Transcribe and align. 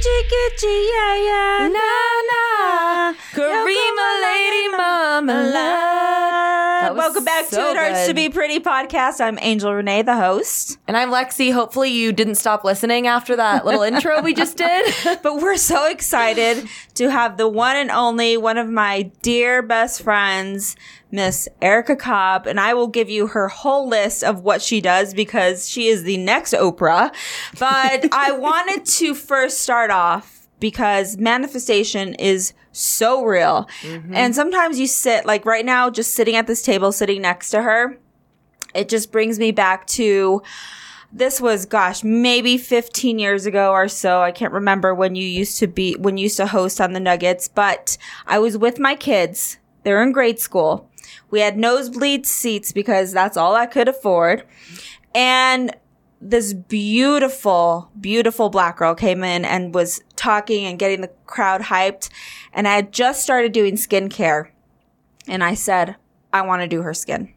Gitchy, 0.00 0.22
gitchy, 0.32 0.88
yeah, 0.88 1.16
yeah. 1.16 1.68
Na 1.68 1.90
na, 2.30 3.12
Karima 3.34 4.08
Lady 4.22 4.60
was 6.94 6.96
Welcome 6.96 7.24
back 7.24 7.46
so 7.46 7.62
to 7.62 7.70
It 7.70 7.76
Hurts 7.76 8.06
to. 8.06 8.14
Be 8.14 8.30
Pretty 8.30 8.60
podcast. 8.60 9.20
I'm 9.20 9.38
Angel 9.40 9.74
Renee, 9.74 10.02
the 10.02 10.16
host. 10.16 10.78
And 10.88 10.96
I'm 10.96 11.10
Lexi. 11.10 11.52
Hopefully, 11.52 11.90
you 11.90 12.12
didn't 12.12 12.36
stop 12.36 12.64
listening 12.64 13.06
after 13.06 13.36
that 13.36 13.66
little 13.66 13.82
intro 13.90 14.22
we 14.22 14.32
just 14.32 14.56
did. 14.56 14.94
But 15.22 15.42
we're 15.42 15.56
so 15.56 15.86
excited 15.86 16.66
to 16.94 17.10
have 17.10 17.36
the 17.36 17.48
one 17.48 17.76
and 17.76 17.90
only 17.90 18.36
one 18.36 18.56
of 18.56 18.68
my 18.68 19.10
dear 19.22 19.60
best 19.60 20.02
friends, 20.02 20.76
Miss 21.10 21.48
Erica 21.60 21.96
Cobb, 21.96 22.46
and 22.46 22.60
I 22.60 22.74
will 22.74 22.86
give 22.86 23.10
you 23.10 23.28
her 23.28 23.48
whole 23.48 23.88
list 23.88 24.22
of 24.22 24.42
what 24.42 24.62
she 24.62 24.80
does 24.80 25.14
because 25.14 25.68
she 25.68 25.88
is 25.88 26.02
the 26.02 26.16
next 26.16 26.54
Oprah. 26.54 27.12
But 27.58 28.12
I 28.12 28.32
wanted 28.38 28.84
to 28.86 29.14
first 29.14 29.60
start 29.60 29.90
off 29.90 30.48
because 30.60 31.16
manifestation 31.16 32.14
is 32.14 32.52
so 32.72 33.24
real. 33.24 33.68
Mm-hmm. 33.82 34.14
And 34.14 34.34
sometimes 34.34 34.78
you 34.78 34.86
sit 34.86 35.26
like 35.26 35.44
right 35.44 35.64
now 35.64 35.90
just 35.90 36.14
sitting 36.14 36.36
at 36.36 36.46
this 36.46 36.62
table 36.62 36.92
sitting 36.92 37.22
next 37.22 37.50
to 37.50 37.62
her. 37.62 37.98
It 38.74 38.88
just 38.88 39.10
brings 39.10 39.38
me 39.38 39.50
back 39.50 39.86
to 39.88 40.42
this 41.12 41.40
was 41.40 41.66
gosh 41.66 42.04
maybe 42.04 42.56
15 42.56 43.18
years 43.18 43.46
ago 43.46 43.72
or 43.72 43.88
so 43.88 44.22
i 44.22 44.30
can't 44.30 44.52
remember 44.52 44.94
when 44.94 45.16
you 45.16 45.26
used 45.26 45.58
to 45.58 45.66
be 45.66 45.94
when 45.96 46.16
you 46.16 46.24
used 46.24 46.36
to 46.36 46.46
host 46.46 46.80
on 46.80 46.92
the 46.92 47.00
nuggets 47.00 47.48
but 47.48 47.98
i 48.26 48.38
was 48.38 48.56
with 48.56 48.78
my 48.78 48.94
kids 48.94 49.58
they're 49.82 50.02
in 50.02 50.12
grade 50.12 50.38
school 50.38 50.88
we 51.30 51.40
had 51.40 51.56
nosebleed 51.56 52.26
seats 52.26 52.72
because 52.72 53.12
that's 53.12 53.36
all 53.36 53.54
i 53.54 53.66
could 53.66 53.88
afford 53.88 54.44
and 55.14 55.76
this 56.20 56.52
beautiful 56.52 57.90
beautiful 58.00 58.50
black 58.50 58.76
girl 58.76 58.94
came 58.94 59.24
in 59.24 59.44
and 59.44 59.74
was 59.74 60.02
talking 60.16 60.66
and 60.66 60.78
getting 60.78 61.00
the 61.00 61.10
crowd 61.26 61.62
hyped 61.62 62.10
and 62.52 62.68
i 62.68 62.74
had 62.74 62.92
just 62.92 63.22
started 63.22 63.52
doing 63.52 63.74
skincare 63.74 64.48
and 65.26 65.42
i 65.42 65.54
said 65.54 65.96
i 66.32 66.42
want 66.42 66.62
to 66.62 66.68
do 66.68 66.82
her 66.82 66.94
skin 66.94 67.32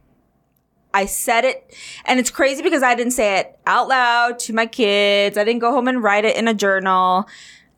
I 0.93 1.07
said 1.07 1.43
it, 1.43 1.75
and 2.05 2.19
it's 2.19 2.29
crazy 2.29 2.61
because 2.61 2.83
I 2.83 2.93
didn't 2.93 3.13
say 3.13 3.39
it 3.39 3.57
out 3.65 3.87
loud 3.87 4.37
to 4.39 4.53
my 4.53 4.67
kids. 4.67 5.37
I 5.37 5.43
didn't 5.43 5.61
go 5.61 5.71
home 5.71 5.87
and 5.87 6.03
write 6.03 6.23
it 6.23 6.37
in 6.37 6.47
a 6.47 6.53
journal. 6.53 7.27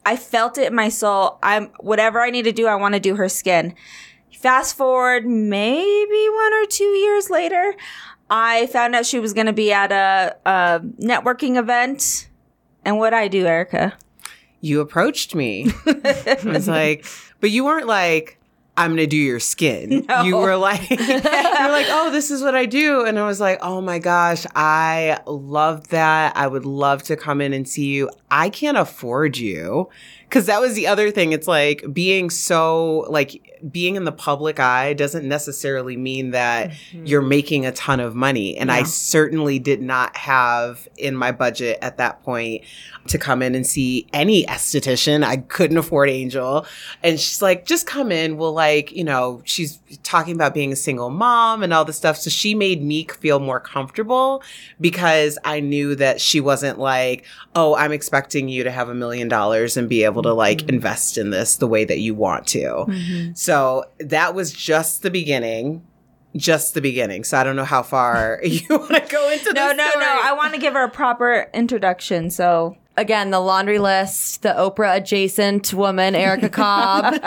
I 0.05 0.17
felt 0.17 0.57
it 0.57 0.67
in 0.67 0.75
my 0.75 0.89
soul. 0.89 1.39
I'm 1.41 1.67
whatever 1.79 2.21
I 2.21 2.29
need 2.29 2.43
to 2.43 2.51
do. 2.51 2.67
I 2.67 2.75
want 2.75 2.93
to 2.93 2.99
do 2.99 3.15
her 3.15 3.29
skin. 3.29 3.73
Fast 4.39 4.77
forward, 4.77 5.25
maybe 5.25 6.27
one 6.29 6.53
or 6.53 6.65
two 6.67 6.83
years 6.83 7.29
later, 7.29 7.75
I 8.29 8.67
found 8.67 8.95
out 8.95 9.05
she 9.05 9.19
was 9.19 9.33
going 9.33 9.47
to 9.47 9.53
be 9.53 9.71
at 9.71 9.91
a, 9.91 10.35
a 10.45 10.79
networking 10.99 11.57
event. 11.57 12.27
And 12.83 12.97
what 12.97 13.13
I 13.13 13.27
do, 13.27 13.45
Erica? 13.45 13.97
you 14.65 14.81
approached 14.81 15.35
me. 15.35 15.71
I 15.85 16.39
was 16.43 16.67
like, 16.67 17.05
but 17.39 17.51
you 17.51 17.63
weren't 17.63 17.85
like, 17.85 18.39
I'm 18.77 18.91
gonna 18.91 19.07
do 19.07 19.15
your 19.15 19.39
skin. 19.39 20.05
No. 20.09 20.23
You 20.23 20.37
were 20.37 20.57
like, 20.57 20.89
you're 20.89 21.19
like, 21.19 21.87
oh, 21.89 22.09
this 22.11 22.29
is 22.31 22.41
what 22.41 22.55
I 22.55 22.65
do, 22.65 23.05
and 23.05 23.17
I 23.17 23.25
was 23.25 23.39
like, 23.39 23.59
oh 23.61 23.79
my 23.79 23.99
gosh, 23.99 24.45
I 24.55 25.19
love 25.27 25.89
that. 25.89 26.35
I 26.35 26.47
would 26.47 26.65
love 26.65 27.03
to 27.03 27.15
come 27.15 27.41
in 27.41 27.53
and 27.53 27.67
see 27.67 27.85
you. 27.93 28.09
I 28.29 28.49
can't 28.49 28.77
afford 28.77 29.37
you. 29.37 29.89
Cause 30.29 30.47
that 30.47 30.59
was 30.59 30.73
the 30.73 30.87
other 30.87 31.11
thing. 31.11 31.31
It's 31.31 31.47
like 31.47 31.83
being 31.93 32.29
so 32.29 33.05
like 33.09 33.55
being 33.71 33.95
in 33.95 34.03
the 34.03 34.11
public 34.11 34.59
eye 34.59 34.93
doesn't 34.93 35.27
necessarily 35.27 35.97
mean 35.97 36.31
that 36.31 36.71
mm-hmm. 36.71 37.05
you're 37.05 37.21
making 37.21 37.65
a 37.65 37.71
ton 37.71 37.99
of 37.99 38.15
money. 38.15 38.57
And 38.57 38.71
I 38.71 38.83
certainly 38.83 39.59
did 39.59 39.81
not 39.81 40.15
have 40.17 40.87
in 40.97 41.15
my 41.15 41.31
budget 41.31 41.79
at 41.81 41.97
that 41.97 42.21
point 42.23 42.63
to 43.07 43.17
come 43.17 43.41
in 43.41 43.55
and 43.55 43.65
see 43.65 44.07
any 44.13 44.45
esthetician. 44.45 45.23
I 45.23 45.37
couldn't 45.37 45.77
afford 45.77 46.09
Angel. 46.09 46.65
And 47.03 47.19
she's 47.19 47.41
like, 47.41 47.65
just 47.65 47.85
come 47.85 48.11
in. 48.11 48.37
We'll 48.37 48.53
like, 48.53 48.91
you 48.91 49.03
know, 49.03 49.41
she's 49.45 49.79
talking 50.03 50.35
about 50.35 50.53
being 50.53 50.71
a 50.71 50.75
single 50.75 51.09
mom 51.09 51.61
and 51.63 51.73
all 51.73 51.85
this 51.85 51.97
stuff. 51.97 52.17
So 52.17 52.29
she 52.29 52.55
made 52.55 52.83
me 52.83 53.05
feel 53.05 53.39
more 53.39 53.59
comfortable 53.59 54.43
because 54.81 55.37
I 55.43 55.59
knew 55.59 55.95
that 55.95 56.19
she 56.19 56.39
wasn't 56.39 56.79
like, 56.79 57.25
oh, 57.55 57.75
I'm 57.75 57.91
expecting 57.91 58.49
you 58.49 58.63
to 58.63 58.71
have 58.71 58.89
a 58.89 58.95
million 58.95 59.27
dollars 59.27 59.77
and 59.77 59.87
be 59.87 60.03
able 60.03 60.23
to 60.25 60.33
like 60.33 60.67
invest 60.69 61.17
in 61.17 61.29
this 61.29 61.55
the 61.57 61.67
way 61.67 61.85
that 61.85 61.99
you 61.99 62.13
want 62.15 62.47
to. 62.47 62.59
Mm-hmm. 62.63 63.33
So 63.33 63.85
that 63.99 64.35
was 64.35 64.51
just 64.51 65.01
the 65.01 65.09
beginning. 65.11 65.85
Just 66.35 66.73
the 66.73 66.81
beginning. 66.81 67.23
So 67.23 67.37
I 67.37 67.43
don't 67.45 67.55
know 67.55 67.63
how 67.63 67.81
far 67.81 68.41
you 68.43 68.61
want 68.69 68.93
to 68.93 69.07
go 69.09 69.29
into 69.31 69.53
No, 69.53 69.69
this 69.69 69.77
no, 69.77 69.89
story. 69.89 70.05
no. 70.05 70.21
I 70.23 70.33
want 70.33 70.53
to 70.53 70.59
give 70.59 70.73
her 70.73 70.83
a 70.83 70.89
proper 70.89 71.49
introduction. 71.53 72.29
So 72.29 72.75
Again, 72.97 73.31
the 73.31 73.41
laundry 73.41 73.77
list, 73.77 74.41
the 74.41 74.49
Oprah 74.49 74.97
adjacent 74.97 75.73
woman, 75.73 76.15
Erica 76.15 76.47
Cobb, 76.47 77.19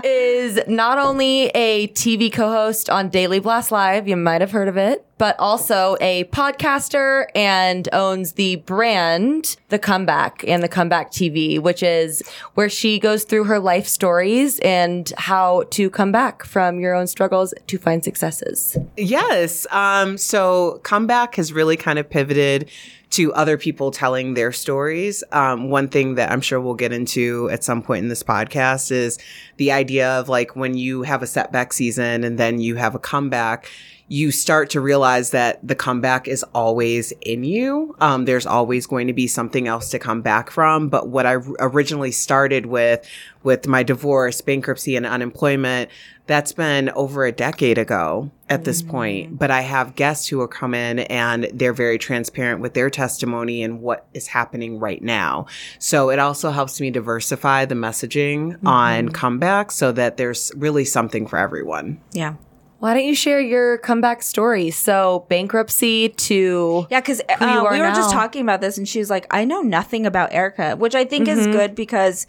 is 0.04 0.60
not 0.68 0.98
only 0.98 1.46
a 1.54 1.88
TV 1.88 2.30
co 2.30 2.50
host 2.50 2.90
on 2.90 3.08
Daily 3.08 3.38
Blast 3.38 3.72
Live, 3.72 4.06
you 4.06 4.16
might 4.16 4.42
have 4.42 4.50
heard 4.50 4.68
of 4.68 4.76
it, 4.76 5.06
but 5.16 5.34
also 5.38 5.96
a 6.02 6.24
podcaster 6.24 7.26
and 7.34 7.88
owns 7.94 8.32
the 8.32 8.56
brand 8.56 9.56
The 9.70 9.78
Comeback 9.78 10.44
and 10.46 10.62
The 10.62 10.68
Comeback 10.68 11.10
TV, 11.10 11.58
which 11.58 11.82
is 11.82 12.22
where 12.52 12.68
she 12.68 12.98
goes 12.98 13.24
through 13.24 13.44
her 13.44 13.58
life 13.58 13.86
stories 13.86 14.58
and 14.58 15.10
how 15.16 15.62
to 15.70 15.88
come 15.88 16.12
back 16.12 16.44
from 16.44 16.78
your 16.78 16.94
own 16.94 17.06
struggles 17.06 17.54
to 17.66 17.78
find 17.78 18.04
successes. 18.04 18.76
Yes. 18.98 19.66
Um, 19.70 20.18
so 20.18 20.80
comeback 20.82 21.36
has 21.36 21.54
really 21.54 21.78
kind 21.78 21.98
of 21.98 22.10
pivoted 22.10 22.70
to 23.16 23.32
other 23.32 23.56
people 23.56 23.90
telling 23.90 24.34
their 24.34 24.52
stories. 24.52 25.24
Um, 25.32 25.70
one 25.70 25.88
thing 25.88 26.16
that 26.16 26.30
I'm 26.30 26.42
sure 26.42 26.60
we'll 26.60 26.74
get 26.74 26.92
into 26.92 27.48
at 27.48 27.64
some 27.64 27.80
point 27.82 28.02
in 28.02 28.08
this 28.08 28.22
podcast 28.22 28.92
is 28.92 29.18
the 29.56 29.72
idea 29.72 30.20
of 30.20 30.28
like 30.28 30.54
when 30.54 30.76
you 30.76 31.02
have 31.02 31.22
a 31.22 31.26
setback 31.26 31.72
season 31.72 32.24
and 32.24 32.38
then 32.38 32.60
you 32.60 32.76
have 32.76 32.94
a 32.94 32.98
comeback. 32.98 33.70
You 34.08 34.30
start 34.30 34.68
to 34.70 34.82
realize 34.82 35.30
that 35.30 35.66
the 35.66 35.74
comeback 35.74 36.28
is 36.28 36.44
always 36.54 37.12
in 37.22 37.42
you. 37.42 37.96
Um, 38.00 38.26
there's 38.26 38.46
always 38.46 38.86
going 38.86 39.06
to 39.06 39.14
be 39.14 39.26
something 39.26 39.66
else 39.66 39.88
to 39.90 39.98
come 39.98 40.20
back 40.20 40.50
from. 40.50 40.88
But 40.88 41.08
what 41.08 41.24
I 41.24 41.38
originally 41.58 42.12
started 42.12 42.66
with, 42.66 43.08
with 43.42 43.66
my 43.66 43.82
divorce, 43.82 44.42
bankruptcy, 44.42 44.94
and 44.94 45.06
unemployment, 45.06 45.90
that's 46.26 46.52
been 46.52 46.90
over 46.90 47.24
a 47.24 47.32
decade 47.32 47.78
ago 47.78 48.30
at 48.48 48.64
this 48.64 48.82
point. 48.82 49.32
Mm. 49.32 49.38
But 49.38 49.50
I 49.50 49.60
have 49.62 49.94
guests 49.94 50.28
who 50.28 50.38
will 50.38 50.48
come 50.48 50.74
in 50.74 51.00
and 51.00 51.48
they're 51.52 51.72
very 51.72 51.98
transparent 51.98 52.60
with 52.60 52.74
their 52.74 52.90
testimony 52.90 53.62
and 53.62 53.80
what 53.80 54.06
is 54.14 54.28
happening 54.28 54.78
right 54.78 55.02
now. 55.02 55.46
So 55.78 56.10
it 56.10 56.18
also 56.18 56.50
helps 56.50 56.80
me 56.80 56.90
diversify 56.90 57.64
the 57.64 57.74
messaging 57.74 58.58
on 58.64 59.06
mm-hmm. 59.06 59.14
comeback 59.14 59.70
so 59.70 59.92
that 59.92 60.16
there's 60.16 60.52
really 60.56 60.84
something 60.84 61.26
for 61.26 61.38
everyone. 61.38 62.00
yeah. 62.12 62.34
Why 62.78 62.92
don't 62.92 63.06
you 63.06 63.14
share 63.14 63.40
your 63.40 63.78
comeback 63.78 64.22
story? 64.22 64.70
So 64.70 65.24
bankruptcy 65.30 66.10
to 66.10 66.86
Yeah, 66.90 67.00
because 67.00 67.22
uh, 67.26 67.66
we 67.70 67.80
were 67.80 67.88
just 67.88 68.10
talking 68.10 68.42
about 68.42 68.60
this, 68.60 68.76
and 68.76 68.86
she 68.86 68.98
was 68.98 69.08
like, 69.08 69.26
"I 69.30 69.46
know 69.46 69.62
nothing 69.62 70.04
about 70.04 70.34
Erica," 70.34 70.76
which 70.76 70.94
I 70.94 71.06
think 71.06 71.26
is 71.26 71.40
mm-hmm. 71.40 71.52
good 71.52 71.74
because 71.74 72.26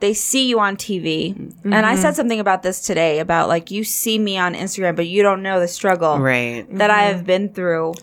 they 0.00 0.12
see 0.12 0.48
you 0.48 0.60
on 0.60 0.76
TV. 0.76 1.34
And 1.64 1.74
I 1.74 1.96
said 1.96 2.14
something 2.16 2.38
about 2.40 2.62
this 2.62 2.80
today 2.80 3.18
about 3.18 3.48
like 3.48 3.70
you 3.70 3.82
see 3.84 4.18
me 4.18 4.36
on 4.36 4.54
Instagram, 4.54 4.94
but 4.96 5.06
you 5.06 5.22
don't 5.22 5.42
know 5.42 5.58
the 5.60 5.68
struggle 5.68 6.18
Right. 6.18 6.66
that 6.76 6.90
I 6.90 7.02
have 7.04 7.24
been 7.24 7.52
through. 7.52 7.94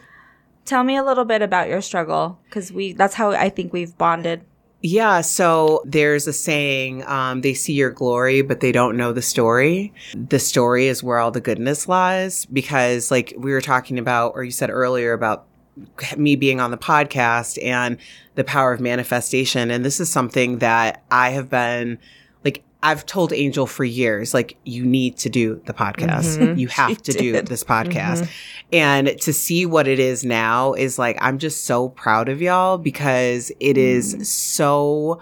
Tell 0.65 0.83
me 0.83 0.95
a 0.95 1.03
little 1.03 1.25
bit 1.25 1.41
about 1.41 1.67
your 1.67 1.81
struggle, 1.81 2.39
because 2.45 2.71
we 2.71 2.93
that's 2.93 3.15
how 3.15 3.31
I 3.31 3.49
think 3.49 3.73
we've 3.73 3.97
bonded. 3.97 4.41
Yeah, 4.85 5.21
so 5.21 5.81
there's 5.85 6.27
a 6.27 6.33
saying, 6.33 7.05
um, 7.05 7.39
they 7.39 7.53
see 7.53 7.71
your 7.71 7.89
glory, 7.89 8.41
but 8.41 8.59
they 8.59 8.73
don't 8.73 8.97
know 8.97 9.13
the 9.13 9.21
story. 9.21 9.93
The 10.13 10.39
story 10.39 10.87
is 10.87 11.01
where 11.01 11.19
all 11.19 11.31
the 11.31 11.39
goodness 11.39 11.87
lies 11.87 12.45
because, 12.47 13.09
like 13.09 13.33
we 13.37 13.51
were 13.51 13.61
talking 13.61 13.97
about, 13.97 14.33
or 14.35 14.43
you 14.43 14.51
said 14.51 14.69
earlier 14.69 15.13
about 15.13 15.45
me 16.17 16.35
being 16.35 16.59
on 16.59 16.71
the 16.71 16.77
podcast 16.77 17.63
and 17.63 17.97
the 18.35 18.43
power 18.43 18.73
of 18.73 18.79
manifestation. 18.79 19.71
And 19.71 19.83
this 19.83 19.99
is 19.99 20.09
something 20.09 20.59
that 20.59 21.03
I 21.11 21.31
have 21.31 21.49
been 21.49 21.97
like, 22.43 22.63
I've 22.83 23.05
told 23.05 23.31
Angel 23.31 23.65
for 23.65 23.85
years, 23.85 24.33
like, 24.33 24.57
you 24.65 24.85
need 24.85 25.17
to 25.19 25.29
do 25.29 25.61
the 25.65 25.73
podcast. 25.73 26.37
Mm-hmm. 26.37 26.59
You 26.59 26.67
have 26.69 27.01
to 27.03 27.13
do 27.13 27.41
this 27.41 27.63
podcast. 27.63 28.21
Mm-hmm. 28.21 28.31
And 28.73 29.21
to 29.21 29.33
see 29.33 29.65
what 29.65 29.87
it 29.87 29.99
is 29.99 30.23
now 30.23 30.73
is 30.73 30.99
like, 30.99 31.17
I'm 31.21 31.37
just 31.37 31.65
so 31.65 31.89
proud 31.89 32.27
of 32.29 32.41
y'all 32.41 32.77
because 32.77 33.51
it 33.59 33.77
is 33.77 34.15
mm. 34.15 34.25
so 34.25 35.21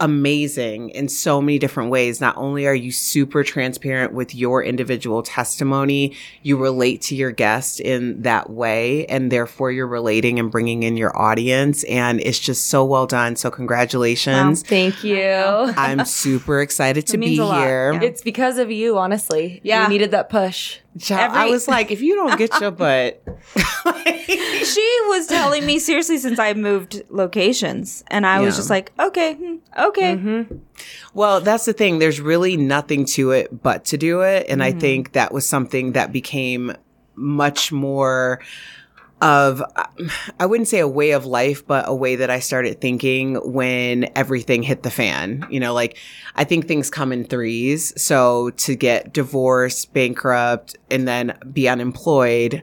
amazing 0.00 0.90
in 0.90 1.08
so 1.08 1.40
many 1.40 1.58
different 1.58 1.90
ways. 1.90 2.20
Not 2.20 2.36
only 2.36 2.66
are 2.66 2.74
you 2.74 2.90
super 2.90 3.44
transparent 3.44 4.12
with 4.12 4.34
your 4.34 4.62
individual 4.62 5.22
testimony, 5.22 6.16
you 6.42 6.56
relate 6.56 7.02
to 7.02 7.14
your 7.14 7.30
guest 7.30 7.80
in 7.80 8.22
that 8.22 8.50
way, 8.50 9.06
and 9.06 9.30
therefore 9.30 9.70
you're 9.70 9.86
relating 9.86 10.38
and 10.38 10.50
bringing 10.50 10.82
in 10.82 10.96
your 10.96 11.16
audience. 11.16 11.84
And 11.84 12.20
it's 12.20 12.38
just 12.38 12.68
so 12.68 12.84
well 12.84 13.06
done. 13.06 13.36
So, 13.36 13.50
congratulations. 13.50 14.62
Thank 14.62 15.04
you. 15.04 15.20
I'm 15.76 16.04
super 16.04 16.60
excited 16.60 17.06
to 17.08 17.18
be 17.18 17.36
here. 17.36 17.92
yeah. 17.92 18.02
It's 18.02 18.22
because 18.22 18.58
of 18.58 18.70
you, 18.70 18.98
honestly. 18.98 19.60
Yeah. 19.62 19.84
You 19.84 19.88
needed 19.90 20.10
that 20.12 20.30
push. 20.30 20.78
Child, 20.98 21.32
I 21.36 21.46
was 21.46 21.68
like, 21.68 21.92
if 21.92 22.02
you 22.02 22.16
don't 22.16 22.36
get 22.36 22.60
your 22.60 22.70
butt, 22.72 23.22
she 24.64 24.98
was 25.08 25.28
telling 25.28 25.64
me 25.64 25.78
seriously 25.78 26.18
since 26.18 26.38
I 26.38 26.52
moved 26.54 27.02
locations, 27.10 28.02
and 28.08 28.26
I 28.26 28.40
was 28.40 28.56
just 28.56 28.70
like, 28.70 28.92
okay, 28.98 29.34
hmm, 29.34 29.56
okay. 29.78 30.46
Well, 31.14 31.40
that's 31.40 31.64
the 31.64 31.72
thing. 31.72 32.00
There's 32.00 32.20
really 32.20 32.56
nothing 32.56 33.04
to 33.06 33.30
it 33.30 33.62
but 33.62 33.84
to 33.86 33.96
do 33.96 34.22
it. 34.22 34.46
And 34.48 34.62
I 34.62 34.72
think 34.72 35.12
that 35.12 35.32
was 35.32 35.46
something 35.46 35.92
that 35.92 36.12
became 36.12 36.72
much 37.14 37.70
more 37.70 38.40
of, 39.20 39.62
I 40.38 40.46
wouldn't 40.46 40.68
say 40.68 40.78
a 40.78 40.88
way 40.88 41.10
of 41.10 41.26
life, 41.26 41.66
but 41.66 41.84
a 41.88 41.94
way 41.94 42.16
that 42.16 42.30
I 42.30 42.40
started 42.40 42.80
thinking 42.80 43.34
when 43.36 44.10
everything 44.16 44.62
hit 44.62 44.82
the 44.82 44.90
fan. 44.90 45.46
You 45.50 45.60
know, 45.60 45.74
like 45.74 45.96
I 46.36 46.44
think 46.44 46.66
things 46.66 46.90
come 46.90 47.12
in 47.12 47.24
threes. 47.24 47.92
So 48.00 48.50
to 48.50 48.74
get 48.74 49.12
divorced, 49.12 49.92
bankrupt, 49.92 50.76
and 50.90 51.06
then 51.06 51.38
be 51.52 51.68
unemployed 51.68 52.62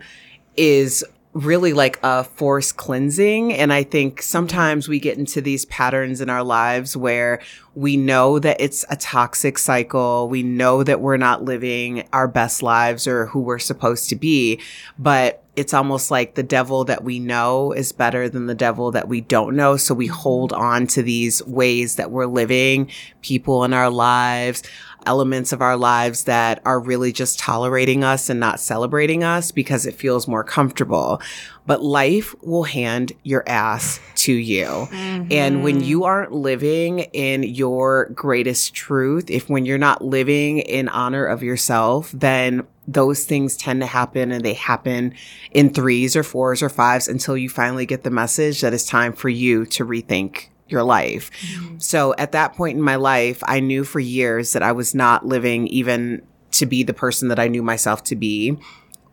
is 0.56 1.06
really 1.46 1.74
like 1.74 2.00
a 2.02 2.24
force 2.24 2.72
cleansing. 2.72 3.54
And 3.54 3.72
I 3.72 3.84
think 3.84 4.22
sometimes 4.22 4.90
we 4.90 5.00
get 5.00 5.18
into 5.18 5.40
these 5.40 5.66
patterns 5.66 6.20
in 6.20 6.30
our 6.30 6.44
lives 6.44 6.98
where 6.98 7.42
we 7.76 7.96
know 7.96 8.40
that 8.40 8.60
it's 8.60 8.86
a 8.90 8.96
toxic 8.96 9.58
cycle. 9.60 10.30
We 10.30 10.42
know 10.42 10.84
that 10.84 11.00
we're 11.00 11.18
not 11.18 11.44
living 11.44 12.08
our 12.12 12.28
best 12.28 12.64
lives 12.64 13.08
or 13.08 13.28
who 13.28 13.40
we're 13.40 13.60
supposed 13.60 14.10
to 14.10 14.16
be, 14.16 14.60
but 14.98 15.44
it's 15.56 15.74
almost 15.74 16.12
like 16.12 16.36
the 16.36 16.44
devil 16.44 16.86
that 16.86 17.04
we 17.04 17.20
know 17.20 17.72
is 17.72 17.92
better 17.92 18.30
than 18.30 18.46
the 18.46 18.56
devil 18.56 18.92
that 18.92 19.08
we 19.08 19.22
don't 19.22 19.56
know. 19.56 19.76
So 19.76 19.94
we 19.94 20.06
mm-hmm. 20.06 20.16
hold 20.16 20.54
on 20.54 20.88
to 20.88 21.04
these 21.04 21.44
ways 21.46 21.96
that 21.96 22.12
we're 22.12 22.28
living, 22.28 22.90
people 23.22 23.64
in 23.64 23.74
our 23.74 23.90
lives, 23.90 24.64
elements 25.08 25.54
of 25.54 25.62
our 25.62 25.78
lives 25.78 26.26
that 26.26 26.62
are 26.66 26.80
really 26.80 27.12
just 27.12 27.40
tolerating 27.40 28.04
us 28.04 28.30
and 28.30 28.40
not 28.40 28.60
celebrating 28.60 29.24
us 29.24 29.52
because 29.52 29.86
it 29.86 29.96
feels 29.96 30.28
more 30.28 30.44
comfortable. 30.44 31.22
But 31.66 31.82
life 31.82 32.36
will 32.44 32.64
hand 32.64 33.14
your 33.24 33.44
ass 33.48 34.00
to 34.18 34.34
you. 34.34 34.88
And 35.32 35.64
when 35.64 35.78
mm-hmm. 35.78 35.84
you 35.84 36.04
aren't 36.04 36.32
living 36.32 37.00
in 37.00 37.44
your 37.44 38.10
greatest 38.10 38.74
truth, 38.74 39.30
if 39.30 39.50
when 39.50 39.66
you're 39.66 39.78
not 39.78 40.04
living 40.04 40.60
in 40.60 40.88
honor 40.90 41.26
of 41.26 41.44
yourself, 41.44 42.12
then 42.12 42.68
those 42.88 43.26
things 43.26 43.58
tend 43.58 43.82
to 43.82 43.88
happen 43.88 44.32
and 44.32 44.46
they 44.46 44.54
happen 44.54 45.14
in 45.52 45.74
threes 45.74 46.16
or 46.16 46.24
fours 46.24 46.62
or 46.62 46.70
fives 46.70 47.08
until 47.08 47.36
you 47.36 47.50
finally 47.50 47.86
get 47.86 48.04
the 48.04 48.10
message 48.10 48.62
that 48.62 48.74
it's 48.74 48.86
time 48.86 49.12
for 49.12 49.30
you 49.30 49.66
to 49.66 49.86
rethink 49.86 50.48
your 50.70 50.84
life. 50.84 51.32
Mm-hmm. 51.32 51.78
So 51.80 52.14
at 52.18 52.32
that 52.34 52.54
point 52.56 52.78
in 52.78 52.84
my 52.84 52.96
life, 52.96 53.44
I 53.46 53.60
knew 53.60 53.84
for 53.84 54.00
years 54.00 54.54
that 54.54 54.64
I 54.64 54.72
was 54.72 54.94
not 54.94 55.26
living 55.26 55.68
even 55.68 56.22
to 56.52 56.66
be 56.66 56.84
the 56.84 56.94
person 56.94 57.28
that 57.30 57.40
I 57.40 57.48
knew 57.48 57.64
myself 57.64 58.04
to 58.06 58.16
be 58.16 58.58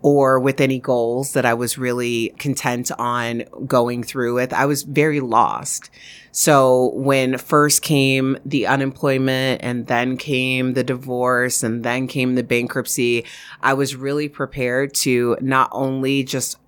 or 0.04 0.38
with 0.38 0.60
any 0.60 0.78
goals 0.78 1.32
that 1.32 1.46
I 1.46 1.54
was 1.54 1.78
really 1.78 2.34
content 2.38 2.90
on 2.98 3.44
going 3.66 4.02
through 4.02 4.34
with. 4.34 4.52
I 4.52 4.66
was 4.66 4.82
very 4.82 5.20
lost. 5.20 5.88
So 6.30 6.90
when 6.94 7.38
first 7.38 7.80
came 7.80 8.36
the 8.44 8.66
unemployment 8.66 9.62
and 9.62 9.86
then 9.86 10.18
came 10.18 10.74
the 10.74 10.84
divorce 10.84 11.62
and 11.62 11.82
then 11.82 12.06
came 12.06 12.34
the 12.34 12.42
bankruptcy, 12.42 13.24
I 13.62 13.72
was 13.72 13.96
really 13.96 14.28
prepared 14.28 14.92
to 14.96 15.38
not 15.40 15.70
only 15.72 16.22
just 16.22 16.58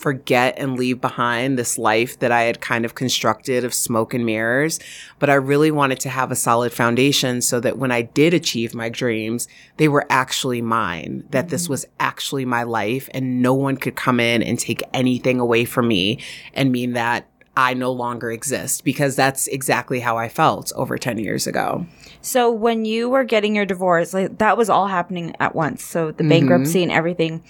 forget 0.00 0.54
and 0.56 0.78
leave 0.78 1.00
behind 1.00 1.58
this 1.58 1.76
life 1.78 2.18
that 2.20 2.32
I 2.32 2.42
had 2.42 2.60
kind 2.60 2.84
of 2.84 2.94
constructed 2.94 3.64
of 3.64 3.74
smoke 3.74 4.14
and 4.14 4.24
mirrors. 4.24 4.80
But 5.18 5.28
I 5.28 5.34
really 5.34 5.70
wanted 5.70 6.00
to 6.00 6.08
have 6.08 6.30
a 6.30 6.36
solid 6.36 6.72
foundation 6.72 7.42
so 7.42 7.60
that 7.60 7.76
when 7.76 7.92
I 7.92 8.02
did 8.02 8.32
achieve 8.32 8.74
my 8.74 8.88
dreams, 8.88 9.46
they 9.76 9.88
were 9.88 10.06
actually 10.08 10.62
mine, 10.62 11.24
that 11.30 11.50
this 11.50 11.68
was 11.68 11.86
actually 11.98 12.44
my 12.46 12.62
life 12.62 13.08
and 13.12 13.42
no 13.42 13.52
one 13.52 13.76
could 13.76 13.94
come 13.94 14.20
in 14.20 14.42
and 14.42 14.58
take 14.58 14.82
anything 14.94 15.38
away 15.38 15.64
from 15.66 15.86
me 15.88 16.18
and 16.54 16.72
mean 16.72 16.94
that 16.94 17.26
I 17.56 17.74
no 17.74 17.92
longer 17.92 18.30
exist 18.30 18.84
because 18.84 19.16
that's 19.16 19.46
exactly 19.48 20.00
how 20.00 20.16
I 20.16 20.28
felt 20.28 20.72
over 20.76 20.96
10 20.96 21.18
years 21.18 21.46
ago. 21.46 21.84
So 22.22 22.50
when 22.50 22.84
you 22.84 23.10
were 23.10 23.24
getting 23.24 23.54
your 23.56 23.66
divorce, 23.66 24.14
like 24.14 24.38
that 24.38 24.56
was 24.56 24.70
all 24.70 24.86
happening 24.86 25.34
at 25.40 25.54
once. 25.54 25.84
So 25.84 26.06
Mm-hmm. 26.08 26.16
the 26.16 26.28
bankruptcy 26.28 26.82
and 26.82 26.92
everything. 26.92 27.42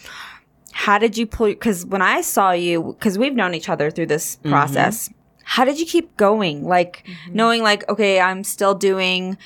How 0.73 0.99
did 0.99 1.17
you 1.19 1.27
pull? 1.27 1.49
Because 1.49 1.85
when 1.85 2.03
I 2.03 2.21
saw 2.21 2.53
you, 2.53 2.95
because 2.99 3.19
we've 3.19 3.35
known 3.35 3.55
each 3.55 3.69
other 3.69 3.91
through 3.91 4.07
this 4.07 4.37
Mm-hmm. 4.37 4.51
process, 4.51 5.11
how 5.45 5.65
did 5.65 5.81
you 5.81 5.87
keep 5.87 6.17
going? 6.17 6.65
Like 6.65 7.05
knowing, 7.31 7.63
like, 7.63 7.89
okay, 7.89 8.21
I'm 8.21 8.45
still 8.45 8.75
doing. 8.75 9.37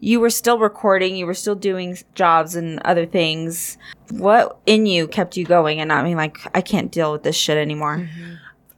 You 0.00 0.18
were 0.18 0.30
still 0.30 0.58
recording. 0.58 1.14
You 1.14 1.26
were 1.26 1.34
still 1.34 1.54
doing 1.54 1.96
jobs 2.16 2.56
and 2.56 2.80
other 2.80 3.06
things. 3.06 3.78
What 4.10 4.58
in 4.66 4.84
you 4.86 5.06
kept 5.06 5.36
you 5.36 5.44
going? 5.44 5.78
And 5.78 5.92
I 5.92 6.02
mean, 6.02 6.16
like, 6.16 6.38
I 6.56 6.60
can't 6.60 6.90
deal 6.90 7.12
with 7.12 7.22
this 7.22 7.36
shit 7.36 7.56
anymore. 7.56 8.08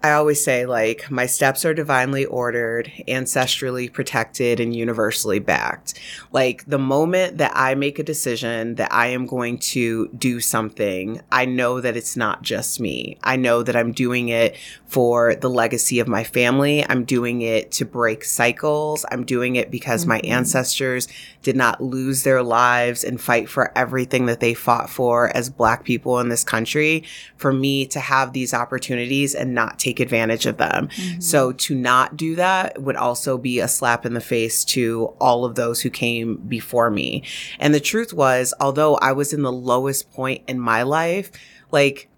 I 0.04 0.12
always 0.12 0.44
say, 0.44 0.66
like, 0.66 1.10
my 1.10 1.24
steps 1.24 1.64
are 1.64 1.72
divinely 1.72 2.26
ordered, 2.26 2.92
ancestrally 3.08 3.90
protected, 3.90 4.60
and 4.60 4.76
universally 4.76 5.38
backed. 5.38 5.98
Like, 6.30 6.62
the 6.66 6.78
moment 6.78 7.38
that 7.38 7.52
I 7.54 7.74
make 7.74 7.98
a 7.98 8.02
decision 8.02 8.74
that 8.74 8.92
I 8.92 9.06
am 9.06 9.24
going 9.24 9.56
to 9.60 10.08
do 10.08 10.40
something, 10.40 11.22
I 11.32 11.46
know 11.46 11.80
that 11.80 11.96
it's 11.96 12.18
not 12.18 12.42
just 12.42 12.80
me. 12.80 13.16
I 13.22 13.36
know 13.36 13.62
that 13.62 13.76
I'm 13.76 13.92
doing 13.92 14.28
it 14.28 14.58
for 14.84 15.36
the 15.36 15.48
legacy 15.48 16.00
of 16.00 16.06
my 16.06 16.22
family. 16.22 16.84
I'm 16.86 17.04
doing 17.04 17.40
it 17.40 17.72
to 17.72 17.86
break 17.86 18.24
cycles. 18.24 19.06
I'm 19.10 19.24
doing 19.24 19.56
it 19.56 19.70
because 19.70 20.04
my 20.04 20.18
mm-hmm. 20.18 20.32
ancestors 20.32 21.08
did 21.40 21.56
not 21.56 21.82
lose 21.82 22.24
their 22.24 22.42
lives 22.42 23.04
and 23.04 23.18
fight 23.18 23.48
for 23.48 23.72
everything 23.76 24.26
that 24.26 24.40
they 24.40 24.52
fought 24.52 24.90
for 24.90 25.34
as 25.34 25.48
Black 25.48 25.82
people 25.82 26.20
in 26.20 26.28
this 26.28 26.44
country. 26.44 27.04
For 27.38 27.54
me 27.54 27.86
to 27.86 28.00
have 28.00 28.34
these 28.34 28.52
opportunities 28.52 29.34
and 29.34 29.54
not 29.54 29.78
take 29.78 29.93
advantage 30.00 30.46
of 30.46 30.56
them. 30.56 30.88
Mm-hmm. 30.88 31.20
So 31.20 31.52
to 31.52 31.74
not 31.74 32.16
do 32.16 32.36
that 32.36 32.82
would 32.82 32.96
also 32.96 33.38
be 33.38 33.60
a 33.60 33.68
slap 33.68 34.06
in 34.06 34.14
the 34.14 34.20
face 34.20 34.64
to 34.66 35.14
all 35.20 35.44
of 35.44 35.54
those 35.54 35.80
who 35.80 35.90
came 35.90 36.36
before 36.36 36.90
me. 36.90 37.22
And 37.58 37.74
the 37.74 37.80
truth 37.80 38.12
was, 38.12 38.54
although 38.60 38.96
I 38.96 39.12
was 39.12 39.32
in 39.32 39.42
the 39.42 39.52
lowest 39.52 40.12
point 40.12 40.42
in 40.48 40.58
my 40.60 40.82
life, 40.82 41.30
like 41.70 42.08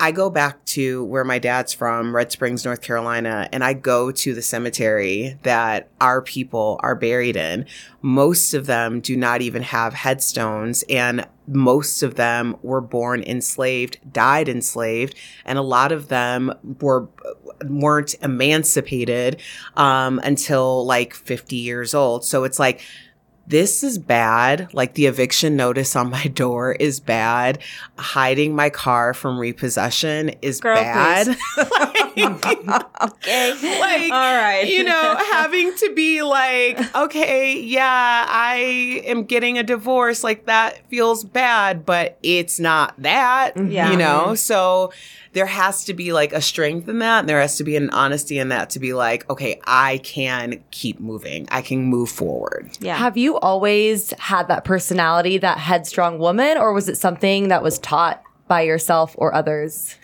I 0.00 0.10
go 0.10 0.28
back 0.28 0.64
to 0.66 1.04
where 1.04 1.22
my 1.22 1.38
dad's 1.38 1.72
from, 1.72 2.14
Red 2.14 2.32
Springs, 2.32 2.64
North 2.64 2.82
Carolina, 2.82 3.48
and 3.52 3.62
I 3.62 3.74
go 3.74 4.10
to 4.10 4.34
the 4.34 4.42
cemetery 4.42 5.38
that 5.44 5.88
our 6.00 6.20
people 6.20 6.80
are 6.82 6.96
buried 6.96 7.36
in. 7.36 7.66
Most 8.02 8.54
of 8.54 8.66
them 8.66 9.00
do 9.00 9.16
not 9.16 9.40
even 9.40 9.62
have 9.62 9.94
headstones, 9.94 10.82
and 10.88 11.26
most 11.46 12.02
of 12.02 12.16
them 12.16 12.56
were 12.62 12.80
born 12.80 13.22
enslaved, 13.22 13.98
died 14.12 14.48
enslaved, 14.48 15.14
and 15.44 15.58
a 15.58 15.62
lot 15.62 15.92
of 15.92 16.08
them 16.08 16.52
were 16.80 17.08
weren't 17.64 18.14
emancipated 18.20 19.40
um, 19.76 20.18
until 20.24 20.84
like 20.84 21.14
50 21.14 21.56
years 21.56 21.94
old. 21.94 22.24
So 22.24 22.44
it's 22.44 22.58
like 22.58 22.80
this 23.46 23.82
is 23.82 23.98
bad. 23.98 24.72
Like 24.72 24.94
the 24.94 25.06
eviction 25.06 25.56
notice 25.56 25.94
on 25.96 26.10
my 26.10 26.24
door 26.28 26.72
is 26.72 27.00
bad. 27.00 27.58
Hiding 27.98 28.54
my 28.56 28.70
car 28.70 29.12
from 29.14 29.38
repossession 29.38 30.30
is 30.42 30.60
Girl, 30.60 30.76
bad. 30.76 31.36
Okay. 32.16 33.78
like, 33.80 34.12
All 34.12 34.34
right. 34.36 34.64
you 34.68 34.84
know, 34.84 35.16
having 35.32 35.74
to 35.76 35.92
be 35.94 36.22
like, 36.22 36.94
okay, 36.94 37.58
yeah, 37.60 38.24
I 38.28 39.02
am 39.04 39.24
getting 39.24 39.58
a 39.58 39.62
divorce. 39.62 40.22
Like 40.24 40.46
that 40.46 40.86
feels 40.88 41.24
bad, 41.24 41.84
but 41.84 42.18
it's 42.22 42.60
not 42.60 42.94
that, 43.02 43.56
Yeah. 43.56 43.90
you 43.90 43.96
know? 43.96 44.24
Mm-hmm. 44.26 44.34
So 44.36 44.92
there 45.34 45.46
has 45.46 45.84
to 45.84 45.94
be 45.94 46.12
like 46.12 46.32
a 46.32 46.40
strength 46.40 46.88
in 46.88 47.00
that. 47.00 47.20
And 47.20 47.28
there 47.28 47.40
has 47.40 47.56
to 47.56 47.64
be 47.64 47.76
an 47.76 47.90
honesty 47.90 48.38
in 48.38 48.48
that 48.48 48.70
to 48.70 48.78
be 48.80 48.94
like, 48.94 49.28
okay, 49.28 49.60
I 49.64 49.98
can 49.98 50.62
keep 50.70 50.98
moving. 51.00 51.46
I 51.50 51.60
can 51.60 51.84
move 51.84 52.08
forward. 52.08 52.70
yeah. 52.80 52.96
Have 52.96 53.16
you 53.16 53.38
always 53.38 54.10
had 54.18 54.48
that 54.48 54.64
personality, 54.64 55.36
that 55.38 55.58
headstrong 55.58 56.18
woman, 56.18 56.56
or 56.56 56.72
was 56.72 56.88
it 56.88 56.96
something 56.96 57.48
that 57.48 57.62
was 57.62 57.78
taught 57.80 58.22
by 58.48 58.62
yourself 58.62 59.14
or 59.18 59.34
others? 59.34 59.96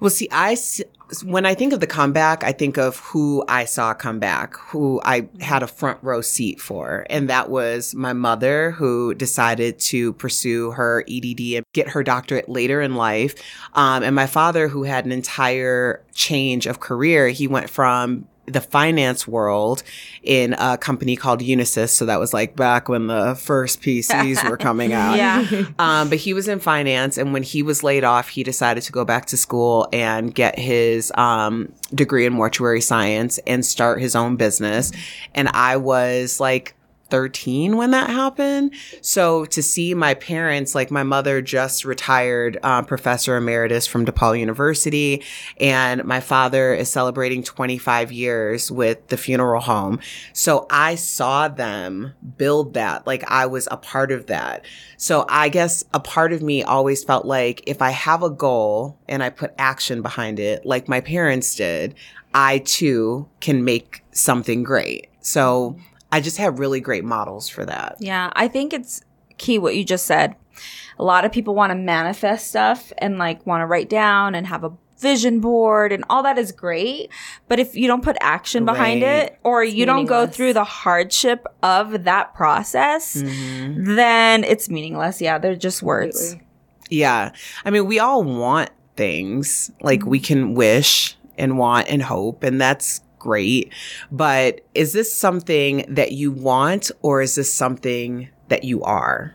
Well, 0.00 0.10
see, 0.10 0.28
I 0.32 0.52
s- 0.52 0.80
when 1.20 1.44
I 1.44 1.54
think 1.54 1.72
of 1.72 1.80
the 1.80 1.86
comeback, 1.86 2.42
I 2.42 2.52
think 2.52 2.78
of 2.78 2.98
who 2.98 3.44
I 3.48 3.64
saw 3.66 3.92
come 3.92 4.18
back, 4.18 4.56
who 4.56 5.00
I 5.04 5.28
had 5.40 5.62
a 5.62 5.66
front 5.66 5.98
row 6.02 6.20
seat 6.22 6.60
for, 6.60 7.06
and 7.10 7.28
that 7.28 7.50
was 7.50 7.94
my 7.94 8.12
mother, 8.12 8.70
who 8.72 9.14
decided 9.14 9.78
to 9.80 10.14
pursue 10.14 10.70
her 10.72 11.04
EDD 11.08 11.40
and 11.56 11.66
get 11.72 11.88
her 11.88 12.02
doctorate 12.02 12.48
later 12.48 12.80
in 12.80 12.94
life, 12.94 13.34
um, 13.74 14.02
and 14.02 14.16
my 14.16 14.26
father, 14.26 14.68
who 14.68 14.84
had 14.84 15.04
an 15.04 15.12
entire 15.12 16.02
change 16.14 16.66
of 16.66 16.80
career. 16.80 17.28
He 17.28 17.46
went 17.46 17.68
from 17.68 18.26
the 18.46 18.60
finance 18.60 19.26
world 19.28 19.82
in 20.22 20.54
a 20.58 20.76
company 20.76 21.14
called 21.14 21.40
Unisys. 21.40 21.90
So 21.90 22.06
that 22.06 22.18
was 22.18 22.34
like 22.34 22.56
back 22.56 22.88
when 22.88 23.06
the 23.06 23.34
first 23.36 23.80
PCs 23.80 24.48
were 24.48 24.56
coming 24.56 24.92
out. 24.92 25.12
Yeah. 25.22 25.66
Um, 25.78 26.08
but 26.08 26.18
he 26.18 26.32
was 26.32 26.48
in 26.48 26.58
finance, 26.58 27.18
and 27.18 27.32
when 27.32 27.42
he 27.42 27.62
was 27.62 27.82
laid 27.82 28.02
off, 28.02 28.28
he 28.28 28.42
decided 28.42 28.82
to 28.84 28.92
go 28.92 29.04
back 29.04 29.26
to 29.26 29.36
school 29.36 29.88
and 29.92 30.34
get 30.34 30.58
his 30.58 31.12
um, 31.16 31.72
degree 31.94 32.24
in 32.24 32.32
mortuary 32.32 32.80
science 32.80 33.38
and 33.46 33.64
start 33.64 34.00
his 34.00 34.16
own 34.16 34.36
business. 34.36 34.90
And 35.34 35.48
I 35.48 35.76
was 35.76 36.40
like 36.40 36.74
13 37.12 37.76
when 37.76 37.90
that 37.90 38.08
happened. 38.08 38.72
So 39.02 39.44
to 39.44 39.62
see 39.62 39.92
my 39.92 40.14
parents, 40.14 40.74
like 40.74 40.90
my 40.90 41.02
mother 41.02 41.42
just 41.42 41.84
retired 41.84 42.58
uh, 42.62 42.80
professor 42.80 43.36
emeritus 43.36 43.86
from 43.86 44.06
DePaul 44.06 44.40
University, 44.40 45.22
and 45.60 46.04
my 46.04 46.20
father 46.20 46.72
is 46.72 46.90
celebrating 46.90 47.42
25 47.42 48.12
years 48.12 48.70
with 48.70 49.08
the 49.08 49.18
funeral 49.18 49.60
home. 49.60 50.00
So 50.32 50.66
I 50.70 50.94
saw 50.94 51.48
them 51.48 52.14
build 52.38 52.72
that, 52.72 53.06
like 53.06 53.30
I 53.30 53.44
was 53.44 53.68
a 53.70 53.76
part 53.76 54.10
of 54.10 54.28
that. 54.28 54.64
So 54.96 55.26
I 55.28 55.50
guess 55.50 55.84
a 55.92 56.00
part 56.00 56.32
of 56.32 56.40
me 56.40 56.62
always 56.62 57.04
felt 57.04 57.26
like 57.26 57.62
if 57.66 57.82
I 57.82 57.90
have 57.90 58.22
a 58.22 58.30
goal 58.30 58.98
and 59.06 59.22
I 59.22 59.28
put 59.28 59.52
action 59.58 60.00
behind 60.00 60.40
it, 60.40 60.64
like 60.64 60.88
my 60.88 61.02
parents 61.02 61.56
did, 61.56 61.94
I 62.32 62.60
too 62.60 63.28
can 63.40 63.64
make 63.64 64.02
something 64.12 64.62
great. 64.62 65.10
So 65.20 65.76
I 66.12 66.20
just 66.20 66.36
have 66.36 66.58
really 66.60 66.80
great 66.80 67.04
models 67.04 67.48
for 67.48 67.64
that. 67.66 67.96
Yeah, 67.98 68.30
I 68.34 68.46
think 68.46 68.72
it's 68.72 69.02
key 69.38 69.58
what 69.58 69.74
you 69.74 69.82
just 69.84 70.06
said. 70.06 70.36
A 70.98 71.04
lot 71.04 71.24
of 71.24 71.32
people 71.32 71.54
want 71.54 71.70
to 71.70 71.74
manifest 71.74 72.48
stuff 72.48 72.92
and 72.98 73.18
like 73.18 73.44
want 73.46 73.62
to 73.62 73.66
write 73.66 73.88
down 73.88 74.34
and 74.36 74.46
have 74.46 74.62
a 74.62 74.72
vision 74.98 75.40
board 75.40 75.90
and 75.90 76.04
all 76.08 76.22
that 76.22 76.38
is 76.38 76.52
great, 76.52 77.10
but 77.48 77.58
if 77.58 77.74
you 77.74 77.88
don't 77.88 78.04
put 78.04 78.16
action 78.20 78.64
behind 78.64 79.02
Right. 79.02 79.24
it 79.24 79.38
or 79.42 79.64
you 79.64 79.84
don't 79.84 80.04
go 80.06 80.28
through 80.28 80.52
the 80.52 80.62
hardship 80.62 81.44
of 81.62 82.04
that 82.04 82.34
process, 82.34 83.16
Mm-hmm. 83.16 83.96
then 83.96 84.44
it's 84.44 84.68
meaningless. 84.70 85.20
Yeah, 85.20 85.38
they're 85.38 85.56
just 85.56 85.82
words. 85.82 86.36
Yeah. 86.88 87.32
I 87.64 87.70
mean, 87.70 87.86
we 87.86 87.98
all 87.98 88.22
want 88.22 88.70
things 88.96 89.72
like 89.80 90.04
we 90.06 90.20
can 90.20 90.54
wish 90.54 91.16
and 91.36 91.58
want 91.58 91.88
and 91.88 92.02
hope, 92.02 92.44
and 92.44 92.60
that's 92.60 93.00
great. 93.22 93.72
But 94.10 94.66
is 94.74 94.92
this 94.92 95.14
something 95.14 95.84
that 95.88 96.12
you 96.12 96.32
want 96.32 96.90
or 97.00 97.22
is 97.22 97.36
this 97.36 97.54
something 97.54 98.28
that 98.48 98.64
you 98.64 98.82
are? 98.82 99.34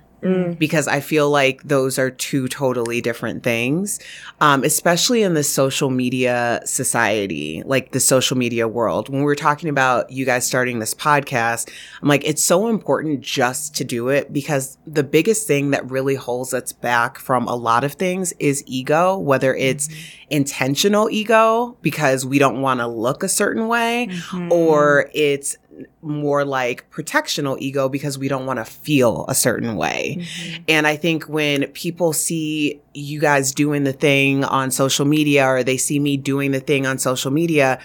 Because 0.56 0.88
I 0.88 1.00
feel 1.00 1.30
like 1.30 1.62
those 1.64 2.00
are 2.00 2.10
two 2.10 2.48
totally 2.48 3.02
different 3.02 3.44
things, 3.44 4.00
um, 4.42 4.64
especially 4.64 5.22
in 5.22 5.36
the 5.36 5.44
social 5.44 5.92
media 5.92 6.60
society, 6.66 7.62
like 7.66 7.92
the 7.92 8.00
social 8.00 8.36
media 8.36 8.68
world. 8.68 9.10
When 9.10 9.22
we're 9.22 9.36
talking 9.36 9.70
about 9.70 10.12
you 10.12 10.26
guys 10.26 10.46
starting 10.46 10.80
this 10.80 10.96
podcast, 10.96 11.72
I'm 12.02 12.10
like, 12.10 12.26
it's 12.26 12.44
so 12.44 12.68
important 12.68 13.22
just 13.22 13.76
to 13.76 13.84
do 13.84 14.10
it 14.10 14.34
because 14.34 14.80
the 14.88 15.04
biggest 15.04 15.46
thing 15.46 15.70
that 15.70 15.90
really 15.90 16.16
holds 16.16 16.52
us 16.52 16.74
back 16.74 17.20
from 17.20 17.48
a 17.48 17.56
lot 17.56 17.84
of 17.84 17.94
things 17.94 18.34
is 18.40 18.64
ego, 18.66 19.18
whether 19.20 19.54
it's 19.54 19.88
intentional 20.30 21.10
ego 21.10 21.78
because 21.82 22.26
we 22.26 22.40
don't 22.40 22.62
want 22.62 22.80
to 22.80 22.88
look 22.88 23.24
a 23.24 23.30
certain 23.30 23.68
way, 23.68 24.08
mm-hmm. 24.10 24.52
or 24.52 25.10
it's 25.14 25.58
more 26.02 26.44
like 26.44 26.90
protectional 26.92 27.58
ego 27.60 27.88
because 27.88 28.18
we 28.18 28.28
don't 28.28 28.46
want 28.46 28.58
to 28.58 28.66
feel 28.66 29.26
a 29.28 29.36
certain 29.36 29.76
way. 29.76 30.18
Mm-hmm. 30.20 30.64
And 30.68 30.88
I 30.88 30.96
think 30.96 31.26
when 31.26 31.68
people 31.68 32.14
see 32.14 32.82
you 32.94 33.20
guys 33.20 33.54
doing 33.54 33.84
the 33.84 33.94
thing 33.94 34.44
on 34.44 34.72
social 34.72 35.06
media 35.06 35.46
or 35.46 35.64
they 35.64 35.78
see 35.78 36.00
me 36.00 36.18
doing 36.18 36.52
the 36.52 36.60
thing 36.60 36.86
on 36.86 36.98
social 36.98 37.32
media, 37.32 37.80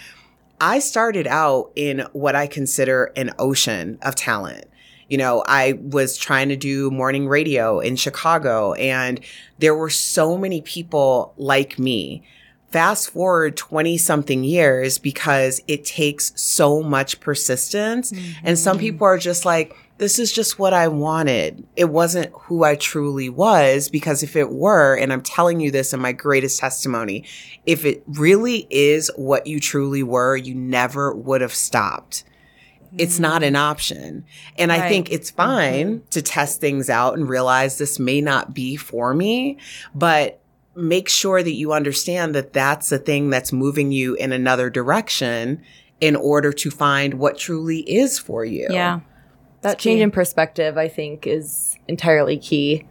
I 0.61 0.79
started 0.79 1.27
out 1.27 1.73
in 1.75 2.07
what 2.13 2.37
I 2.37 2.47
consider 2.47 3.13
an 3.17 3.33
ocean 3.39 3.99
of 4.03 4.15
talent. 4.15 4.65
You 5.13 5.19
know, 5.19 5.45
I 5.47 5.75
was 5.75 6.17
trying 6.17 6.49
to 6.49 6.57
do 6.57 6.91
morning 6.91 7.29
radio 7.29 7.81
in 7.81 7.97
Chicago, 7.97 8.73
and 8.73 9.21
there 9.59 9.75
were 9.75 9.91
so 9.91 10.39
many 10.39 10.63
people 10.63 11.35
like 11.37 11.79
me. 11.79 12.23
Fast 12.71 13.11
forward 13.11 13.59
20 13.59 13.99
something 13.99 14.43
years 14.43 14.97
because 14.97 15.61
it 15.69 15.85
takes 15.85 16.33
so 16.41 16.83
much 16.83 17.21
persistence. 17.21 18.11
And 18.43 18.59
some 18.59 18.79
mm-hmm. 18.79 18.87
people 18.87 19.07
are 19.07 19.19
just 19.19 19.45
like, 19.45 19.77
this 19.99 20.19
is 20.19 20.33
just 20.33 20.59
what 20.59 20.73
I 20.73 20.89
wanted. 20.89 21.63
It 21.77 21.91
wasn't 21.91 22.33
who 22.33 22.65
I 22.65 22.77
truly 22.77 23.29
was 23.29 23.91
because 23.91 24.23
if 24.23 24.35
it 24.35 24.49
were, 24.49 24.95
and 24.95 25.13
I'm 25.13 25.21
telling 25.21 25.61
you 25.61 25.71
this 25.71 25.93
in 25.93 26.01
my 26.01 26.13
greatest 26.13 26.59
testimony, 26.59 27.27
if 27.67 27.85
it 27.85 28.03
really 28.07 28.67
is 28.71 29.11
what 29.17 29.47
you 29.47 29.61
truly 29.61 30.03
were, 30.03 30.39
you 30.39 30.55
never 30.55 31.15
would 31.15 31.43
have 31.43 31.55
stopped. 31.55 32.25
It's 32.99 33.19
not 33.19 33.43
an 33.43 33.57
option. 33.57 34.25
And 34.59 34.71
I 34.73 34.89
think 34.89 35.11
it's 35.11 35.31
fine 35.31 35.99
mm-hmm. 35.99 36.09
to 36.11 36.23
test 36.23 36.61
things 36.61 36.91
out 36.91 37.15
and 37.15 37.29
realize 37.29 37.79
this 37.79 37.99
may 37.99 38.21
not 38.21 38.53
be 38.53 38.77
for 38.77 39.15
me, 39.15 39.59
but 39.95 40.41
make 40.75 41.09
sure 41.09 41.43
that 41.43 41.53
you 41.53 41.73
understand 41.73 42.35
that 42.35 42.53
that's 42.53 42.89
the 42.89 42.99
thing 42.99 43.31
that's 43.31 43.53
moving 43.53 43.93
you 43.93 44.15
in 44.15 44.33
another 44.33 44.71
direction 44.71 45.63
in 46.01 46.17
order 46.17 46.53
to 46.53 46.71
find 46.71 47.15
what 47.15 47.39
truly 47.39 47.81
is 47.81 48.19
for 48.19 48.45
you. 48.45 48.67
Yeah. 48.71 49.01
That 49.61 49.79
change 49.79 50.01
in 50.01 50.11
perspective, 50.11 50.77
I 50.77 50.89
think, 50.89 51.27
is 51.27 51.77
entirely 51.87 52.37
key. 52.37 52.87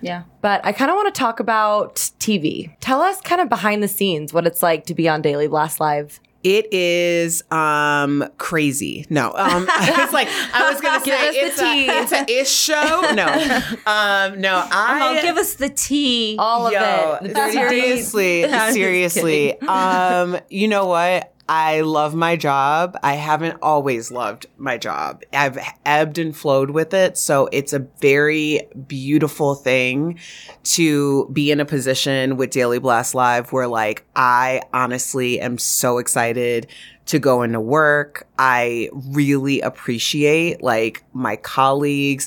Yeah. 0.00 0.24
But 0.40 0.64
I 0.64 0.72
kind 0.72 0.90
of 0.90 0.96
want 0.96 1.14
to 1.14 1.18
talk 1.18 1.40
about 1.40 1.96
TV. 2.18 2.74
Tell 2.80 3.00
us 3.00 3.20
kind 3.20 3.40
of 3.40 3.48
behind 3.48 3.82
the 3.82 3.88
scenes 3.88 4.32
what 4.32 4.46
it's 4.46 4.62
like 4.62 4.86
to 4.86 4.94
be 4.94 5.08
on 5.08 5.22
Daily 5.22 5.46
Blast 5.46 5.78
Live. 5.78 6.20
It 6.48 6.72
is 6.72 7.42
um 7.50 8.24
crazy. 8.38 9.04
No, 9.10 9.32
um, 9.34 9.66
it's 9.68 10.12
like 10.12 10.28
I 10.54 10.70
was 10.70 10.80
gonna 10.80 11.04
Give 11.04 11.12
say 11.12 11.28
us 11.28 11.34
the 11.34 11.40
it's 11.40 11.58
a, 11.58 11.62
tea. 11.74 11.86
it's 11.88 12.12
a 12.12 12.40
ish 12.40 12.50
show. 12.52 13.10
No, 13.14 13.26
um, 13.86 14.40
no, 14.40 14.64
I 14.70 15.14
Mo, 15.16 15.22
give 15.22 15.38
us 15.38 15.54
the 15.54 15.70
tea. 15.70 16.36
All 16.38 16.68
of 16.68 16.72
it. 16.72 17.22
The 17.28 17.34
dirty 17.34 17.52
deeds. 17.68 18.12
seriously, 18.12 18.42
seriously. 18.72 19.60
um, 19.62 20.38
you 20.48 20.68
know 20.68 20.86
what? 20.86 21.32
I 21.48 21.82
love 21.82 22.14
my 22.14 22.36
job. 22.36 22.98
I 23.02 23.14
haven't 23.14 23.58
always 23.62 24.10
loved 24.10 24.46
my 24.56 24.78
job. 24.78 25.22
I've 25.32 25.58
ebbed 25.84 26.18
and 26.18 26.36
flowed 26.36 26.70
with 26.70 26.92
it. 26.92 27.16
So 27.16 27.48
it's 27.52 27.72
a 27.72 27.86
very 28.00 28.68
beautiful 28.86 29.54
thing 29.54 30.18
to 30.64 31.28
be 31.32 31.52
in 31.52 31.60
a 31.60 31.64
position 31.64 32.36
with 32.36 32.50
Daily 32.50 32.80
Blast 32.80 33.14
Live 33.14 33.52
where 33.52 33.68
like 33.68 34.04
I 34.16 34.62
honestly 34.72 35.40
am 35.40 35.58
so 35.58 35.98
excited 35.98 36.66
to 37.06 37.20
go 37.20 37.42
into 37.42 37.60
work. 37.60 38.26
I 38.38 38.90
really 38.92 39.60
appreciate 39.60 40.62
like 40.62 41.04
my 41.12 41.36
colleagues. 41.36 42.26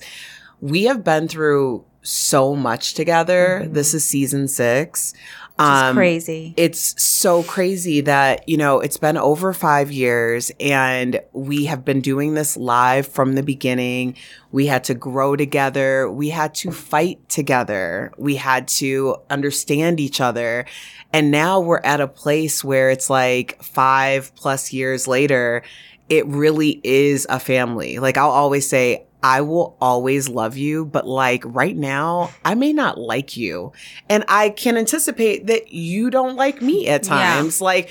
We 0.61 0.85
have 0.85 1.03
been 1.03 1.27
through 1.27 1.83
so 2.01 2.55
much 2.55 2.93
together. 2.93 3.61
Mm-hmm. 3.63 3.73
This 3.73 3.93
is 3.93 4.03
season 4.03 4.47
six. 4.47 5.13
It's 5.59 5.67
Um, 5.67 5.95
crazy. 5.95 6.53
it's 6.55 6.95
so 7.03 7.43
crazy 7.43 7.99
that, 8.01 8.47
you 8.47 8.55
know, 8.55 8.79
it's 8.79 8.95
been 8.95 9.17
over 9.17 9.51
five 9.51 9.91
years 9.91 10.53
and 10.57 11.19
we 11.33 11.65
have 11.65 11.83
been 11.83 11.99
doing 11.99 12.33
this 12.33 12.55
live 12.55 13.05
from 13.05 13.33
the 13.35 13.43
beginning. 13.43 14.15
We 14.53 14.67
had 14.67 14.85
to 14.85 14.93
grow 14.93 15.35
together. 15.35 16.09
We 16.09 16.29
had 16.29 16.55
to 16.55 16.71
fight 16.71 17.27
together. 17.27 18.13
We 18.17 18.37
had 18.37 18.69
to 18.79 19.17
understand 19.29 19.99
each 19.99 20.21
other. 20.21 20.65
And 21.11 21.29
now 21.29 21.59
we're 21.59 21.81
at 21.83 21.99
a 21.99 22.07
place 22.07 22.63
where 22.63 22.89
it's 22.89 23.09
like 23.09 23.61
five 23.61 24.33
plus 24.35 24.71
years 24.71 25.07
later, 25.09 25.63
it 26.07 26.25
really 26.25 26.79
is 26.85 27.27
a 27.29 27.39
family. 27.39 27.99
Like 27.99 28.15
I'll 28.17 28.29
always 28.29 28.67
say, 28.67 29.05
I 29.21 29.41
will 29.41 29.75
always 29.81 30.29
love 30.29 30.55
you, 30.57 30.85
but 30.85 31.05
like 31.07 31.43
right 31.45 31.75
now, 31.75 32.31
I 32.45 32.55
may 32.55 32.71
not 32.73 32.97
like 32.97 33.35
you. 33.35 33.73
And 34.09 34.23
I 34.27 34.49
can 34.49 34.77
anticipate 34.77 35.47
that 35.47 35.73
you 35.73 36.09
don't 36.09 36.35
like 36.35 36.61
me 36.61 36.87
at 36.87 37.03
Yeah. 37.05 37.09
times. 37.09 37.59
Like, 37.59 37.89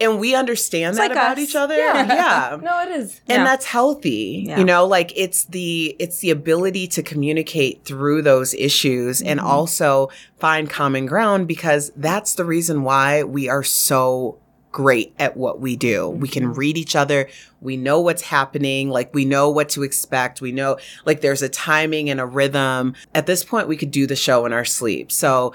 and 0.00 0.20
we 0.20 0.36
understand 0.36 0.96
that 0.96 1.00
like 1.00 1.10
about 1.10 1.38
us. 1.38 1.42
each 1.48 1.56
other. 1.56 1.74
Yeah. 1.76 2.06
yeah. 2.06 2.56
No, 2.62 2.80
it 2.82 2.90
is. 2.90 3.20
And 3.28 3.38
Yeah. 3.40 3.44
that's 3.44 3.66
healthy. 3.66 4.44
Yeah. 4.46 4.58
You 4.58 4.64
know, 4.64 4.86
like 4.86 5.12
it's 5.16 5.46
the 5.46 5.96
it's 5.98 6.20
the 6.20 6.30
ability 6.30 6.86
to 6.88 7.02
communicate 7.02 7.84
through 7.84 8.22
those 8.22 8.54
issues 8.54 9.20
and 9.20 9.40
Mm-hmm. 9.40 9.48
also 9.48 10.10
find 10.38 10.70
common 10.70 11.06
ground 11.06 11.48
because 11.48 11.90
that's 11.96 12.34
the 12.34 12.44
reason 12.44 12.84
why 12.84 13.24
we 13.24 13.48
are 13.48 13.64
so 13.64 14.38
great 14.78 15.12
at 15.18 15.36
what 15.36 15.58
we 15.60 15.74
do. 15.74 16.08
We 16.08 16.28
can 16.28 16.44
Mm-hmm. 16.44 16.52
read 16.60 16.76
each 16.78 16.94
other. 16.94 17.28
We 17.60 17.76
know 17.76 17.98
what's 18.00 18.22
happening. 18.22 18.90
Like 18.90 19.12
we 19.12 19.24
know 19.24 19.50
what 19.50 19.68
to 19.70 19.82
expect. 19.82 20.40
We 20.40 20.52
know 20.52 20.76
like 21.04 21.20
there's 21.20 21.42
a 21.42 21.48
timing 21.48 22.08
and 22.10 22.20
a 22.20 22.24
rhythm. 22.26 22.94
At 23.12 23.26
this 23.26 23.42
point, 23.42 23.66
we 23.66 23.76
could 23.76 23.90
do 23.90 24.06
the 24.06 24.14
show 24.14 24.46
in 24.46 24.52
our 24.52 24.64
sleep. 24.64 25.10
So 25.10 25.52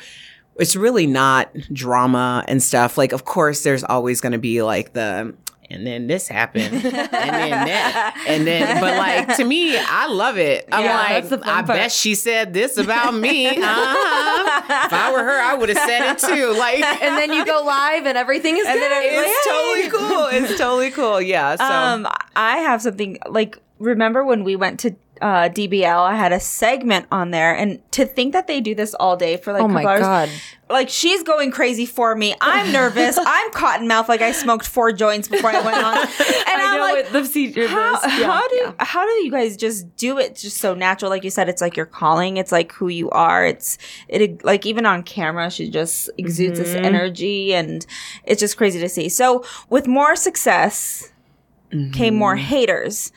it's 0.60 0.76
really 0.76 1.08
not 1.08 1.56
drama 1.72 2.44
and 2.50 2.62
stuff. 2.62 2.98
Like, 2.98 3.14
of 3.14 3.24
course, 3.24 3.64
there's 3.64 3.86
always 3.86 4.20
going 4.20 4.34
to 4.34 4.38
be 4.38 4.62
like 4.62 4.92
the, 4.92 5.34
and 5.70 5.86
then 5.88 6.08
this 6.08 6.28
happened, 6.28 6.74
and 6.74 6.84
then 6.84 7.50
that, 7.52 8.24
and 8.28 8.46
then, 8.48 8.80
but 8.82 8.98
like 8.98 9.38
to 9.38 9.44
me, 9.44 9.78
I 9.78 10.08
love 10.08 10.38
it. 10.38 10.68
I'm 10.72 10.84
Yeah, 10.84 10.96
like, 10.96 11.10
that's 11.10 11.30
the 11.30 11.38
fun 11.40 11.50
I 11.50 11.62
part. 11.64 11.68
bet 11.80 11.92
she 11.92 12.16
said 12.16 12.54
this 12.54 12.78
about 12.78 13.14
me. 13.14 13.48
Uh-huh. 13.48 14.62
If 14.86 14.94
I 14.94 15.12
were 15.12 15.24
her, 15.24 15.42
I 15.42 15.56
would 15.56 15.70
have 15.70 15.78
said 15.78 16.12
it 16.12 16.18
too. 16.20 16.54
Like, 16.58 16.84
And 17.04 17.18
then 17.18 17.32
you 17.34 17.46
go 17.46 17.64
live 17.66 18.06
and 18.06 18.18
everything 18.18 18.58
is 18.58 18.66
and 18.68 18.80
good. 18.80 18.92
it's 18.92 19.48
totally 19.48 19.90
cool. 20.08 20.28
It's 20.28 20.58
totally 20.58 20.92
cool. 20.92 21.22
Yeah. 21.22 21.56
So 21.56 21.64
um, 21.64 22.08
I 22.36 22.58
have 22.58 22.82
something 22.82 23.18
like. 23.28 23.58
Remember 23.80 24.24
when 24.24 24.44
we 24.46 24.56
went 24.56 24.80
to 24.82 24.96
uh, 25.24 25.48
DBL, 25.48 26.00
I 26.02 26.16
had 26.16 26.34
a 26.34 26.40
segment 26.40 27.06
on 27.10 27.32
there, 27.32 27.56
and 27.56 27.80
to 27.94 28.06
think 28.06 28.34
that 28.34 28.46
they 28.46 28.60
do 28.60 28.76
this 28.76 28.94
all 28.96 29.16
day 29.16 29.38
for 29.38 29.54
like 29.54 29.62
Oh 29.62 29.70
my 29.70 29.86
hours, 29.86 30.02
God. 30.02 30.30
like 30.70 30.90
she's 30.90 31.24
going 31.24 31.50
crazy 31.50 31.86
for 31.86 32.14
me. 32.14 32.36
I'm 32.42 32.74
nervous. 32.74 33.18
I'm 33.26 33.52
cotton 33.52 33.88
mouth, 33.88 34.10
like 34.10 34.20
I 34.20 34.34
smoked 34.34 34.68
four 34.68 34.92
joints 34.92 35.30
before 35.30 35.50
I 35.52 35.62
went 35.62 35.78
on, 35.78 35.98
and 35.98 36.62
I'm 36.62 36.80
like, 36.82 37.10
the 37.14 37.24
secret. 37.24 37.70
how, 37.70 37.98
how 38.10 38.46
do 38.50 38.74
how 38.80 39.06
do 39.06 39.12
you 39.24 39.32
guys 39.32 39.56
just 39.56 39.96
do 39.96 40.18
it 40.18 40.36
just 40.36 40.58
so 40.58 40.74
natural? 40.74 41.10
Like 41.10 41.24
you 41.24 41.30
said, 41.30 41.48
it's 41.48 41.62
like 41.62 41.78
your 41.78 41.86
calling. 41.86 42.36
It's 42.36 42.52
like 42.52 42.74
who 42.74 42.90
you 42.90 43.10
are. 43.12 43.46
It's 43.46 43.78
it 44.10 44.44
like 44.44 44.66
even 44.66 44.86
on 44.86 45.04
camera, 45.04 45.50
she 45.50 45.70
just 45.70 46.10
exudes 46.18 46.60
this 46.60 46.76
energy, 46.76 47.54
and 47.54 47.86
it's 48.26 48.42
just 48.42 48.58
crazy 48.58 48.82
to 48.82 48.90
see. 48.90 49.08
So 49.08 49.46
with 49.70 49.88
more 49.88 50.18
success 50.18 51.14
came 51.94 52.14
more 52.14 52.36
haters. 52.36 53.14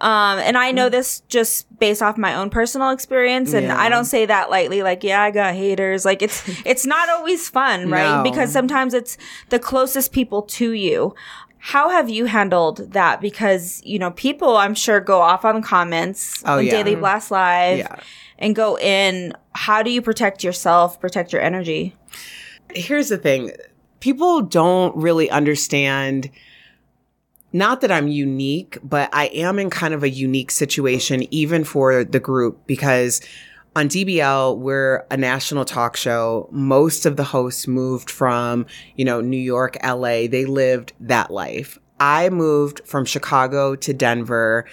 Um, 0.00 0.38
and 0.38 0.56
I 0.56 0.72
know 0.72 0.88
this 0.88 1.20
just 1.28 1.66
based 1.78 2.00
off 2.02 2.16
my 2.16 2.34
own 2.34 2.48
personal 2.50 2.90
experience, 2.90 3.52
and 3.52 3.66
Yeah. 3.66 3.78
I 3.80 3.88
don't 3.88 4.06
say 4.06 4.26
that 4.26 4.50
lightly. 4.50 4.82
Like, 4.82 5.04
yeah, 5.04 5.22
I 5.22 5.30
got 5.30 5.54
haters. 5.54 6.04
Like, 6.04 6.22
it's 6.22 6.42
it's 6.64 6.86
not 6.86 7.08
always 7.08 7.48
fun, 7.48 7.90
right? 7.90 8.16
No. 8.18 8.22
Because 8.22 8.52
sometimes 8.52 8.94
it's 8.94 9.18
the 9.50 9.58
closest 9.58 10.12
people 10.12 10.42
to 10.42 10.72
you. 10.72 11.14
How 11.58 11.90
have 11.90 12.08
you 12.08 12.24
handled 12.24 12.92
that? 12.92 13.20
Because 13.20 13.82
you 13.84 13.98
know, 13.98 14.10
people 14.12 14.56
I'm 14.56 14.74
sure 14.74 15.00
go 15.00 15.20
off 15.20 15.44
on 15.44 15.56
the 15.56 15.66
comments 15.66 16.42
Oh, 16.46 16.58
on 16.58 16.64
yeah. 16.64 16.70
Daily 16.70 16.94
Blast 16.94 17.30
Live 17.30 17.78
Yeah. 17.78 17.96
and 18.38 18.56
go 18.56 18.78
in. 18.78 19.34
How 19.52 19.82
do 19.82 19.90
you 19.90 20.00
protect 20.00 20.42
yourself? 20.42 20.98
Protect 21.00 21.32
your 21.32 21.42
energy? 21.42 21.94
here's 22.72 23.08
the 23.08 23.18
thing 23.18 23.50
people 23.98 24.40
don't 24.42 24.94
really 24.96 25.28
understand 25.28 26.30
not 27.52 27.80
that 27.80 27.90
I'm 27.90 28.08
unique, 28.08 28.78
but 28.82 29.10
I 29.12 29.26
am 29.26 29.58
in 29.58 29.70
kind 29.70 29.94
of 29.94 30.02
a 30.02 30.10
unique 30.10 30.50
situation, 30.50 31.24
even 31.32 31.64
for 31.64 32.04
the 32.04 32.20
group, 32.20 32.66
because 32.66 33.20
on 33.76 33.88
DBL, 33.88 34.58
we're 34.58 35.04
a 35.10 35.16
national 35.16 35.64
talk 35.64 35.96
show. 35.96 36.48
Most 36.50 37.06
of 37.06 37.16
the 37.16 37.24
hosts 37.24 37.66
moved 37.66 38.10
from, 38.10 38.66
you 38.96 39.04
know, 39.04 39.20
New 39.20 39.36
York, 39.36 39.76
LA. 39.84 40.26
They 40.26 40.44
lived 40.44 40.92
that 41.00 41.30
life. 41.30 41.78
I 41.98 42.30
moved 42.30 42.80
from 42.84 43.04
Chicago 43.04 43.76
to 43.76 43.92
Denver 43.92 44.66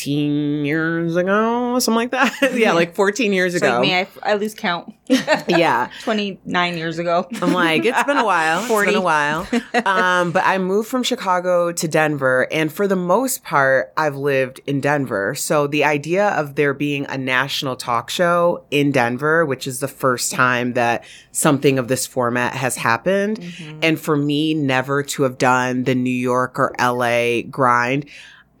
14 0.00 0.64
years 0.64 1.14
ago, 1.14 1.78
something 1.78 1.94
like 1.94 2.10
that. 2.12 2.54
yeah, 2.58 2.72
like 2.72 2.94
14 2.94 3.34
years 3.34 3.54
It's 3.54 3.62
ago. 3.62 3.80
like 3.80 3.82
me, 3.82 3.94
I, 3.94 4.08
I 4.22 4.34
lose 4.34 4.54
count. 4.54 4.94
yeah. 5.48 5.90
29 6.04 6.78
years 6.78 6.98
ago. 6.98 7.28
I'm 7.42 7.52
like, 7.52 7.84
it's 7.84 8.02
been 8.04 8.16
a 8.16 8.24
while. 8.24 8.60
It's 8.60 8.68
40. 8.68 8.86
been 8.86 8.96
a 8.96 9.02
while. 9.02 9.46
Um, 9.84 10.32
but 10.32 10.42
I 10.46 10.56
moved 10.56 10.88
from 10.88 11.02
Chicago 11.02 11.70
to 11.72 11.88
Denver, 11.88 12.48
and 12.50 12.72
for 12.72 12.88
the 12.88 12.96
most 12.96 13.44
part, 13.44 13.92
I've 13.96 14.16
lived 14.16 14.60
in 14.66 14.80
Denver. 14.80 15.34
So 15.34 15.66
the 15.66 15.84
idea 15.84 16.28
of 16.28 16.54
there 16.54 16.72
being 16.72 17.04
a 17.10 17.18
national 17.18 17.76
talk 17.76 18.08
show 18.08 18.64
in 18.70 18.92
Denver, 18.92 19.44
which 19.44 19.66
is 19.66 19.80
the 19.80 19.88
first 19.88 20.32
time 20.32 20.72
that 20.74 21.04
something 21.32 21.78
of 21.78 21.88
this 21.88 22.06
format 22.06 22.54
has 22.54 22.76
happened, 22.76 23.44
and 23.82 24.00
for 24.00 24.16
me 24.16 24.54
never 24.54 25.02
to 25.02 25.24
have 25.24 25.36
done 25.36 25.84
the 25.84 25.94
New 25.94 26.08
York 26.10 26.58
or 26.58 26.74
LA 26.80 27.42
grind, 27.42 28.06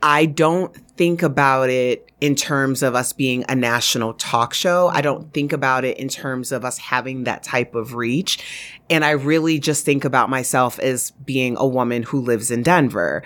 I 0.02 0.26
don't 0.26 0.74
think 0.96 1.22
about 1.22 1.70
it 1.70 2.10
in 2.20 2.34
terms 2.34 2.82
of 2.82 2.94
us 2.94 3.12
being 3.12 3.44
a 3.48 3.54
national 3.54 4.14
talk 4.14 4.54
show. 4.54 4.88
I 4.88 5.00
don't 5.00 5.32
think 5.32 5.52
about 5.52 5.84
it 5.84 5.98
in 5.98 6.08
terms 6.08 6.52
of 6.52 6.64
us 6.64 6.78
having 6.78 7.24
that 7.24 7.42
type 7.42 7.74
of 7.74 7.94
reach. 7.94 8.44
And 8.88 9.04
I 9.04 9.10
really 9.10 9.58
just 9.58 9.84
think 9.84 10.04
about 10.04 10.30
myself 10.30 10.78
as 10.78 11.10
being 11.10 11.56
a 11.56 11.66
woman 11.66 12.02
who 12.02 12.20
lives 12.20 12.50
in 12.50 12.62
Denver. 12.62 13.22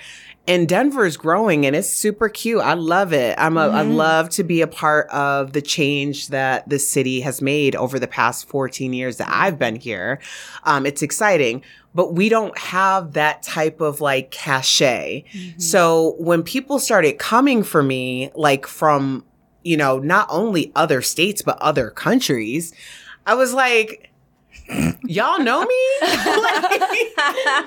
And 0.46 0.68
Denver 0.68 1.06
is 1.06 1.16
growing 1.16 1.64
and 1.64 1.74
it's 1.74 1.88
super 1.88 2.28
cute. 2.28 2.60
I 2.60 2.74
love 2.74 3.14
it. 3.14 3.34
I'm 3.38 3.56
a, 3.56 3.68
I 3.68 3.80
love 3.82 4.28
to 4.30 4.44
be 4.44 4.60
a 4.60 4.66
part 4.66 5.08
of 5.08 5.54
the 5.54 5.62
change 5.62 6.28
that 6.28 6.68
the 6.68 6.78
city 6.78 7.22
has 7.22 7.40
made 7.40 7.74
over 7.74 7.98
the 7.98 8.06
past 8.06 8.46
14 8.48 8.92
years 8.92 9.16
that 9.16 9.28
I've 9.30 9.58
been 9.58 9.76
here. 9.76 10.20
Um, 10.64 10.84
it's 10.84 11.00
exciting, 11.00 11.62
but 11.94 12.12
we 12.12 12.28
don't 12.28 12.56
have 12.58 13.14
that 13.14 13.42
type 13.42 13.80
of 13.80 14.02
like 14.02 14.30
cachet. 14.32 15.24
So 15.56 16.14
when 16.18 16.42
people 16.42 16.78
started 16.78 17.18
coming 17.18 17.62
for 17.62 17.82
me, 17.82 18.30
like 18.34 18.66
from, 18.66 19.24
you 19.62 19.78
know, 19.78 19.98
not 19.98 20.26
only 20.28 20.72
other 20.76 21.00
states, 21.00 21.40
but 21.40 21.56
other 21.62 21.88
countries, 21.88 22.74
I 23.26 23.34
was 23.34 23.54
like, 23.54 24.10
y'all 25.04 25.40
know 25.40 25.64
me? 25.64 25.74
Like, 26.02 26.80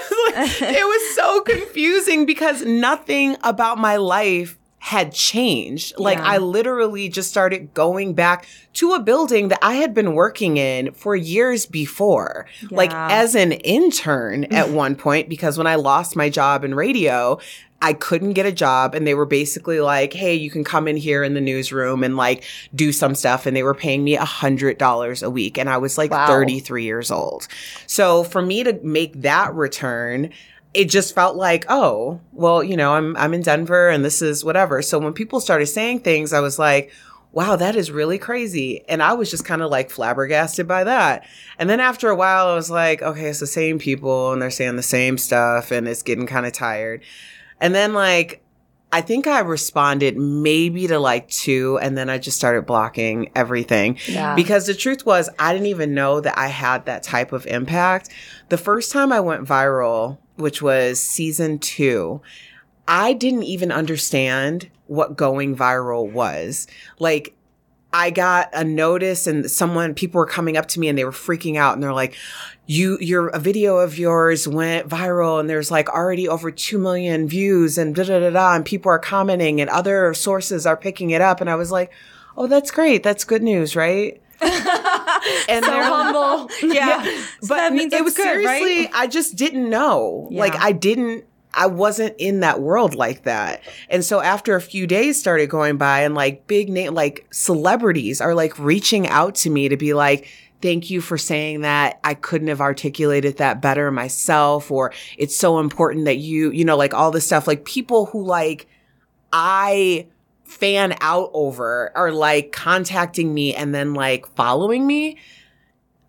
was 0.00 0.34
like- 0.34 0.62
it 0.62 0.84
was 0.86 1.14
so 1.14 1.40
confusing 1.42 2.26
because 2.26 2.64
nothing 2.64 3.36
about 3.42 3.78
my 3.78 3.96
life 3.96 4.58
had 4.80 5.12
changed. 5.12 5.98
Like 5.98 6.18
Yeah. 6.18 6.24
I 6.26 6.38
literally 6.38 7.08
just 7.08 7.30
started 7.30 7.74
going 7.74 8.14
back 8.14 8.46
to 8.74 8.92
a 8.92 9.00
building 9.00 9.48
that 9.48 9.58
I 9.60 9.74
had 9.74 9.92
been 9.92 10.14
working 10.14 10.56
in 10.56 10.92
for 10.92 11.16
years 11.16 11.66
before. 11.66 12.46
Like 12.70 12.92
as 12.94 13.34
an 13.34 13.52
intern 13.52 14.44
at 14.44 14.70
one 14.70 14.94
point 14.94 15.28
because 15.28 15.58
when 15.58 15.66
I 15.66 15.74
lost 15.74 16.14
my 16.14 16.30
job 16.30 16.64
in 16.64 16.74
radio, 16.74 17.38
I 17.80 17.92
couldn't 17.92 18.32
get 18.32 18.44
a 18.44 18.52
job 18.52 18.94
and 18.94 19.06
they 19.06 19.14
were 19.14 19.26
basically 19.26 19.80
like, 19.80 20.12
Hey, 20.12 20.34
you 20.34 20.50
can 20.50 20.64
come 20.64 20.88
in 20.88 20.96
here 20.96 21.22
in 21.22 21.34
the 21.34 21.40
newsroom 21.40 22.02
and 22.02 22.16
like 22.16 22.44
do 22.74 22.92
some 22.92 23.14
stuff. 23.14 23.46
And 23.46 23.56
they 23.56 23.62
were 23.62 23.74
paying 23.74 24.02
me 24.02 24.16
a 24.16 24.24
hundred 24.24 24.78
dollars 24.78 25.22
a 25.22 25.30
week. 25.30 25.58
And 25.58 25.68
I 25.68 25.78
was 25.78 25.96
like 25.96 26.10
Wow. 26.10 26.26
33 26.26 26.84
years 26.84 27.10
old. 27.10 27.46
So 27.86 28.24
for 28.24 28.42
me 28.42 28.64
to 28.64 28.78
make 28.82 29.22
that 29.22 29.54
return, 29.54 30.30
it 30.74 30.86
just 30.86 31.14
felt 31.14 31.36
like, 31.36 31.64
oh, 31.68 32.20
well, 32.32 32.62
you 32.62 32.76
know, 32.76 32.94
I'm 32.94 33.16
I'm 33.16 33.32
in 33.32 33.42
Denver 33.42 33.88
and 33.88 34.04
this 34.04 34.22
is 34.22 34.44
whatever. 34.44 34.82
So 34.82 34.98
when 34.98 35.12
people 35.12 35.40
started 35.40 35.66
saying 35.66 36.00
things, 36.00 36.32
I 36.32 36.40
was 36.40 36.58
like, 36.58 36.92
wow, 37.32 37.56
that 37.56 37.76
is 37.76 37.90
really 37.90 38.18
crazy. 38.18 38.84
And 38.88 39.02
I 39.02 39.12
was 39.12 39.30
just 39.30 39.44
kind 39.44 39.62
of 39.62 39.70
like 39.70 39.90
flabbergasted 39.90 40.66
by 40.66 40.84
that. 40.84 41.26
And 41.58 41.68
then 41.68 41.80
after 41.80 42.08
a 42.08 42.16
while, 42.16 42.48
I 42.48 42.54
was 42.54 42.70
like, 42.70 43.02
okay, 43.02 43.26
it's 43.26 43.40
the 43.40 43.46
same 43.46 43.78
people 43.78 44.32
and 44.32 44.40
they're 44.40 44.50
saying 44.50 44.76
the 44.76 44.82
same 44.82 45.18
stuff 45.18 45.70
and 45.70 45.86
it's 45.86 46.02
getting 46.02 46.26
kind 46.26 46.46
of 46.46 46.52
tired. 46.52 47.02
And 47.60 47.74
then 47.74 47.92
like 47.94 48.42
I 48.90 49.02
think 49.02 49.26
I 49.26 49.40
responded 49.40 50.16
maybe 50.16 50.86
to 50.86 50.98
like 50.98 51.28
two, 51.28 51.78
and 51.82 51.96
then 51.96 52.08
I 52.08 52.16
just 52.16 52.38
started 52.38 52.64
blocking 52.64 53.30
everything. 53.34 53.98
Yeah. 54.06 54.34
Because 54.34 54.66
the 54.66 54.74
truth 54.74 55.04
was, 55.04 55.28
I 55.38 55.52
didn't 55.52 55.66
even 55.66 55.92
know 55.92 56.20
that 56.20 56.38
I 56.38 56.48
had 56.48 56.86
that 56.86 57.02
type 57.02 57.32
of 57.32 57.46
impact. 57.46 58.08
The 58.48 58.56
first 58.56 58.90
time 58.90 59.12
I 59.12 59.20
went 59.20 59.44
viral, 59.44 60.18
which 60.36 60.62
was 60.62 61.02
season 61.02 61.58
two, 61.58 62.22
I 62.86 63.12
didn't 63.12 63.42
even 63.42 63.70
understand 63.70 64.70
what 64.86 65.16
going 65.16 65.54
viral 65.54 66.10
was. 66.10 66.66
Like, 66.98 67.34
I 67.92 68.10
got 68.10 68.48
a 68.54 68.64
notice 68.64 69.26
and 69.26 69.50
someone, 69.50 69.94
people 69.94 70.18
were 70.18 70.26
coming 70.26 70.56
up 70.56 70.66
to 70.68 70.80
me 70.80 70.88
and 70.88 70.96
they 70.96 71.04
were 71.04 71.10
freaking 71.10 71.56
out 71.56 71.74
and 71.74 71.82
they're 71.82 71.92
like, 71.92 72.16
you, 72.70 72.98
your, 73.00 73.28
a 73.28 73.38
video 73.38 73.78
of 73.78 73.98
yours 73.98 74.46
went 74.46 74.86
viral 74.88 75.40
and 75.40 75.48
there's 75.48 75.70
like 75.70 75.88
already 75.88 76.28
over 76.28 76.50
2 76.50 76.78
million 76.78 77.26
views 77.26 77.78
and 77.78 77.94
da 77.94 78.04
da 78.04 78.20
da 78.20 78.28
da. 78.30 78.54
And 78.54 78.64
people 78.64 78.92
are 78.92 78.98
commenting 78.98 79.58
and 79.62 79.70
other 79.70 80.12
sources 80.12 80.66
are 80.66 80.76
picking 80.76 81.08
it 81.08 81.22
up. 81.22 81.40
And 81.40 81.48
I 81.48 81.54
was 81.54 81.72
like, 81.72 81.90
oh, 82.36 82.46
that's 82.46 82.70
great. 82.70 83.02
That's 83.02 83.24
good 83.24 83.42
news, 83.42 83.74
right? 83.74 84.20
and 84.42 84.52
so 85.64 85.70
they're- 85.70 85.82
humble. 85.82 86.50
Yeah. 86.62 87.02
but 87.40 87.56
that 87.56 87.72
means 87.72 87.90
it 87.94 88.04
was 88.04 88.14
good, 88.14 88.44
right? 88.44 88.62
seriously, 88.62 88.90
I 88.94 89.06
just 89.06 89.36
didn't 89.36 89.70
know. 89.70 90.28
Yeah. 90.30 90.40
Like 90.40 90.54
I 90.56 90.72
didn't 90.72 91.24
I 91.54 91.66
wasn't 91.66 92.14
in 92.18 92.40
that 92.40 92.60
world 92.60 92.94
like 92.94 93.22
that. 93.22 93.62
And 93.88 94.04
so 94.04 94.20
after 94.20 94.54
a 94.54 94.60
few 94.60 94.86
days 94.86 95.18
started 95.18 95.48
going 95.48 95.78
by 95.78 96.02
and 96.02 96.14
like 96.14 96.46
big 96.46 96.68
name 96.68 96.92
like 96.92 97.26
celebrities 97.32 98.20
are 98.20 98.34
like 98.34 98.58
reaching 98.58 99.08
out 99.08 99.34
to 99.36 99.50
me 99.50 99.70
to 99.70 99.76
be 99.78 99.94
like 99.94 100.28
Thank 100.60 100.90
you 100.90 101.00
for 101.00 101.16
saying 101.16 101.60
that. 101.60 102.00
I 102.02 102.14
couldn't 102.14 102.48
have 102.48 102.60
articulated 102.60 103.36
that 103.36 103.62
better 103.62 103.90
myself, 103.90 104.70
or 104.70 104.92
it's 105.16 105.36
so 105.36 105.60
important 105.60 106.06
that 106.06 106.18
you, 106.18 106.50
you 106.50 106.64
know, 106.64 106.76
like 106.76 106.94
all 106.94 107.10
this 107.10 107.26
stuff. 107.26 107.46
Like 107.46 107.64
people 107.64 108.06
who 108.06 108.24
like 108.24 108.66
I 109.32 110.06
fan 110.44 110.96
out 111.00 111.30
over 111.32 111.92
are 111.94 112.10
like 112.10 112.52
contacting 112.52 113.32
me 113.32 113.54
and 113.54 113.74
then 113.74 113.94
like 113.94 114.26
following 114.34 114.86
me. 114.86 115.16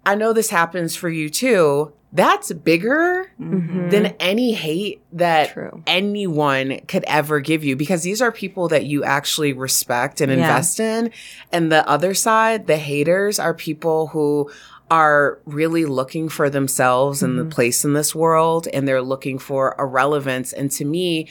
I 0.06 0.16
know 0.16 0.34
this 0.34 0.50
happens 0.50 0.96
for 0.96 1.10
you 1.10 1.30
too. 1.30 1.94
That's 2.12 2.52
bigger 2.52 3.32
mm-hmm. 3.40 3.90
than 3.90 4.08
any 4.20 4.54
hate 4.54 5.02
that 5.14 5.54
True. 5.54 5.84
anyone 5.86 6.80
could 6.88 7.04
ever 7.06 7.40
give 7.40 7.64
you 7.64 7.76
because 7.76 8.02
these 8.02 8.22
are 8.22 8.32
people 8.32 8.68
that 8.70 8.86
you 8.86 9.04
actually 9.04 9.54
respect 9.54 10.20
and 10.20 10.32
Yeah. 10.32 10.38
invest 10.38 10.80
in. 10.80 11.12
And 11.52 11.72
the 11.72 11.88
other 11.88 12.16
side, 12.16 12.66
the 12.66 12.78
haters, 12.78 13.38
are 13.38 13.54
people 13.54 14.08
who 14.08 14.50
are 14.90 15.38
really 15.46 15.86
looking 15.86 16.30
for 16.30 16.50
themselves 16.50 17.22
and 17.22 17.38
the 17.38 17.44
mm-hmm. 17.44 17.52
place 17.52 17.86
in 17.86 17.94
this 17.94 18.16
world 18.16 18.68
and 18.74 18.88
they're 18.88 19.04
looking 19.04 19.38
for 19.38 19.76
a 19.78 19.86
relevance. 19.86 20.52
And 20.52 20.72
to 20.72 20.86
me, 20.86 21.28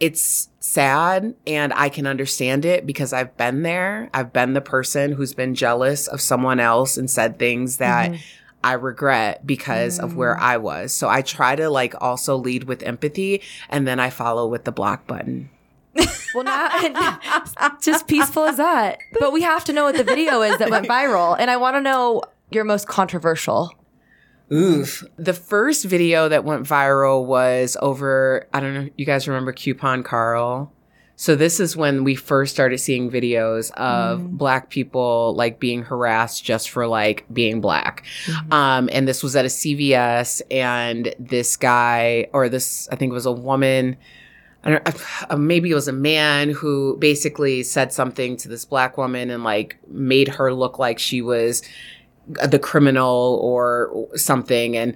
it's 0.00 0.48
sad 0.60 1.34
and 1.46 1.72
I 1.74 1.90
can 1.90 2.06
understand 2.06 2.64
it 2.64 2.86
because 2.86 3.12
I've 3.12 3.36
been 3.36 3.62
there. 3.62 4.08
I've 4.14 4.32
been 4.32 4.54
the 4.54 4.62
person 4.62 5.12
who's 5.12 5.34
been 5.34 5.54
jealous 5.54 6.06
of 6.06 6.22
someone 6.22 6.58
else 6.58 6.96
and 6.96 7.10
said 7.10 7.38
things 7.38 7.76
that 7.76 8.12
mm-hmm. 8.12 8.20
I 8.64 8.74
regret 8.74 9.46
because 9.46 9.98
of 9.98 10.16
where 10.16 10.34
mm. 10.36 10.40
I 10.40 10.56
was. 10.56 10.92
So 10.92 11.08
I 11.08 11.22
try 11.22 11.56
to 11.56 11.68
like 11.68 11.94
also 12.00 12.36
lead 12.36 12.64
with 12.64 12.82
empathy 12.82 13.42
and 13.68 13.86
then 13.86 14.00
I 14.00 14.10
follow 14.10 14.46
with 14.46 14.64
the 14.64 14.72
block 14.72 15.06
button. 15.06 15.50
Well, 16.34 16.44
not 16.44 17.82
just 17.82 18.08
peaceful 18.08 18.44
as 18.44 18.56
that. 18.56 18.98
But 19.20 19.34
we 19.34 19.42
have 19.42 19.64
to 19.66 19.72
know 19.74 19.84
what 19.84 19.96
the 19.96 20.04
video 20.04 20.40
is 20.40 20.56
that 20.58 20.70
went 20.70 20.86
viral, 20.88 21.36
and 21.38 21.50
I 21.50 21.58
want 21.58 21.76
to 21.76 21.82
know 21.82 22.22
your 22.50 22.64
most 22.64 22.88
controversial. 22.88 23.74
Oof. 24.52 25.04
The 25.16 25.34
first 25.34 25.84
video 25.84 26.28
that 26.28 26.44
went 26.44 26.66
viral 26.66 27.26
was 27.26 27.76
over, 27.80 28.48
I 28.52 28.60
don't 28.60 28.74
know, 28.74 28.88
you 28.96 29.06
guys 29.06 29.28
remember 29.28 29.52
Coupon 29.52 30.02
Carl? 30.02 30.72
So 31.16 31.36
this 31.36 31.60
is 31.60 31.76
when 31.76 32.04
we 32.04 32.14
first 32.14 32.52
started 32.52 32.78
seeing 32.78 33.10
videos 33.10 33.70
of 33.72 34.36
black 34.36 34.70
people 34.70 35.34
like 35.36 35.60
being 35.60 35.82
harassed 35.82 36.44
just 36.44 36.70
for 36.70 36.86
like 36.86 37.24
being 37.32 37.60
black. 37.60 38.04
Um, 38.50 38.88
and 38.92 39.06
this 39.06 39.22
was 39.22 39.36
at 39.36 39.44
a 39.44 39.48
CVS 39.48 40.42
and 40.50 41.14
this 41.18 41.56
guy 41.56 42.28
or 42.32 42.48
this, 42.48 42.88
I 42.90 42.96
think 42.96 43.10
it 43.10 43.14
was 43.14 43.26
a 43.26 43.32
woman, 43.32 43.96
I 44.64 44.70
don't 44.70 45.04
uh, 45.30 45.36
maybe 45.36 45.70
it 45.70 45.74
was 45.74 45.88
a 45.88 45.92
man 45.92 46.50
who 46.50 46.96
basically 46.98 47.62
said 47.62 47.92
something 47.92 48.36
to 48.38 48.48
this 48.48 48.64
black 48.64 48.96
woman 48.96 49.30
and 49.30 49.42
like 49.42 49.76
made 49.88 50.28
her 50.28 50.54
look 50.54 50.78
like 50.78 50.98
she 50.98 51.20
was 51.20 51.62
the 52.26 52.58
criminal 52.58 53.40
or 53.42 54.08
something. 54.14 54.76
And 54.76 54.94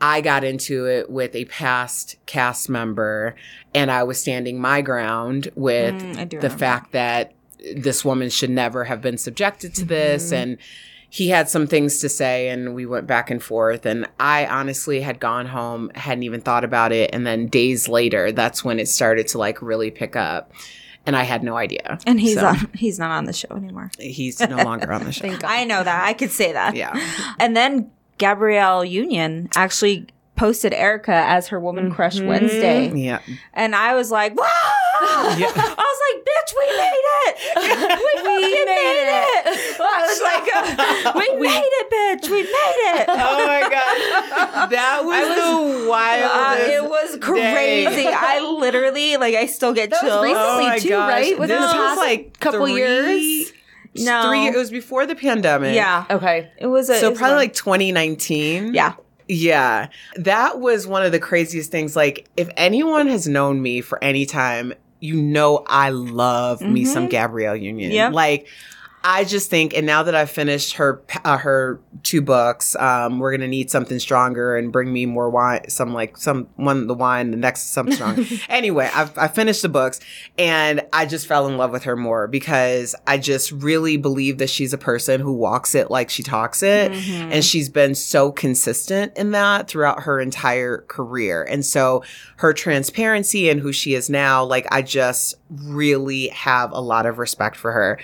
I 0.00 0.20
got 0.20 0.44
into 0.44 0.86
it 0.86 1.10
with 1.10 1.34
a 1.34 1.44
past 1.46 2.16
cast 2.26 2.68
member 2.68 3.34
and 3.74 3.90
I 3.90 4.02
was 4.04 4.20
standing 4.20 4.60
my 4.60 4.80
ground 4.80 5.48
with 5.54 5.94
Mm, 5.94 6.30
the 6.30 6.36
remember. 6.36 6.48
fact 6.50 6.92
that 6.92 7.32
this 7.74 8.04
woman 8.04 8.30
should 8.30 8.50
never 8.50 8.84
have 8.84 9.00
been 9.02 9.18
subjected 9.18 9.74
to 9.74 9.84
this 9.84 10.30
and 10.32 10.58
he 11.10 11.28
had 11.30 11.48
some 11.48 11.66
things 11.66 11.98
to 12.00 12.08
say 12.08 12.48
and 12.50 12.74
we 12.74 12.84
went 12.86 13.06
back 13.06 13.30
and 13.30 13.42
forth 13.42 13.86
and 13.86 14.06
I 14.20 14.46
honestly 14.46 15.00
had 15.00 15.18
gone 15.18 15.46
home 15.46 15.90
hadn't 15.94 16.22
even 16.22 16.40
thought 16.42 16.64
about 16.64 16.92
it 16.92 17.10
and 17.12 17.26
then 17.26 17.46
days 17.48 17.88
later 17.88 18.30
that's 18.30 18.62
when 18.64 18.78
it 18.78 18.88
started 18.88 19.26
to 19.28 19.38
like 19.38 19.60
really 19.62 19.90
pick 19.90 20.14
up 20.16 20.52
and 21.06 21.16
I 21.16 21.22
had 21.22 21.42
no 21.42 21.56
idea 21.56 21.98
And 22.06 22.20
he's 22.20 22.34
So, 22.38 22.46
on, 22.48 22.70
he's 22.74 22.98
not 22.98 23.10
on 23.10 23.24
the 23.24 23.32
show 23.32 23.48
anymore. 23.56 23.90
he's 23.98 24.38
no 24.40 24.56
longer 24.62 24.92
on 24.92 25.04
the 25.04 25.12
show. 25.18 25.26
I 25.42 25.64
know 25.64 25.82
that. 25.82 26.04
I 26.04 26.12
could 26.12 26.30
say 26.30 26.52
that. 26.52 26.76
yeah 26.76 26.92
And 27.40 27.56
then 27.56 27.90
Gabrielle 28.18 28.84
Union 28.84 29.48
actually 29.56 30.06
posted 30.36 30.72
Erica 30.72 31.12
as 31.12 31.48
her 31.48 31.58
Woman 31.58 31.90
Crush 31.92 32.20
Wednesday. 32.20 32.92
yeah 32.94 33.18
And 33.54 33.74
I 33.74 33.94
was 33.96 34.10
like, 34.12 34.36
wow! 34.38 34.46
Yeah. 35.36 35.50
I 35.56 35.84
was 35.90 36.00
like, 36.06 36.24
bitch, 36.24 36.54
we 36.58 36.66
made 36.76 37.04
it! 37.26 37.36
We, 37.98 38.22
fucking 38.22 38.64
made, 38.66 39.08
it! 39.08 39.80
I 39.80 40.06
was 40.06 40.20
like, 40.22 40.46
uh, 41.06 41.12
we, 41.18 41.40
made 41.40 41.62
it, 41.64 41.90
bitch! 41.90 42.30
We 42.30 42.42
made 42.42 42.78
it! 43.00 43.06
Oh 43.08 43.46
my 43.46 43.62
god, 43.62 44.70
that 44.70 45.00
was, 45.04 45.28
the 45.36 45.86
Uh, 45.86 45.88
wildest. 45.88 46.70
it 46.70 46.82
was 46.84 47.12
day. 47.14 47.18
crazy. 47.20 48.06
I 48.08 48.40
literally, 48.40 49.16
like, 49.16 49.34
I 49.34 49.46
still 49.46 49.72
get 49.72 49.90
That 49.90 50.02
was 50.02 50.10
chills. 50.12 50.22
recently 50.24 50.44
Oh 50.64 50.68
my 50.68 50.78
too, 50.78 50.88
gosh. 50.90 51.10
right? 51.10 51.38
Within 51.38 51.60
This 51.60 51.72
the 51.72 51.76
was 51.78 51.86
past 51.88 51.98
like 51.98 52.38
couple 52.40 52.60
three- 52.66 52.74
years. 52.76 53.52
No. 54.04 54.28
three. 54.28 54.46
It 54.46 54.56
was 54.56 54.70
before 54.70 55.06
the 55.06 55.14
pandemic. 55.14 55.74
Yeah. 55.74 56.04
Okay. 56.10 56.50
It 56.58 56.66
was 56.66 56.88
a. 56.88 56.98
So 56.98 57.08
it 57.08 57.10
was 57.10 57.18
probably 57.18 57.34
one- 57.34 57.44
like 57.44 57.54
2019. 57.54 58.74
Yeah. 58.74 58.94
Yeah. 59.28 59.88
That 60.16 60.58
was 60.60 60.86
one 60.86 61.04
of 61.04 61.12
the 61.12 61.20
craziest 61.20 61.70
things. 61.70 61.94
Like, 61.94 62.28
if 62.36 62.48
anyone 62.56 63.08
has 63.08 63.28
known 63.28 63.60
me 63.60 63.80
for 63.82 64.02
any 64.02 64.24
time, 64.26 64.72
you 65.00 65.20
know 65.20 65.64
I 65.66 65.90
love 65.90 66.60
me 66.60 66.84
some 66.84 67.04
mm-hmm. 67.04 67.10
Gabrielle 67.10 67.56
Union. 67.56 67.92
Yep. 67.92 68.12
Like, 68.12 68.48
I 69.10 69.24
just 69.24 69.48
think, 69.48 69.74
and 69.74 69.86
now 69.86 70.02
that 70.02 70.14
I've 70.14 70.30
finished 70.30 70.74
her 70.74 71.00
uh, 71.24 71.38
her 71.38 71.80
two 72.02 72.20
books, 72.20 72.76
um, 72.76 73.18
we're 73.18 73.30
gonna 73.30 73.48
need 73.48 73.70
something 73.70 73.98
stronger 73.98 74.54
and 74.54 74.70
bring 74.70 74.92
me 74.92 75.06
more 75.06 75.30
wine. 75.30 75.66
Some 75.70 75.94
like 75.94 76.18
some 76.18 76.46
one 76.56 76.88
the 76.88 76.94
wine, 76.94 77.30
the 77.30 77.38
next 77.38 77.72
something 77.72 77.94
strong. 77.94 78.26
anyway, 78.50 78.90
I've 78.94 79.16
I 79.16 79.28
finished 79.28 79.62
the 79.62 79.70
books, 79.70 79.98
and 80.36 80.82
I 80.92 81.06
just 81.06 81.26
fell 81.26 81.46
in 81.48 81.56
love 81.56 81.70
with 81.70 81.84
her 81.84 81.96
more 81.96 82.28
because 82.28 82.94
I 83.06 83.16
just 83.16 83.50
really 83.50 83.96
believe 83.96 84.36
that 84.38 84.50
she's 84.50 84.74
a 84.74 84.78
person 84.78 85.22
who 85.22 85.32
walks 85.32 85.74
it 85.74 85.90
like 85.90 86.10
she 86.10 86.22
talks 86.22 86.62
it, 86.62 86.92
and 86.92 87.42
she's 87.42 87.70
been 87.70 87.94
so 87.94 88.30
consistent 88.30 89.16
in 89.16 89.30
that 89.30 89.68
throughout 89.68 90.02
her 90.02 90.20
entire 90.20 90.84
career. 90.86 91.44
And 91.44 91.64
so 91.64 92.04
her 92.36 92.52
transparency 92.52 93.48
and 93.48 93.58
who 93.58 93.72
she 93.72 93.94
is 93.94 94.10
now, 94.10 94.44
like 94.44 94.66
I 94.70 94.82
just 94.82 95.36
really 95.48 96.28
have 96.28 96.72
a 96.72 96.80
lot 96.80 97.06
of 97.06 97.18
respect 97.18 97.56
for 97.56 97.72
her. 97.72 97.98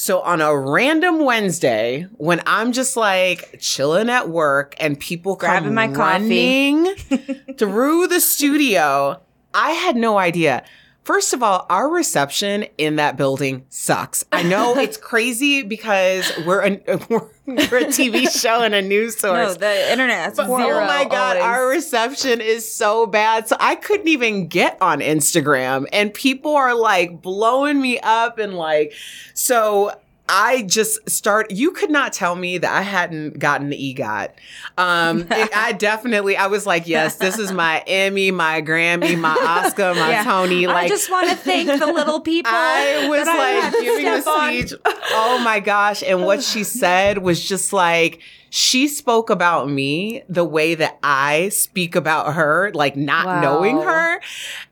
So 0.00 0.20
on 0.20 0.40
a 0.40 0.56
random 0.56 1.24
Wednesday, 1.24 2.06
when 2.18 2.40
I'm 2.46 2.70
just 2.70 2.96
like 2.96 3.56
chilling 3.58 4.08
at 4.08 4.28
work 4.28 4.76
and 4.78 4.98
people 4.98 5.34
Grabbing 5.34 5.70
come 5.70 5.74
my 5.74 5.88
coffee. 5.88 6.22
running 6.22 6.94
through 7.58 8.06
the 8.06 8.20
studio, 8.20 9.20
I 9.52 9.72
had 9.72 9.96
no 9.96 10.16
idea. 10.16 10.62
First 11.08 11.32
of 11.32 11.42
all, 11.42 11.64
our 11.70 11.88
reception 11.88 12.66
in 12.76 12.96
that 12.96 13.16
building 13.16 13.64
sucks. 13.70 14.26
I 14.30 14.42
know 14.42 14.76
it's 14.76 14.98
crazy 14.98 15.62
because 15.62 16.30
we're 16.44 16.60
a, 16.60 16.80
we're, 17.08 17.26
we're 17.46 17.54
a 17.54 17.86
TV 17.86 18.28
show 18.42 18.60
and 18.60 18.74
a 18.74 18.82
news 18.82 19.18
source. 19.18 19.54
No, 19.54 19.54
the 19.54 19.90
internet. 19.90 20.36
But, 20.36 20.50
oh 20.50 20.58
my 20.58 21.06
god, 21.10 21.38
always. 21.38 21.42
our 21.42 21.66
reception 21.66 22.42
is 22.42 22.70
so 22.70 23.06
bad. 23.06 23.48
So 23.48 23.56
I 23.58 23.76
couldn't 23.76 24.08
even 24.08 24.48
get 24.48 24.76
on 24.82 25.00
Instagram 25.00 25.86
and 25.94 26.12
people 26.12 26.54
are 26.54 26.74
like 26.74 27.22
blowing 27.22 27.80
me 27.80 27.98
up 28.00 28.36
and 28.38 28.52
like 28.52 28.92
so 29.32 29.98
I 30.30 30.62
just 30.62 31.08
start 31.08 31.50
you 31.50 31.70
could 31.70 31.90
not 31.90 32.12
tell 32.12 32.34
me 32.36 32.58
that 32.58 32.70
I 32.70 32.82
hadn't 32.82 33.38
gotten 33.38 33.70
the 33.70 33.76
EGOT. 33.94 34.30
Um 34.76 35.20
it- 35.30 35.56
I 35.56 35.72
definitely 35.72 36.36
I 36.36 36.48
was 36.48 36.66
like, 36.66 36.86
yes, 36.86 37.16
this 37.16 37.38
is 37.38 37.50
my 37.52 37.82
Emmy, 37.86 38.30
my 38.30 38.60
Grammy, 38.60 39.18
my 39.18 39.34
Oscar, 39.34 39.94
my 39.94 40.10
Yeah. 40.10 40.24
Tony. 40.24 40.66
Like 40.66 40.84
I 40.84 40.88
just 40.88 41.10
want 41.10 41.30
to 41.30 41.36
thank 41.36 41.68
the 41.68 41.86
little 41.86 42.20
people. 42.32 42.50
I 42.54 43.06
was 43.08 43.26
I 43.26 43.62
like 43.62 43.72
to 43.72 43.80
giving 43.80 44.06
a 44.06 44.20
speech. 44.22 44.72
Oh 45.12 45.40
my 45.44 45.60
gosh. 45.60 46.02
And 46.02 46.24
what 46.24 46.42
she 46.42 46.62
said 46.64 47.18
was 47.18 47.42
just 47.46 47.72
like, 47.72 48.20
she 48.50 48.88
spoke 48.88 49.30
about 49.30 49.68
me 49.68 50.22
the 50.28 50.44
way 50.44 50.74
that 50.74 50.98
I 51.02 51.48
speak 51.50 51.94
about 51.96 52.34
her, 52.34 52.70
like 52.74 52.96
not 52.96 53.26
Wow. 53.26 53.40
knowing 53.40 53.76
her. 53.82 54.20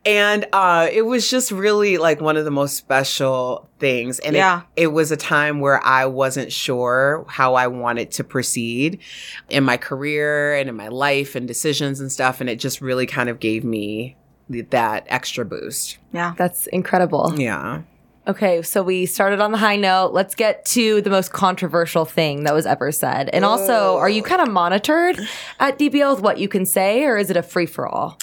And 0.05 0.45
uh, 0.53 0.87
it 0.91 1.03
was 1.03 1.29
just 1.29 1.51
really 1.51 1.97
like 1.97 2.19
one 2.21 2.37
of 2.37 2.45
the 2.45 2.51
most 2.51 2.75
special 2.75 3.69
things. 3.79 4.19
And 4.19 4.35
Yeah. 4.35 4.61
it, 4.75 4.83
it 4.83 4.87
was 4.87 5.11
a 5.11 5.17
time 5.17 5.59
where 5.59 5.83
I 5.85 6.05
wasn't 6.05 6.51
sure 6.51 7.25
how 7.27 7.55
I 7.55 7.67
wanted 7.67 8.11
to 8.11 8.23
proceed 8.23 8.99
in 9.49 9.63
my 9.63 9.77
career 9.77 10.55
and 10.55 10.69
in 10.69 10.75
my 10.75 10.87
life 10.87 11.35
and 11.35 11.47
decisions 11.47 11.99
and 11.99 12.11
stuff. 12.11 12.41
And 12.41 12.49
it 12.49 12.59
just 12.59 12.81
really 12.81 13.05
kind 13.05 13.29
of 13.29 13.39
gave 13.39 13.63
me 13.63 14.15
that 14.49 15.05
extra 15.07 15.43
boost. 15.45 15.97
Yeah. 16.13 16.33
That's 16.37 16.67
incredible. 16.67 17.33
Yeah. 17.37 17.81
Okay, 18.27 18.61
so 18.61 18.83
we 18.83 19.05
started 19.05 19.39
on 19.39 19.53
the 19.53 19.57
high 19.57 19.77
note. 19.77 20.11
Let's 20.11 20.35
get 20.35 20.65
to 20.65 21.01
the 21.01 21.09
most 21.09 21.31
controversial 21.31 22.03
thing 22.03 22.43
that 22.43 22.53
was 22.53 22.65
ever 22.65 22.91
said. 22.91 23.29
And 23.31 23.45
also, 23.45 23.95
are 23.97 24.09
you 24.09 24.21
kind 24.21 24.41
of 24.41 24.49
monitored 24.49 25.17
at 25.61 25.79
DBL 25.79 26.15
with 26.15 26.23
what 26.23 26.37
you 26.37 26.49
can 26.49 26.65
say, 26.65 27.05
or 27.05 27.17
is 27.17 27.29
it 27.29 27.37
a 27.37 27.41
free 27.43 27.65
for 27.65 27.87
all? 27.87 28.17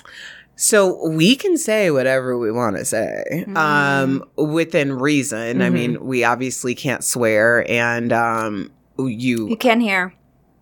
So 0.56 1.08
we 1.08 1.34
can 1.36 1.56
say 1.56 1.90
whatever 1.90 2.36
we 2.38 2.52
want 2.52 2.76
to 2.76 2.84
say, 2.84 3.46
um, 3.56 4.22
within 4.36 4.92
reason. 4.92 5.62
I 5.62 5.70
mean, 5.70 6.04
we 6.04 6.22
obviously 6.22 6.74
can't 6.74 7.02
swear, 7.02 7.68
and 7.70 8.12
um, 8.12 8.70
You 8.98 9.48
you, 9.48 9.56
can 9.56 9.80
hear. 9.80 10.14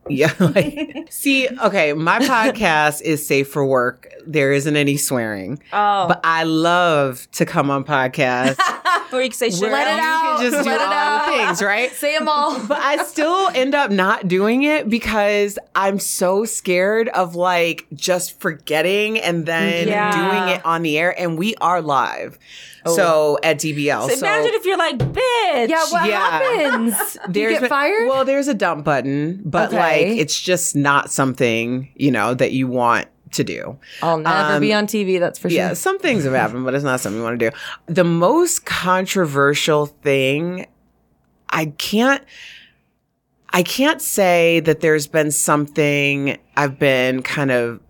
yeah. 0.09 0.33
Like, 0.41 1.09
see, 1.11 1.49
okay, 1.65 1.93
my 1.95 2.21
podcast 2.21 3.03
is 3.03 3.27
safe 3.27 3.49
for 3.51 3.67
work. 3.67 4.09
There 4.25 4.53
isn't 4.53 4.77
any 4.77 4.97
swearing, 4.97 5.61
Oh. 5.73 6.07
but 6.09 6.21
I 6.23 6.45
love 6.45 7.29
to 7.33 7.45
come 7.45 7.71
on 7.73 7.83
podcasts. 7.85 8.57
or 9.13 9.23
you 9.23 9.29
can 9.29 9.37
say 9.39 9.51
shit. 9.51 9.71
Let 9.71 9.87
it 9.89 9.97
you 9.97 10.03
out. 10.03 10.37
can 10.41 10.51
just 10.51 10.65
do 10.65 10.71
Let 10.71 10.81
it 10.81 10.87
all 10.87 10.93
out. 10.93 11.27
the 11.27 11.33
things, 11.33 11.63
right? 11.63 11.91
Say 12.03 12.19
them 12.19 12.29
all. 12.29 12.59
but 12.67 12.79
I 12.83 13.03
still 13.05 13.49
end 13.55 13.75
up 13.75 13.91
not 13.91 14.29
doing 14.29 14.63
it 14.63 14.89
because 14.89 15.59
I'm 15.75 15.99
so 15.99 16.45
scared 16.45 17.09
of 17.11 17.35
like 17.35 17.87
just 17.95 18.41
forgetting 18.41 19.19
and 19.21 19.47
then 19.47 19.89
Yeah. 19.89 20.13
doing 20.13 20.55
it 20.57 20.65
on 20.67 20.83
the 20.83 20.99
air. 20.99 21.19
And 21.19 21.39
we 21.39 21.55
are 21.57 21.81
live. 21.83 22.39
Oh. 22.85 22.97
So 22.97 23.39
at 23.45 23.59
DBL. 23.59 24.09
So 24.11 24.19
imagine 24.19 24.51
if 24.55 24.65
you're 24.65 24.77
like, 24.79 24.99
bitch. 24.99 25.69
yeah, 25.69 25.85
what 25.91 26.09
Yeah. 26.09 26.29
happens? 26.31 27.17
Do 27.31 27.41
you 27.43 27.51
get 27.51 27.61
been- 27.61 27.69
fired? 27.69 28.09
Well, 28.09 28.25
there's 28.25 28.49
a 28.49 28.55
dump 28.55 28.85
button, 28.85 29.41
but 29.45 29.69
Okay. 29.69 29.77
like 30.11 30.19
it's 30.21 30.41
just 30.41 30.75
not 30.75 31.11
something, 31.13 31.89
you 31.95 32.11
know, 32.11 32.35
that 32.35 32.51
you 32.53 32.67
want 32.67 33.07
to 33.33 33.45
do. 33.45 33.79
I'll 34.03 34.19
never 34.19 34.55
um, 34.55 34.61
be 34.61 34.73
on 34.73 34.87
TV, 34.87 35.19
that's 35.19 35.39
for 35.39 35.51
sure. 35.51 35.57
Yeah, 35.57 35.75
some 35.75 35.99
things 35.99 36.25
have 36.25 36.33
happened, 36.33 36.65
but 36.65 36.75
it's 36.75 36.85
not 36.85 37.01
something 37.01 37.19
you 37.19 37.25
want 37.25 37.39
to 37.39 37.51
do. 37.51 37.57
The 37.87 38.05
most 38.05 38.65
controversial 38.65 39.87
thing, 39.87 40.67
I 41.51 41.67
can't 41.67 42.23
I 43.53 43.63
can't 43.63 44.01
say 44.01 44.61
that 44.61 44.81
there's 44.81 45.07
been 45.07 45.31
something 45.31 46.39
I've 46.57 46.79
been 46.79 47.23
kind 47.23 47.51
of 47.51 47.81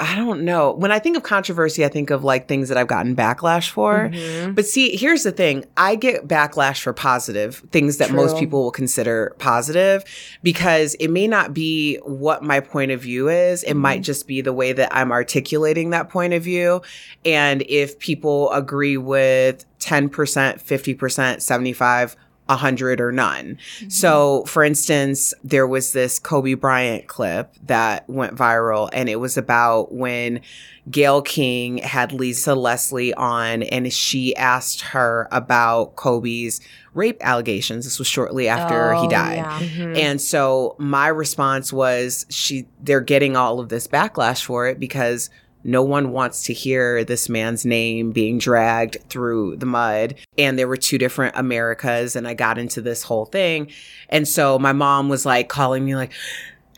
I 0.00 0.14
don't 0.14 0.44
know. 0.44 0.72
When 0.72 0.92
I 0.92 0.98
think 1.00 1.16
of 1.16 1.24
controversy, 1.24 1.84
I 1.84 1.88
think 1.88 2.10
of 2.10 2.22
like 2.22 2.46
things 2.46 2.68
that 2.68 2.78
I've 2.78 2.86
gotten 2.86 3.16
backlash 3.16 3.70
for. 3.70 4.10
Mm-hmm. 4.10 4.52
But 4.52 4.66
see, 4.66 4.96
here's 4.96 5.24
the 5.24 5.32
thing 5.32 5.64
I 5.76 5.96
get 5.96 6.28
backlash 6.28 6.80
for 6.82 6.92
positive 6.92 7.56
things 7.72 7.96
that 7.96 8.12
most 8.12 8.36
people 8.36 8.62
will 8.62 8.70
consider 8.70 9.34
positive 9.38 10.04
because 10.42 10.94
it 10.96 11.08
may 11.08 11.26
not 11.26 11.52
be 11.52 11.96
what 12.04 12.44
my 12.44 12.60
point 12.60 12.90
of 12.92 13.00
view 13.00 13.28
is. 13.28 13.64
It 13.64 13.70
Mm-hmm. 13.70 13.78
might 13.78 14.02
just 14.02 14.26
be 14.26 14.40
the 14.40 14.52
way 14.52 14.72
that 14.72 14.94
I'm 14.94 15.10
articulating 15.12 15.90
that 15.90 16.08
point 16.08 16.32
of 16.32 16.42
view. 16.42 16.82
And 17.24 17.62
if 17.68 17.98
people 17.98 18.50
agree 18.52 18.96
with 18.96 19.64
10%, 19.80 20.10
50%, 20.10 21.42
75, 21.42 22.16
100 22.48 23.00
or 23.00 23.12
none. 23.12 23.58
So, 23.88 24.44
for 24.46 24.64
instance, 24.64 25.34
there 25.44 25.66
was 25.66 25.92
this 25.92 26.18
Kobe 26.18 26.54
Bryant 26.54 27.06
clip 27.06 27.54
that 27.66 28.08
went 28.08 28.34
viral, 28.34 28.88
and 28.92 29.08
it 29.08 29.16
was 29.16 29.36
about 29.36 29.92
when 29.92 30.40
Gayle 30.90 31.20
King 31.22 31.78
had 31.78 32.12
Lisa 32.12 32.54
Leslie 32.54 33.12
on, 33.14 33.62
and 33.64 33.92
she 33.92 34.34
asked 34.36 34.80
her 34.80 35.28
about 35.30 35.96
Kobe's 35.96 36.60
rape 36.94 37.18
allegations. 37.20 37.84
This 37.84 37.98
was 37.98 38.08
shortly 38.08 38.48
after 38.48 38.94
he 38.94 39.06
Oh, 39.06 39.10
died. 39.10 39.36
yeah. 39.36 39.58
Mm-hmm. 39.60 39.96
And 39.96 40.20
so 40.20 40.74
my 40.78 41.08
response 41.08 41.72
was 41.72 42.24
she 42.30 42.66
they're 42.82 43.00
getting 43.02 43.36
all 43.36 43.60
of 43.60 43.68
this 43.68 43.86
backlash 43.86 44.42
for 44.44 44.66
it 44.66 44.80
because 44.80 45.28
no 45.64 45.82
one 45.82 46.12
wants 46.12 46.44
to 46.44 46.52
hear 46.52 47.04
this 47.04 47.28
man's 47.28 47.64
name 47.64 48.12
being 48.12 48.38
dragged 48.38 48.98
through 49.08 49.56
the 49.56 49.66
mud. 49.66 50.14
And 50.36 50.58
there 50.58 50.68
were 50.68 50.76
two 50.76 50.98
different 50.98 51.36
Americas 51.36 52.16
and 52.16 52.26
I 52.26 52.34
got 52.34 52.58
into 52.58 52.80
this 52.80 53.02
whole 53.02 53.26
thing. 53.26 53.70
And 54.08 54.26
so 54.26 54.58
my 54.58 54.72
mom 54.72 55.08
was 55.08 55.26
like 55.26 55.48
calling 55.48 55.84
me 55.84 55.96
like 55.96 56.12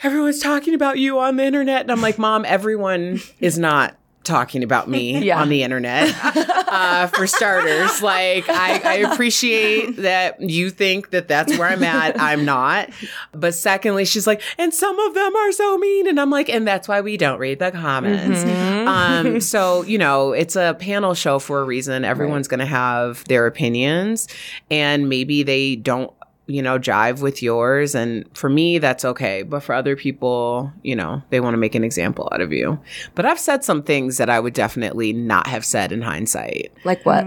everyone's 0.02 0.40
talking 0.40 0.74
about 0.74 0.98
you 0.98 1.18
on 1.18 1.36
the 1.36 1.44
internet 1.44 1.82
and 1.82 1.92
I'm 1.92 2.00
like, 2.00 2.18
"Mom, 2.18 2.44
everyone 2.46 3.20
is 3.38 3.58
not 3.58 3.96
talking 4.30 4.62
about 4.62 4.88
me 4.88 5.18
Yeah. 5.30 5.40
on 5.42 5.48
the 5.48 5.62
internet 5.62 6.14
uh, 6.24 7.06
for 7.08 7.26
starters. 7.26 8.00
Like 8.02 8.48
I, 8.48 8.80
I 8.84 8.94
appreciate 9.12 9.96
that 9.96 10.40
you 10.40 10.70
think 10.70 11.10
that 11.10 11.28
that's 11.28 11.56
where 11.58 11.68
i'm 11.68 11.82
at. 11.84 12.18
I'm 12.20 12.44
not. 12.44 12.90
But 13.32 13.54
secondly 13.54 14.04
she's 14.04 14.26
like 14.26 14.40
and 14.58 14.72
some 14.72 14.98
of 14.98 15.14
them 15.14 15.34
are 15.36 15.52
so 15.52 15.76
mean. 15.78 16.06
And 16.06 16.20
i'm 16.20 16.30
like 16.30 16.48
and 16.48 16.66
that's 16.66 16.88
why 16.88 17.00
we 17.00 17.16
don't 17.16 17.38
read 17.38 17.58
the 17.58 17.70
comments. 17.72 18.44
Mm-hmm. 18.44 18.88
um 18.88 19.40
so 19.52 19.82
you 19.82 19.98
know 19.98 20.32
it's 20.32 20.56
a 20.56 20.76
panel 20.78 21.14
show 21.14 21.38
for 21.38 21.60
a 21.60 21.64
reason. 21.64 22.04
Everyone's 22.04 22.48
gonna 22.48 22.66
have 22.66 23.24
their 23.24 23.46
opinions 23.46 24.28
and 24.70 25.08
maybe 25.08 25.42
they 25.42 25.76
don't 25.76 26.12
you 26.50 26.62
know, 26.62 26.78
jive 26.78 27.22
with 27.22 27.42
yours. 27.42 27.94
And 27.94 28.24
for 28.36 28.50
me, 28.50 28.78
that's 28.78 29.04
okay. 29.04 29.42
But 29.42 29.60
for 29.60 29.74
other 29.74 29.96
people, 29.96 30.72
you 30.82 30.96
know, 30.96 31.22
they 31.30 31.40
want 31.40 31.54
to 31.54 31.58
make 31.58 31.74
an 31.74 31.84
example 31.84 32.28
out 32.32 32.40
of 32.40 32.52
you. 32.52 32.78
But 33.14 33.26
I've 33.26 33.38
said 33.38 33.64
some 33.64 33.82
things 33.82 34.16
that 34.18 34.28
I 34.28 34.40
would 34.40 34.54
definitely 34.54 35.12
not 35.12 35.46
have 35.46 35.64
said 35.64 35.92
in 35.92 36.02
hindsight. 36.02 36.72
like 36.84 37.04
what? 37.06 37.24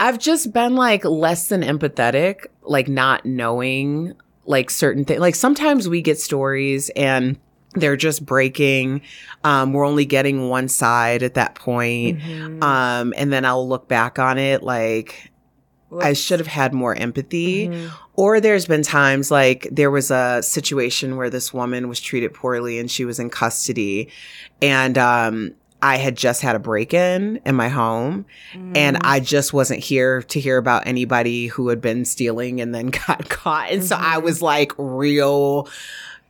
I've 0.00 0.18
just 0.18 0.52
been 0.52 0.76
like 0.76 1.04
less 1.04 1.48
than 1.48 1.62
empathetic, 1.62 2.46
like 2.62 2.88
not 2.88 3.26
knowing 3.26 4.14
like 4.46 4.70
certain 4.70 5.04
things. 5.04 5.20
Like 5.20 5.34
sometimes 5.34 5.88
we 5.88 6.00
get 6.00 6.18
stories 6.18 6.90
and 6.90 7.38
they're 7.74 7.96
just 7.96 8.24
breaking. 8.24 9.02
Um, 9.44 9.72
we're 9.72 9.84
only 9.86 10.06
getting 10.06 10.48
one 10.48 10.68
side 10.68 11.22
at 11.22 11.34
that 11.34 11.54
point. 11.54 12.22
Um, 12.62 13.12
and 13.16 13.32
then 13.32 13.44
I'll 13.44 13.68
look 13.68 13.88
back 13.88 14.18
on 14.18 14.38
it 14.38 14.62
like 14.62 15.30
I 16.00 16.12
should 16.12 16.38
have 16.38 16.48
had 16.48 16.74
more 16.74 16.94
empathy. 16.94 17.68
Mm-hmm. 17.68 17.94
Or 18.14 18.40
there's 18.40 18.66
been 18.66 18.82
times 18.82 19.30
like 19.30 19.68
there 19.70 19.90
was 19.90 20.10
a 20.10 20.42
situation 20.42 21.16
where 21.16 21.30
this 21.30 21.54
woman 21.54 21.88
was 21.88 22.00
treated 22.00 22.34
poorly 22.34 22.78
and 22.78 22.90
she 22.90 23.04
was 23.04 23.18
in 23.18 23.30
custody. 23.30 24.08
And 24.60 24.98
um, 24.98 25.54
I 25.80 25.96
had 25.96 26.16
just 26.16 26.42
had 26.42 26.56
a 26.56 26.58
break 26.58 26.92
in 26.92 27.40
in 27.46 27.54
my 27.54 27.68
home. 27.68 28.26
And 28.52 28.96
mm. 28.96 29.00
I 29.02 29.20
just 29.20 29.52
wasn't 29.52 29.80
here 29.80 30.22
to 30.22 30.40
hear 30.40 30.58
about 30.58 30.86
anybody 30.86 31.46
who 31.46 31.68
had 31.68 31.80
been 31.80 32.04
stealing 32.04 32.60
and 32.60 32.74
then 32.74 32.86
got 33.06 33.28
caught. 33.28 33.70
And 33.70 33.84
so 33.84 33.96
I 33.96 34.18
was 34.18 34.36
mm-hmm. 34.36 34.44
like 34.46 34.72
real 34.76 35.68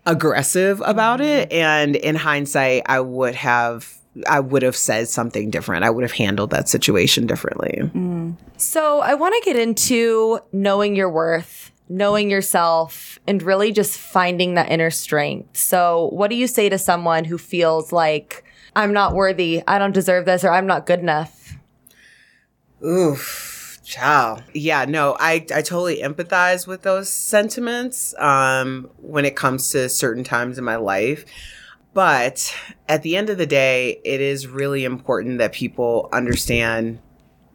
aggressive 0.07 0.83
about 0.85 1.21
it. 1.21 1.51
Mm-hmm. 1.51 1.59
And 1.59 1.97
in 1.97 2.15
hindsight, 2.15 2.83
I 2.87 3.01
would 3.01 3.35
have. 3.35 3.98
I 4.27 4.41
would 4.41 4.63
have 4.63 4.77
said 4.77 5.09
something 5.09 5.51
different. 5.51 5.85
I 5.85 5.91
would 5.91 6.03
have 6.03 6.13
handled 6.13 6.51
that 6.51 6.69
situation 6.69 7.27
differently. 7.27 7.91
So 8.57 9.01
I 9.01 9.15
want 9.15 9.35
to 9.35 9.51
get 9.51 9.59
into 9.59 10.41
knowing 10.53 10.97
your 10.97 11.11
worth, 11.11 11.71
knowing 11.89 12.31
yourself, 12.31 13.19
and 13.27 13.43
really 13.43 13.73
just 13.73 13.99
finding 13.99 14.55
that 14.55 14.71
inner 14.71 14.91
strength. 14.91 15.57
So, 15.57 16.09
what 16.13 16.29
do 16.31 16.37
you 16.37 16.47
say 16.47 16.69
to 16.69 16.79
someone 16.79 17.25
who 17.25 17.39
feels 17.39 17.93
like 17.93 18.45
I'm 18.75 18.93
not 18.93 19.15
worthy, 19.15 19.63
I 19.67 19.79
don't 19.79 19.93
deserve 19.93 20.25
this, 20.25 20.45
or 20.45 20.51
I'm 20.51 20.67
not 20.67 20.87
good 20.87 21.01
enough? 21.01 21.57
Oof, 22.85 23.81
child. 23.85 24.43
Yeah, 24.55 24.85
no, 24.85 25.17
I, 25.19 25.47
I 25.55 25.63
totally 25.63 26.01
empathize 26.03 26.67
with 26.67 26.83
those 26.83 27.09
sentiments 27.09 28.15
um, 28.19 28.91
when 28.99 29.25
it 29.25 29.35
comes 29.35 29.71
to 29.71 29.89
certain 29.89 30.25
times 30.25 30.59
in 30.59 30.65
my 30.65 30.77
life. 30.77 31.25
But 31.95 32.55
at 32.89 33.03
the 33.03 33.17
end 33.17 33.31
of 33.31 33.39
the 33.39 33.47
day, 33.47 34.01
it 34.05 34.21
is 34.21 34.47
really 34.47 34.85
important 34.85 35.39
that 35.39 35.53
people 35.53 36.09
understand 36.13 37.01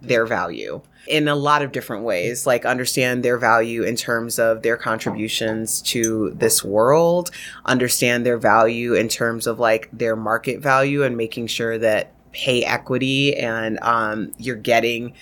their 0.02 0.26
value 0.26 0.82
in 1.08 1.28
a 1.28 1.36
lot 1.36 1.62
of 1.62 1.72
different 1.72 2.04
ways, 2.04 2.46
like 2.48 2.65
understand 2.65 3.24
their 3.24 3.38
value 3.38 3.84
in 3.84 3.96
terms 3.96 4.39
of 4.39 4.62
their 4.62 4.78
contributions 4.78 5.82
to 5.82 6.32
this 6.32 6.63
world, 6.63 7.32
understand 7.65 8.26
their 8.26 8.38
value 8.38 8.93
in 8.93 9.08
terms 9.08 9.48
of 9.48 9.60
like 9.60 9.89
their 9.91 10.15
market 10.15 10.62
value 10.62 11.04
and 11.04 11.17
making 11.17 11.48
sure 11.48 11.78
that 11.78 12.12
pay 12.32 12.63
equity 12.63 13.36
and 13.36 13.80
um, 13.82 14.32
you're 14.38 14.56
getting 14.56 15.13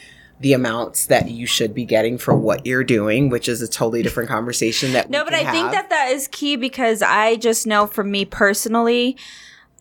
the 0.41 0.54
amounts 0.54 1.06
that 1.06 1.30
you 1.30 1.45
should 1.45 1.73
be 1.73 1.86
getting 1.86 2.17
for 2.17 2.36
what 2.36 2.65
you're 2.65 2.84
doing, 2.84 3.30
which 3.30 3.47
is 3.47 3.62
a 3.62 3.67
totally 3.67 4.01
different 4.01 4.30
conversation 4.30 4.91
that 4.93 5.10
No, 5.10 5.23
but 5.23 5.34
I 5.34 5.43
can 5.43 5.54
think 5.54 5.71
that 5.71 5.89
that 5.89 6.10
is 6.10 6.27
key 6.27 6.56
because 6.56 7.01
I 7.01 7.36
just 7.36 7.67
know 7.67 7.86
for 7.86 8.04
me 8.04 8.25
personally, 8.25 9.17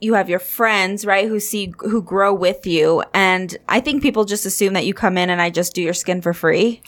you 0.00 0.14
have 0.14 0.30
your 0.30 0.38
friends, 0.38 1.04
right, 1.04 1.28
who 1.28 1.38
see 1.38 1.72
who 1.78 2.02
grow 2.02 2.32
with 2.32 2.66
you, 2.66 3.02
and 3.12 3.56
I 3.68 3.80
think 3.80 4.02
people 4.02 4.24
just 4.24 4.46
assume 4.46 4.72
that 4.74 4.86
you 4.86 4.94
come 4.94 5.18
in 5.18 5.28
and 5.28 5.42
I 5.42 5.50
just 5.50 5.74
do 5.74 5.82
your 5.82 5.94
skin 5.94 6.22
for 6.22 6.32
free, 6.32 6.80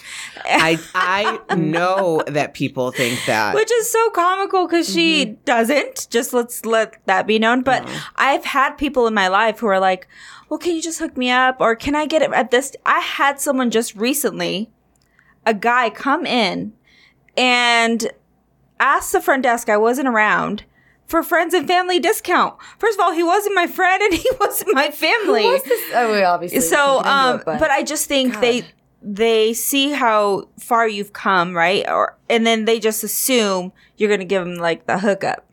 I 0.44 0.78
I 0.94 1.54
know 1.54 2.22
that 2.26 2.54
people 2.54 2.90
think 2.90 3.20
that. 3.26 3.54
which 3.54 3.70
is 3.70 3.90
so 3.90 4.10
comical 4.10 4.66
because 4.66 4.92
she 4.92 5.26
mm-hmm. 5.26 5.34
doesn't. 5.44 6.08
Just 6.10 6.32
let's 6.32 6.64
let 6.64 7.04
that 7.06 7.26
be 7.26 7.38
known. 7.38 7.62
But 7.62 7.88
I've 8.16 8.44
had 8.44 8.72
people 8.72 9.06
in 9.06 9.14
my 9.14 9.28
life 9.28 9.60
who 9.60 9.66
are 9.66 9.80
like, 9.80 10.08
"Well, 10.52 10.58
can 10.58 10.74
you 10.76 10.82
just 10.82 10.98
hook 10.98 11.16
me 11.16 11.30
up, 11.30 11.56
or 11.60 11.74
can 11.74 11.94
I 11.94 12.04
get 12.04 12.20
it 12.20 12.30
at 12.30 12.50
this?" 12.50 12.76
I 12.84 13.00
had 13.00 13.40
someone 13.40 13.70
just 13.70 13.96
recently, 13.96 14.70
a 15.46 15.54
guy 15.54 15.88
come 15.88 16.26
in 16.26 16.74
and 17.38 18.10
asked 18.78 19.12
the 19.12 19.22
front 19.22 19.44
desk. 19.44 19.70
I 19.70 19.78
wasn't 19.78 20.08
around. 20.08 20.64
For 21.06 21.22
friends 21.22 21.54
and 21.54 21.66
family 21.66 21.98
discount. 21.98 22.56
First 22.78 22.98
of 22.98 23.02
all, 23.02 23.12
he 23.12 23.22
wasn't 23.22 23.54
my 23.54 23.66
friend 23.66 24.02
and 24.02 24.12
he 24.12 24.28
wasn't 24.40 24.74
my 24.74 24.90
family. 24.90 25.44
What's 25.44 25.64
this? 25.64 25.90
Oh, 25.94 26.12
we 26.12 26.22
obviously. 26.22 26.60
so, 26.60 26.76
can 26.76 27.04
get 27.04 27.06
into 27.06 27.48
um, 27.48 27.54
it, 27.54 27.58
but, 27.58 27.70
I 27.70 27.82
just 27.82 28.06
think 28.06 28.38
they 28.40 28.66
they 29.00 29.54
see 29.54 29.92
how 29.92 30.48
far 30.60 30.86
you've 30.86 31.14
come, 31.14 31.56
right? 31.56 31.88
Or 31.88 32.18
and 32.28 32.46
then 32.46 32.66
they 32.66 32.78
just 32.78 33.02
assume 33.02 33.72
you're 33.96 34.10
gonna 34.10 34.26
give 34.26 34.44
them 34.44 34.56
like 34.56 34.84
the 34.84 34.98
hookup. 34.98 35.51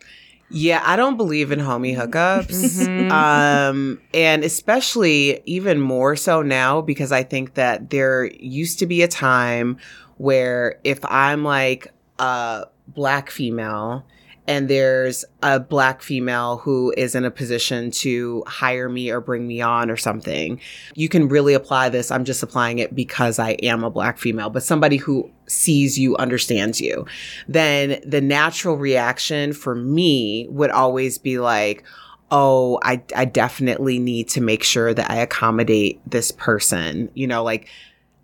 Yeah, 0.51 0.81
I 0.83 0.95
don't 0.95 1.17
believe 1.17 1.51
in 1.51 1.59
homie 1.59 1.95
hookups. 1.95 2.88
Um, 3.09 3.99
and 4.13 4.43
especially 4.43 5.41
even 5.45 5.79
more 5.81 6.15
so 6.15 6.41
now 6.41 6.81
because 6.81 7.12
I 7.12 7.23
think 7.23 7.55
that 7.55 7.89
there 7.89 8.25
used 8.25 8.79
to 8.79 8.85
be 8.85 9.01
a 9.01 9.07
time 9.07 9.77
where 10.17 10.79
if 10.83 10.99
I'm 11.05 11.43
like 11.43 11.91
a 12.19 12.65
black 12.88 13.31
female 13.31 14.05
and 14.49 14.67
there's 14.67 15.23
a 15.43 15.59
black 15.59 16.01
female 16.01 16.57
who 16.57 16.91
is 16.97 17.13
in 17.13 17.23
a 17.23 17.29
position 17.29 17.91
to 17.91 18.43
hire 18.47 18.89
me 18.89 19.12
or 19.12 19.21
bring 19.21 19.45
me 19.45 19.62
on 19.62 19.91
or 19.91 19.95
something, 19.95 20.59
you 20.95 21.07
can 21.07 21.29
really 21.29 21.53
apply 21.53 21.89
this. 21.89 22.09
I'm 22.09 22.25
just 22.25 22.41
applying 22.41 22.79
it 22.79 22.95
because 22.95 23.38
I 23.38 23.51
am 23.62 23.83
a 23.83 23.91
black 23.91 24.17
female, 24.17 24.49
but 24.49 24.63
somebody 24.63 24.97
who 24.97 25.29
sees 25.45 25.99
you, 25.99 26.17
understands 26.17 26.81
you, 26.81 27.05
then 27.47 28.01
the 28.03 28.21
natural 28.21 28.75
reaction 28.75 29.53
for 29.53 29.75
me 29.75 30.47
would 30.49 30.71
always 30.71 31.19
be 31.19 31.38
like, 31.38 31.83
oh, 32.31 32.79
I, 32.81 33.03
I 33.15 33.25
definitely 33.25 33.99
need 33.99 34.29
to 34.29 34.41
make 34.41 34.63
sure 34.63 34.95
that 34.95 35.12
I 35.12 35.17
accommodate 35.17 36.01
this 36.09 36.31
person. 36.31 37.12
You 37.13 37.27
know, 37.27 37.43
like 37.43 37.67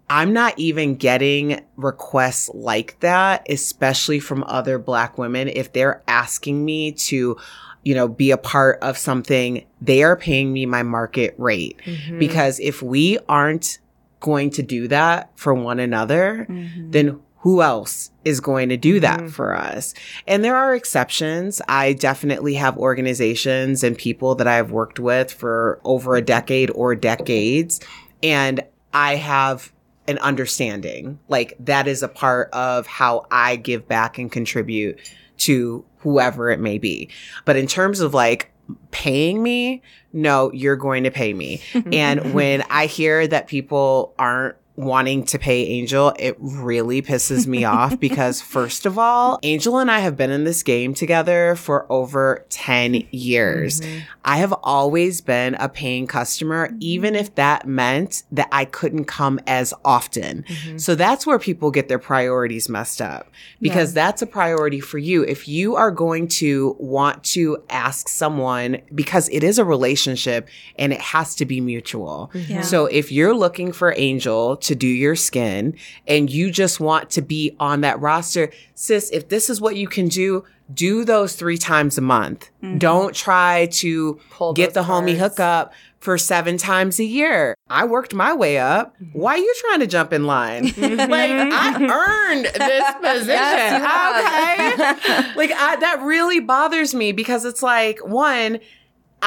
I'm 0.09 0.33
not 0.33 0.53
even 0.57 0.95
getting 0.95 1.65
requests 1.77 2.49
like 2.53 2.99
that, 2.99 3.45
especially 3.49 4.19
from 4.19 4.43
other 4.47 4.77
black 4.77 5.17
women. 5.17 5.47
If 5.47 5.73
they're 5.73 6.03
asking 6.07 6.63
me 6.63 6.91
to, 6.91 7.37
you 7.83 7.95
know, 7.95 8.07
be 8.07 8.31
a 8.31 8.37
part 8.37 8.79
of 8.81 8.97
something, 8.97 9.65
they 9.81 10.03
are 10.03 10.15
paying 10.15 10.53
me 10.53 10.65
my 10.65 10.83
market 10.83 11.33
rate. 11.37 11.79
Mm-hmm. 11.85 12.19
Because 12.19 12.59
if 12.59 12.83
we 12.83 13.17
aren't 13.27 13.79
going 14.19 14.51
to 14.51 14.63
do 14.63 14.87
that 14.89 15.31
for 15.35 15.53
one 15.53 15.79
another, 15.79 16.45
mm-hmm. 16.49 16.91
then 16.91 17.19
who 17.39 17.61
else 17.61 18.09
is 18.23 18.39
going 18.39 18.69
to 18.69 18.77
do 18.77 18.99
that 18.99 19.19
mm-hmm. 19.19 19.29
for 19.29 19.55
us? 19.55 19.93
And 20.27 20.43
there 20.43 20.55
are 20.55 20.75
exceptions. 20.75 21.61
I 21.67 21.93
definitely 21.93 22.55
have 22.55 22.77
organizations 22.77 23.83
and 23.83 23.97
people 23.97 24.35
that 24.35 24.47
I've 24.47 24.71
worked 24.71 24.99
with 24.99 25.31
for 25.31 25.79
over 25.83 26.15
a 26.15 26.21
decade 26.21 26.69
or 26.71 26.95
decades. 26.95 27.79
And 28.23 28.63
I 28.93 29.15
have 29.15 29.71
an 30.07 30.17
understanding. 30.19 31.19
Like 31.27 31.55
that 31.59 31.87
is 31.87 32.03
a 32.03 32.07
part 32.07 32.49
of 32.51 32.87
how 32.87 33.25
I 33.31 33.55
give 33.55 33.87
back 33.87 34.17
and 34.17 34.31
contribute 34.31 34.99
to 35.37 35.85
whoever 35.99 36.49
it 36.49 36.59
may 36.59 36.77
be. 36.77 37.09
But 37.43 37.55
in 37.55 37.67
terms 37.67 37.99
of 37.99 38.13
like 38.13 38.51
paying 38.91 39.43
me, 39.43 39.81
no, 40.13 40.51
you're 40.53 40.75
going 40.75 41.03
to 41.03 41.11
pay 41.11 41.33
me. 41.33 41.61
and 41.91 42.33
when 42.33 42.63
I 42.69 42.85
hear 42.85 43.27
that 43.27 43.47
people 43.47 44.13
aren't 44.17 44.55
wanting 44.75 45.23
to 45.23 45.39
pay 45.39 45.65
Angel, 45.65 46.13
it 46.19 46.35
really 46.39 47.01
pisses 47.01 47.47
me 47.47 47.63
off 47.63 47.99
because, 47.99 48.41
first 48.41 48.85
of 48.85 48.97
all, 48.97 49.39
Angel 49.43 49.77
and 49.77 49.89
I 49.89 49.99
have 49.99 50.17
been 50.17 50.31
in 50.31 50.43
this 50.43 50.63
game 50.63 50.93
together 50.93 51.55
for 51.55 51.85
over 51.91 52.45
10 52.49 53.07
years. 53.11 53.81
Mm-hmm. 53.81 53.99
I 54.25 54.37
have 54.37 54.53
always 54.63 55.21
been 55.21 55.55
a 55.55 55.69
paying 55.69 56.07
customer, 56.07 56.67
mm-hmm. 56.67 56.77
even 56.81 57.15
if 57.15 57.35
that 57.35 57.67
meant 57.67 58.23
that 58.31 58.49
I 58.51 58.65
couldn't 58.65 59.05
come 59.05 59.39
as 59.47 59.73
often. 59.83 60.43
Mm-hmm. 60.43 60.77
So 60.77 60.95
that's 60.95 61.25
where 61.25 61.39
people 61.39 61.71
get 61.71 61.87
their 61.87 61.99
priorities 61.99 62.67
messed 62.67 63.01
up 63.01 63.31
because 63.61 63.93
that's 63.93 64.21
a 64.21 64.27
priority 64.27 64.79
for 64.79 64.97
you. 64.97 65.23
If 65.23 65.47
you 65.47 65.75
are 65.75 65.91
going 65.91 66.27
to 66.27 66.75
want 66.79 67.23
to 67.25 67.63
ask 67.69 68.09
someone, 68.09 68.81
because 68.93 69.29
it 69.29 69.43
is 69.43 69.59
a 69.59 69.65
relationship 69.65 70.49
and 70.77 70.91
it 70.91 71.01
has 71.01 71.35
to 71.35 71.45
be 71.45 71.61
mutual. 71.61 72.31
Yeah. 72.33 72.61
So 72.61 72.87
if 72.87 73.11
you're 73.11 73.35
looking 73.35 73.71
for 73.71 73.93
Angel 73.95 74.57
to 74.65 74.75
do 74.75 74.87
your 74.87 75.15
skin 75.15 75.75
and 76.07 76.29
you 76.29 76.51
just 76.51 76.79
want 76.79 77.09
to 77.11 77.21
be 77.21 77.55
on 77.59 77.81
that 77.81 77.99
roster, 77.99 78.51
sis, 78.75 79.09
if 79.11 79.29
this 79.29 79.49
is 79.49 79.61
what 79.61 79.75
you 79.75 79.87
can 79.87 80.07
do, 80.07 80.43
do 80.73 81.05
those 81.05 81.35
three 81.35 81.57
times 81.57 81.97
a 81.97 82.01
month. 82.01 82.49
Don't 82.79 83.15
try 83.15 83.67
to 83.73 84.19
Pull 84.31 84.53
get 84.53 84.73
the 84.73 84.81
those 84.81 84.89
homie 84.89 85.17
hookup 85.17 85.73
for 85.99 86.17
seven 86.19 86.55
times 86.57 86.99
a 86.99 87.03
year. 87.03 87.55
I 87.67 87.85
worked 87.85 88.13
my 88.13 88.33
way 88.33 88.59
up. 88.59 88.95
Why 89.13 89.33
are 89.33 89.37
you 89.37 89.53
trying 89.61 89.79
to 89.79 89.87
jump 89.87 90.13
in 90.13 90.25
line? 90.25 90.65
like 90.77 91.31
I 91.31 91.77
earned 91.81 92.45
this 92.45 92.93
position. 93.01 93.81
okay. 93.81 95.33
like 95.35 95.51
I, 95.51 95.77
that 95.79 96.01
really 96.03 96.39
bothers 96.39 96.93
me 96.93 97.11
because 97.11 97.43
it's 97.43 97.63
like 97.63 98.05
one, 98.05 98.59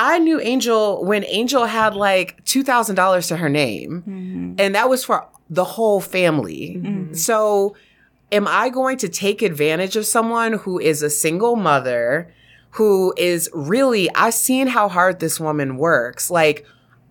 I 0.01 0.21
knew 0.21 0.39
Angel 0.41 1.05
when 1.05 1.25
Angel 1.25 1.65
had 1.67 1.97
like 1.97 2.45
two 2.45 2.63
thousand 2.63 2.95
dollars 2.95 3.27
to 3.29 3.37
her 3.37 3.49
name, 3.49 4.05
mm-hmm. 4.07 4.55
and 4.57 4.75
that 4.77 4.89
was 4.89 5.05
for 5.05 5.27
the 5.51 5.65
whole 5.65 6.01
family. 6.01 6.81
Mm-hmm. 6.81 7.15
So, 7.15 7.75
am 8.31 8.47
I 8.47 8.69
going 8.69 8.97
to 8.99 9.09
take 9.09 9.43
advantage 9.43 9.97
of 9.97 10.07
someone 10.07 10.53
who 10.53 10.79
is 10.79 11.03
a 11.03 11.11
single 11.11 11.57
mother, 11.57 12.33
who 12.71 13.13
is 13.17 13.51
really? 13.53 14.09
I've 14.15 14.35
seen 14.35 14.69
how 14.69 14.89
hard 14.89 15.19
this 15.19 15.39
woman 15.39 15.77
works. 15.77 16.31
Like. 16.31 16.65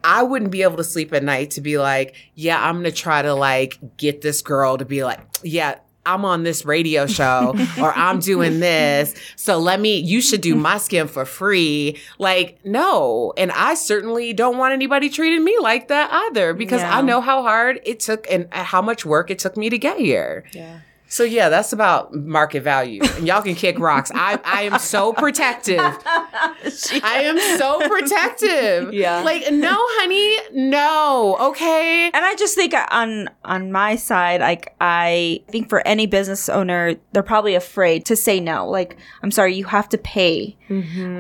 I 0.04 0.24
wouldn't 0.24 0.52
be 0.52 0.62
able 0.62 0.78
to 0.78 0.86
sleep 0.86 1.12
at 1.12 1.24
night 1.24 1.52
to 1.52 1.62
be 1.62 1.78
like, 1.80 2.16
yeah, 2.34 2.64
I'm 2.64 2.76
gonna 2.76 2.92
try 2.92 3.24
to 3.24 3.34
like 3.34 3.98
get 3.98 4.22
this 4.22 4.42
girl 4.42 4.78
to 4.78 4.86
be 4.86 5.04
like, 5.04 5.20
yeah, 5.44 5.80
I'm 6.08 6.26
on 6.26 6.44
this 6.44 6.66
radio 6.66 7.06
show 7.06 7.54
or 7.80 7.94
I'm 7.96 8.20
doing 8.20 8.60
this. 8.60 9.14
So 9.36 9.58
let 9.60 9.80
me, 9.80 9.98
you 10.00 10.22
should 10.22 10.42
do 10.42 10.56
my 10.56 10.78
skin 10.78 11.08
for 11.08 11.26
free. 11.26 12.00
Like, 12.18 12.60
no. 12.64 13.34
And 13.38 13.52
I 13.52 13.74
certainly 13.76 14.34
don't 14.34 14.58
want 14.58 14.74
anybody 14.74 15.10
treating 15.10 15.44
me 15.44 15.58
like 15.60 15.90
that 15.90 16.10
either 16.12 16.54
because 16.54 16.82
Yeah. 16.82 16.98
I 16.98 17.02
know 17.02 17.22
how 17.22 17.42
hard 17.44 17.80
it 17.84 18.00
took 18.00 18.26
and 18.32 18.48
how 18.54 18.82
much 18.82 19.06
work 19.06 19.30
it 19.30 19.40
took 19.40 19.58
me 19.58 19.70
to 19.70 19.78
get 19.78 19.98
here. 20.00 20.46
Yeah. 20.54 20.80
So 21.10 21.24
yeah, 21.24 21.50
that's 21.50 21.72
about 21.72 22.14
market 22.14 22.62
value. 22.64 23.02
And 23.04 23.26
y'all 23.26 23.42
can 23.42 23.56
kick 23.56 23.80
rocks. 23.80 24.12
I, 24.14 24.40
I 24.44 24.64
am 24.64 24.78
so 24.78 25.14
protective. 25.14 25.80
I 25.80 27.22
am 27.24 27.40
so 27.58 27.88
protective. 27.88 28.94
Yeah. 28.94 29.22
Like, 29.22 29.52
no, 29.52 29.76
honey, 29.78 30.38
no. 30.52 31.38
Okay. 31.40 32.12
And 32.14 32.26
I 32.26 32.36
just 32.36 32.56
think 32.56 32.74
on 32.92 33.30
on 33.46 33.72
my 33.72 33.96
side, 33.96 34.42
like 34.42 34.76
I 34.82 35.42
think 35.50 35.70
for 35.70 35.86
any 35.88 36.08
business 36.08 36.50
owner, 36.50 36.96
they're 37.14 37.24
probably 37.24 37.56
afraid 37.56 38.06
to 38.08 38.16
say 38.16 38.40
no. 38.40 38.68
Like, 38.70 38.98
I'm 39.24 39.32
sorry, 39.32 39.56
you 39.56 39.66
have 39.66 39.88
to 39.90 39.98
pay, 39.98 40.58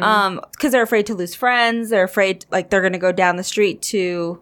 um, 0.01 0.41
because 0.51 0.71
they're 0.73 0.83
afraid 0.83 1.05
to 1.07 1.15
lose 1.15 1.33
friends. 1.33 1.89
They're 1.89 2.03
afraid 2.03 2.45
like 2.51 2.69
they're 2.69 2.81
gonna 2.81 2.97
go 2.97 3.11
down 3.11 3.37
the 3.37 3.43
street 3.43 3.81
to 3.83 4.41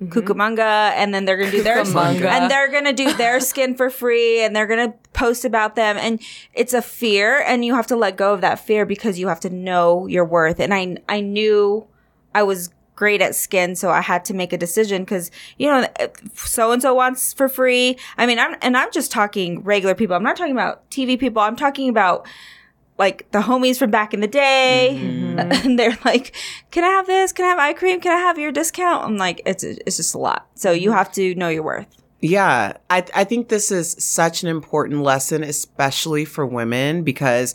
Cucamonga, 0.00 0.92
and 0.94 1.14
then 1.14 1.24
they're 1.24 1.38
gonna 1.38 1.50
do 1.50 1.62
their 1.62 1.82
Cucamonga. 1.82 2.26
and 2.26 2.50
they're 2.50 2.70
gonna 2.70 2.92
do 2.92 3.12
their 3.14 3.40
skin 3.40 3.74
for 3.74 3.88
free, 3.88 4.42
and 4.42 4.54
they're 4.54 4.66
gonna 4.66 4.94
post 5.14 5.44
about 5.44 5.74
them, 5.74 5.96
and 5.96 6.20
it's 6.52 6.74
a 6.74 6.82
fear, 6.82 7.42
and 7.46 7.64
you 7.64 7.74
have 7.74 7.86
to 7.86 7.96
let 7.96 8.16
go 8.16 8.34
of 8.34 8.42
that 8.42 8.58
fear 8.58 8.84
because 8.84 9.18
you 9.18 9.28
have 9.28 9.40
to 9.40 9.50
know 9.50 10.06
your 10.06 10.24
worth. 10.24 10.60
And 10.60 10.74
I 10.74 10.96
I 11.08 11.20
knew 11.20 11.86
I 12.34 12.42
was 12.42 12.70
great 12.94 13.22
at 13.22 13.34
skin, 13.34 13.74
so 13.76 13.90
I 13.90 14.00
had 14.00 14.24
to 14.26 14.34
make 14.34 14.52
a 14.52 14.58
decision 14.58 15.02
because 15.02 15.30
you 15.58 15.68
know 15.68 15.86
so 16.34 16.72
and 16.72 16.82
so 16.82 16.92
wants 16.92 17.32
for 17.32 17.48
free. 17.48 17.96
I 18.18 18.26
mean, 18.26 18.38
I'm 18.38 18.56
and 18.60 18.76
I'm 18.76 18.90
just 18.92 19.10
talking 19.10 19.62
regular 19.62 19.94
people. 19.94 20.16
I'm 20.16 20.22
not 20.22 20.36
talking 20.36 20.52
about 20.52 20.90
TV 20.90 21.18
people. 21.18 21.40
I'm 21.40 21.56
talking 21.56 21.88
about 21.88 22.26
like 22.98 23.30
the 23.32 23.40
homies 23.40 23.78
from 23.78 23.90
back 23.90 24.14
in 24.14 24.20
the 24.20 24.26
day, 24.26 24.98
mm-hmm. 25.00 25.38
and 25.66 25.78
they're 25.78 25.98
like, 26.04 26.34
"Can 26.70 26.84
I 26.84 26.88
have 26.88 27.06
this? 27.06 27.32
Can 27.32 27.44
I 27.44 27.48
have 27.48 27.58
eye 27.58 27.72
cream? 27.72 28.00
Can 28.00 28.12
I 28.12 28.20
have 28.20 28.38
your 28.38 28.52
discount?" 28.52 29.04
I'm 29.04 29.16
like, 29.16 29.42
"It's 29.44 29.62
it's 29.62 29.96
just 29.96 30.14
a 30.14 30.18
lot." 30.18 30.46
So 30.54 30.72
you 30.72 30.90
mm-hmm. 30.90 30.98
have 30.98 31.12
to 31.12 31.34
know 31.34 31.48
your 31.48 31.62
worth. 31.62 31.86
Yeah, 32.20 32.72
I, 32.88 33.04
I 33.14 33.24
think 33.24 33.48
this 33.48 33.70
is 33.70 33.92
such 33.98 34.42
an 34.42 34.48
important 34.48 35.02
lesson, 35.02 35.44
especially 35.44 36.24
for 36.24 36.46
women, 36.46 37.02
because 37.02 37.54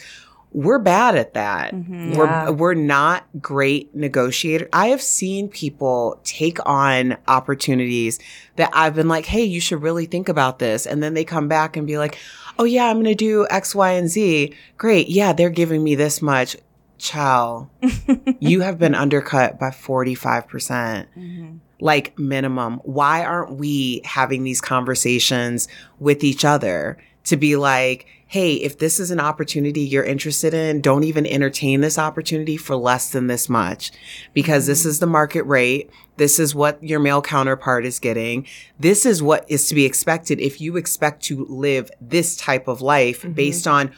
we're 0.53 0.79
bad 0.79 1.15
at 1.15 1.33
that. 1.33 1.73
Mm-hmm. 1.73 2.11
Yeah. 2.11 2.17
We're 2.17 2.51
we're 2.51 2.73
not 2.73 3.25
great 3.41 3.95
negotiators. 3.95 4.67
I 4.73 4.87
have 4.87 5.01
seen 5.01 5.47
people 5.47 6.19
take 6.23 6.57
on 6.65 7.17
opportunities 7.27 8.19
that 8.57 8.69
I've 8.73 8.95
been 8.95 9.07
like, 9.07 9.25
"Hey, 9.25 9.43
you 9.43 9.61
should 9.61 9.81
really 9.81 10.05
think 10.05 10.27
about 10.27 10.59
this," 10.59 10.85
and 10.85 11.01
then 11.01 11.13
they 11.13 11.23
come 11.23 11.47
back 11.47 11.77
and 11.77 11.87
be 11.87 11.97
like, 11.97 12.17
"Oh 12.59 12.65
yeah, 12.65 12.85
I'm 12.85 12.97
going 12.97 13.05
to 13.05 13.15
do 13.15 13.47
X, 13.49 13.73
Y, 13.73 13.91
and 13.91 14.09
Z." 14.09 14.53
Great, 14.77 15.07
yeah, 15.07 15.31
they're 15.33 15.49
giving 15.49 15.83
me 15.83 15.95
this 15.95 16.21
much. 16.21 16.57
Child, 16.97 17.67
you 18.39 18.61
have 18.61 18.77
been 18.77 18.93
undercut 18.93 19.57
by 19.57 19.71
forty 19.71 20.13
five 20.13 20.47
percent 20.47 21.09
mm-hmm. 21.17 21.57
like 21.79 22.17
minimum. 22.19 22.79
Why 22.83 23.25
aren't 23.25 23.53
we 23.53 24.01
having 24.05 24.43
these 24.43 24.61
conversations 24.61 25.67
with 25.99 26.23
each 26.23 26.45
other 26.45 26.99
to 27.23 27.37
be 27.37 27.55
like, 27.55 28.05
hey, 28.31 28.53
if 28.53 28.77
this 28.77 28.97
is 28.97 29.11
an 29.11 29.19
opportunity 29.19 29.81
you're 29.81 30.05
interested 30.05 30.53
in, 30.53 30.79
don't 30.79 31.03
even 31.03 31.25
entertain 31.25 31.81
this 31.81 31.99
opportunity 31.99 32.55
for 32.55 32.77
less 32.77 33.09
than 33.09 33.27
this 33.27 33.49
much 33.49 33.91
because 34.33 34.67
this 34.67 34.79
mm-hmm. 34.79 34.89
is 34.89 34.99
the 34.99 35.05
market 35.05 35.43
rate. 35.43 35.89
This 36.15 36.39
is 36.39 36.55
what 36.55 36.81
your 36.81 37.01
male 37.01 37.21
counterpart 37.21 37.85
is 37.85 37.99
getting. 37.99 38.47
This 38.79 39.05
is 39.05 39.21
what 39.21 39.43
is 39.49 39.67
to 39.67 39.75
be 39.75 39.83
expected 39.83 40.39
if 40.39 40.61
you 40.61 40.77
expect 40.77 41.23
to 41.23 41.43
live 41.49 41.91
this 41.99 42.37
type 42.37 42.69
of 42.69 42.81
life 42.81 43.23
mm-hmm. 43.23 43.33
based 43.33 43.67
on 43.67 43.91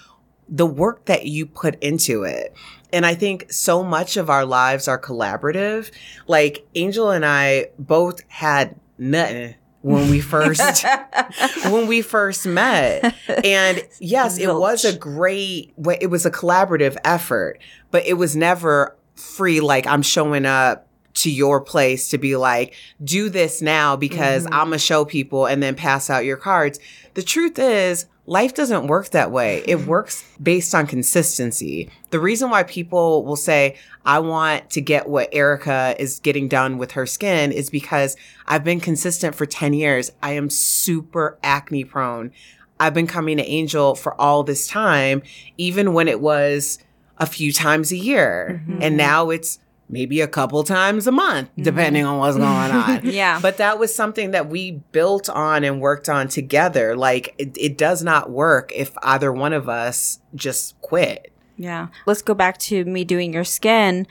the 0.49 0.65
work 0.65 1.05
that 1.05 1.27
you 1.27 1.45
put 1.45 1.75
into 1.83 2.23
it. 2.23 2.55
And 2.91 3.05
I 3.05 3.13
think 3.13 3.53
so 3.53 3.83
much 3.83 4.17
of 4.17 4.31
our 4.31 4.45
lives 4.45 4.87
are 4.87 4.99
collaborative. 4.99 5.91
Like 6.25 6.65
Angel 6.73 7.11
and 7.11 7.23
I 7.23 7.67
both 7.77 8.27
had 8.29 8.79
nothing 8.97 9.53
when 9.83 10.09
we 10.09 10.21
first 10.21 10.85
when 11.65 11.87
we 11.87 12.01
first 12.01 12.47
met. 12.47 13.15
And 13.43 13.85
yes, 13.99 14.39
it 14.39 14.47
was 14.47 14.83
a 14.83 14.97
great 14.97 15.73
it 16.01 16.09
was 16.09 16.25
a 16.25 16.31
collaborative 16.31 16.97
effort, 17.03 17.59
but 17.91 18.05
it 18.05 18.13
was 18.13 18.35
never 18.35 18.95
free 19.15 19.59
like 19.59 19.85
I'm 19.85 20.01
showing 20.01 20.45
up 20.45 20.87
to 21.15 21.29
your 21.29 21.61
place 21.61 22.09
to 22.09 22.17
be 22.17 22.35
like, 22.35 22.75
do 23.03 23.29
this 23.29 23.61
now 23.61 23.95
because 23.95 24.45
mm-hmm. 24.45 24.53
I'm 24.53 24.67
gonna 24.67 24.79
show 24.79 25.05
people 25.05 25.45
and 25.45 25.61
then 25.61 25.75
pass 25.75 26.09
out 26.09 26.25
your 26.25 26.37
cards. 26.37 26.79
The 27.13 27.21
truth 27.21 27.59
is, 27.59 28.07
life 28.25 28.53
doesn't 28.53 28.88
work 28.88 29.09
that 29.09 29.31
way. 29.31 29.63
It 29.65 29.77
mm-hmm. 29.77 29.88
works 29.88 30.23
based 30.41 30.73
on 30.73 30.88
consistency. 30.88 31.89
The 32.09 32.19
reason 32.19 32.49
why 32.49 32.63
people 32.63 33.25
will 33.25 33.36
say, 33.36 33.77
I 34.05 34.19
want 34.19 34.69
to 34.71 34.81
get 34.81 35.09
what 35.09 35.29
Erica 35.33 35.95
is 35.99 36.19
getting 36.19 36.47
done 36.47 36.77
with 36.77 36.91
her 36.91 37.05
skin 37.05 37.51
is 37.51 37.69
because 37.69 38.15
I've 38.47 38.63
been 38.63 38.79
consistent 38.79 39.36
for 39.36 39.45
10 39.45 39.73
years. 39.73 40.12
I 40.21 40.33
am 40.33 40.49
super 40.49 41.38
acne 41.43 41.83
prone. 41.83 42.31
I've 42.79 42.93
been 42.93 43.07
coming 43.07 43.38
to 43.38 43.45
Angel 43.45 43.95
for 43.95 44.19
all 44.19 44.43
this 44.43 44.67
time, 44.67 45.21
even 45.57 45.93
when 45.93 46.07
it 46.07 46.19
was 46.19 46.79
a 47.17 47.25
few 47.25 47.53
times 47.53 47.91
a 47.91 47.97
year. 47.97 48.62
Mm-hmm. 48.67 48.79
And 48.81 48.97
now 48.97 49.29
it's 49.29 49.59
maybe 49.93 50.19
a 50.19 50.27
couple 50.27 50.62
times 50.63 51.08
a 51.08 51.12
month, 51.12 51.49
depending 51.58 52.03
on 52.03 52.17
what's 52.17 52.36
going 52.36 52.47
on. 52.71 53.01
Yeah. 53.06 53.39
But 53.41 53.58
that 53.58 53.79
was 53.79 53.95
something 53.95 54.32
that 54.32 54.49
we 54.49 54.71
built 54.91 55.29
on 55.29 55.63
and 55.63 55.79
worked 55.79 56.10
on 56.10 56.27
together. 56.27 56.95
Like 56.97 57.34
it, 57.38 57.56
it 57.58 57.77
does 57.77 58.03
not 58.03 58.29
work 58.32 58.71
if 58.75 58.91
either 59.03 59.32
one 59.32 59.53
of 59.53 59.69
us 59.69 60.19
just 60.36 60.79
quit. 60.82 61.32
Yeah. 61.58 61.88
Let's 62.06 62.21
go 62.21 62.34
back 62.34 62.58
to 62.60 62.84
me 62.84 63.06
doing 63.06 63.32
your 63.32 63.43
skin. 63.45 64.08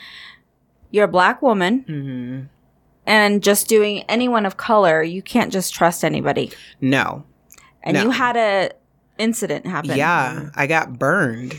You're 0.91 1.05
a 1.05 1.09
black 1.09 1.43
woman. 1.43 1.85
Mm-hmm. 1.89 2.41
And 3.05 3.43
just 3.43 3.67
doing 3.69 4.05
anyone 4.09 4.47
of 4.47 4.57
color, 4.57 5.03
you 5.03 5.23
can't 5.23 5.53
just 5.53 5.75
trust 5.75 6.05
anybody. 6.05 6.53
No. 6.81 7.25
And 7.83 7.95
No. 7.97 8.05
you 8.05 8.11
had 8.11 8.37
a 8.37 8.71
incident 9.19 9.67
happen. 9.67 9.97
Yeah, 9.97 10.51
I 10.55 10.69
got 10.69 10.99
burned. 11.01 11.57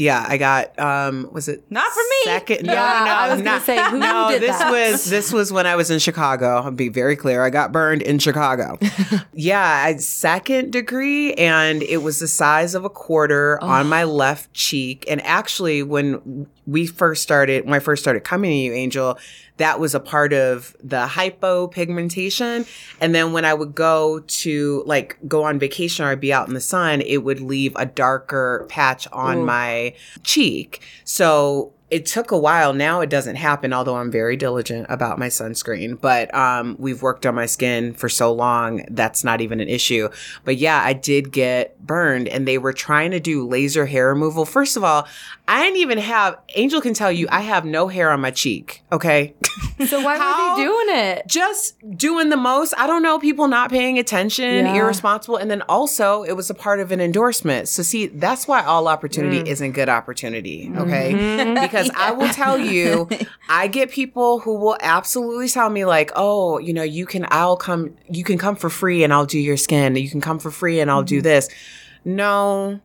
Yeah, 0.00 0.24
I 0.26 0.38
got 0.38 0.78
um 0.78 1.28
was 1.30 1.46
it 1.46 1.62
Not 1.70 1.92
for 1.92 2.00
me. 2.00 2.24
Second 2.24 2.66
no, 2.66 2.72
Yeah, 2.80 2.98
no, 3.00 3.04
no. 3.04 3.10
I 3.10 3.34
was 3.34 3.42
gonna 3.42 3.60
say, 3.60 3.90
who 3.90 3.98
no, 3.98 4.28
did 4.30 4.40
this 4.40 4.56
that? 4.56 4.70
was 4.70 5.04
this 5.04 5.30
was 5.30 5.52
when 5.52 5.66
I 5.66 5.76
was 5.76 5.90
in 5.90 5.98
Chicago. 5.98 6.62
I'll 6.62 6.70
be 6.70 6.88
very 6.88 7.16
clear. 7.16 7.44
I 7.44 7.50
got 7.50 7.70
burned 7.70 8.00
in 8.00 8.18
Chicago. 8.18 8.78
yeah, 9.34 9.82
I 9.84 9.96
second 9.98 10.72
degree 10.72 11.34
and 11.34 11.82
it 11.82 11.98
was 11.98 12.18
the 12.18 12.28
size 12.28 12.74
of 12.74 12.86
a 12.86 12.90
quarter 12.90 13.62
on 13.62 13.88
my 13.88 14.04
left 14.04 14.54
cheek. 14.54 15.04
And 15.06 15.20
actually 15.20 15.82
when 15.82 16.46
we 16.66 16.86
first 16.86 17.22
started 17.22 17.66
when 17.66 17.74
I 17.74 17.80
first 17.80 18.02
started 18.02 18.24
coming 18.24 18.52
to 18.52 18.56
you, 18.56 18.72
Angel, 18.72 19.18
that 19.60 19.78
was 19.78 19.94
a 19.94 20.00
part 20.00 20.32
of 20.32 20.74
the 20.82 21.06
hypopigmentation. 21.06 22.66
And 22.98 23.14
then 23.14 23.34
when 23.34 23.44
I 23.44 23.52
would 23.52 23.74
go 23.74 24.20
to 24.20 24.82
like 24.86 25.18
go 25.28 25.44
on 25.44 25.58
vacation 25.58 26.06
or 26.06 26.08
I'd 26.08 26.20
be 26.20 26.32
out 26.32 26.48
in 26.48 26.54
the 26.54 26.62
sun, 26.62 27.02
it 27.02 27.18
would 27.18 27.40
leave 27.40 27.74
a 27.76 27.84
darker 27.84 28.64
patch 28.70 29.06
on 29.12 29.44
my 29.44 29.89
cheek. 30.22 30.80
So 31.04 31.72
it 31.90 32.06
took 32.06 32.30
a 32.30 32.38
while. 32.38 32.72
Now 32.72 33.00
it 33.00 33.10
doesn't 33.10 33.36
happen, 33.36 33.72
although 33.72 33.96
I'm 33.96 34.10
very 34.10 34.36
diligent 34.36 34.86
about 34.88 35.18
my 35.18 35.26
sunscreen. 35.28 36.00
But 36.00 36.32
um, 36.34 36.76
we've 36.78 37.02
worked 37.02 37.26
on 37.26 37.34
my 37.34 37.46
skin 37.46 37.94
for 37.94 38.08
so 38.08 38.32
long, 38.32 38.84
that's 38.90 39.24
not 39.24 39.40
even 39.40 39.60
an 39.60 39.68
issue. 39.68 40.08
But 40.44 40.56
yeah, 40.56 40.80
I 40.84 40.92
did 40.92 41.32
get 41.32 41.78
burned 41.84 42.28
and 42.28 42.46
they 42.46 42.58
were 42.58 42.72
trying 42.72 43.10
to 43.10 43.20
do 43.20 43.46
laser 43.46 43.86
hair 43.86 44.08
removal. 44.08 44.44
First 44.44 44.76
of 44.76 44.84
all, 44.84 45.08
I 45.48 45.64
didn't 45.64 45.78
even 45.78 45.98
have, 45.98 46.38
Angel 46.54 46.80
can 46.80 46.94
tell 46.94 47.10
you, 47.10 47.26
I 47.30 47.40
have 47.40 47.64
no 47.64 47.88
hair 47.88 48.10
on 48.10 48.20
my 48.20 48.30
cheek. 48.30 48.82
Okay. 48.92 49.34
So 49.86 49.98
why 50.04 50.18
How- 50.18 50.50
were 50.50 50.56
they 50.58 50.62
doing 50.68 50.86
it? 50.90 51.26
just 51.26 51.74
doing 51.96 52.28
the 52.28 52.36
most. 52.36 52.74
I 52.76 52.86
don't 52.86 53.02
know, 53.02 53.18
people 53.18 53.48
not 53.48 53.70
paying 53.70 53.98
attention, 53.98 54.66
Yeah. 54.66 54.74
irresponsible. 54.74 55.36
And 55.38 55.50
then 55.50 55.62
also, 55.70 56.22
it 56.22 56.32
was 56.32 56.50
a 56.50 56.54
part 56.54 56.80
of 56.80 56.92
an 56.92 57.00
endorsement. 57.00 57.66
So, 57.66 57.82
see, 57.82 58.08
that's 58.08 58.46
why 58.46 58.62
all 58.62 58.88
opportunity 58.88 59.48
isn't 59.48 59.72
good 59.72 59.88
opportunity. 59.88 60.70
Okay. 60.76 61.14
Because 61.54 61.79
I 61.94 62.12
will 62.12 62.28
tell 62.28 62.58
you, 62.58 63.08
I 63.48 63.66
get 63.66 63.90
people 63.90 64.40
who 64.40 64.54
will 64.54 64.76
absolutely 64.80 65.48
tell 65.48 65.70
me, 65.70 65.84
like, 65.84 66.10
oh, 66.16 66.58
you 66.58 66.72
know, 66.72 66.82
you 66.82 67.06
can, 67.06 67.26
I'll 67.30 67.56
come, 67.56 67.96
you 68.10 68.24
can 68.24 68.38
come 68.38 68.56
for 68.56 68.68
free 68.68 69.04
and 69.04 69.12
I'll 69.12 69.26
do 69.26 69.38
your 69.38 69.56
skin. 69.56 69.96
You 69.96 70.10
can 70.10 70.20
come 70.20 70.38
for 70.38 70.50
free 70.50 70.80
and 70.80 70.90
I'll 70.90 71.02
do 71.02 71.18
mm-hmm. 71.18 71.24
this. 71.24 71.48
No, 72.04 72.80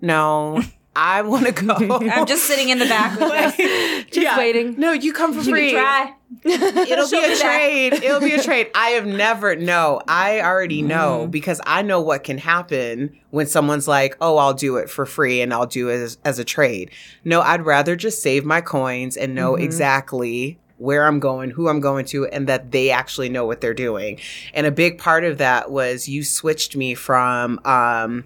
no. 0.00 0.62
I 0.96 1.20
want 1.22 1.46
to 1.46 1.52
go. 1.52 1.74
I'm 2.10 2.26
just 2.26 2.44
sitting 2.44 2.70
in 2.70 2.78
the 2.78 2.86
back 2.86 3.18
Just 4.10 4.38
waiting. 4.38 4.80
No, 4.80 4.92
you 4.92 5.12
come 5.12 5.34
for 5.34 5.42
free. 5.42 5.72
try. 5.72 6.14
It'll 6.44 7.06
She'll 7.06 7.20
be 7.20 7.26
a 7.26 7.28
back. 7.28 7.38
trade. 7.38 7.92
It'll 7.92 8.20
be 8.20 8.32
a 8.32 8.42
trade. 8.42 8.70
I 8.74 8.88
have 8.90 9.06
never 9.06 9.54
no. 9.54 10.00
I 10.08 10.40
already 10.40 10.80
know 10.82 11.26
because 11.28 11.60
I 11.66 11.82
know 11.82 12.00
what 12.00 12.24
can 12.24 12.38
happen 12.38 13.16
when 13.30 13.46
someone's 13.46 13.86
like, 13.86 14.16
"Oh, 14.20 14.38
I'll 14.38 14.54
do 14.54 14.76
it 14.76 14.88
for 14.88 15.04
free 15.06 15.42
and 15.42 15.52
I'll 15.52 15.66
do 15.66 15.88
it 15.90 15.96
as, 15.96 16.18
as 16.24 16.38
a 16.38 16.44
trade." 16.44 16.90
No, 17.24 17.42
I'd 17.42 17.64
rather 17.66 17.94
just 17.94 18.22
save 18.22 18.44
my 18.44 18.60
coins 18.62 19.16
and 19.16 19.34
know 19.34 19.54
exactly 19.54 20.58
where 20.78 21.06
I'm 21.06 21.20
going, 21.20 21.50
who 21.50 21.68
I'm 21.68 21.80
going 21.80 22.04
to, 22.06 22.26
and 22.26 22.46
that 22.48 22.70
they 22.72 22.90
actually 22.90 23.28
know 23.28 23.44
what 23.46 23.60
they're 23.60 23.72
doing. 23.74 24.18
And 24.52 24.66
a 24.66 24.70
big 24.70 24.98
part 24.98 25.24
of 25.24 25.38
that 25.38 25.70
was 25.70 26.08
you 26.08 26.24
switched 26.24 26.74
me 26.76 26.94
from 26.94 27.60
um 27.64 28.24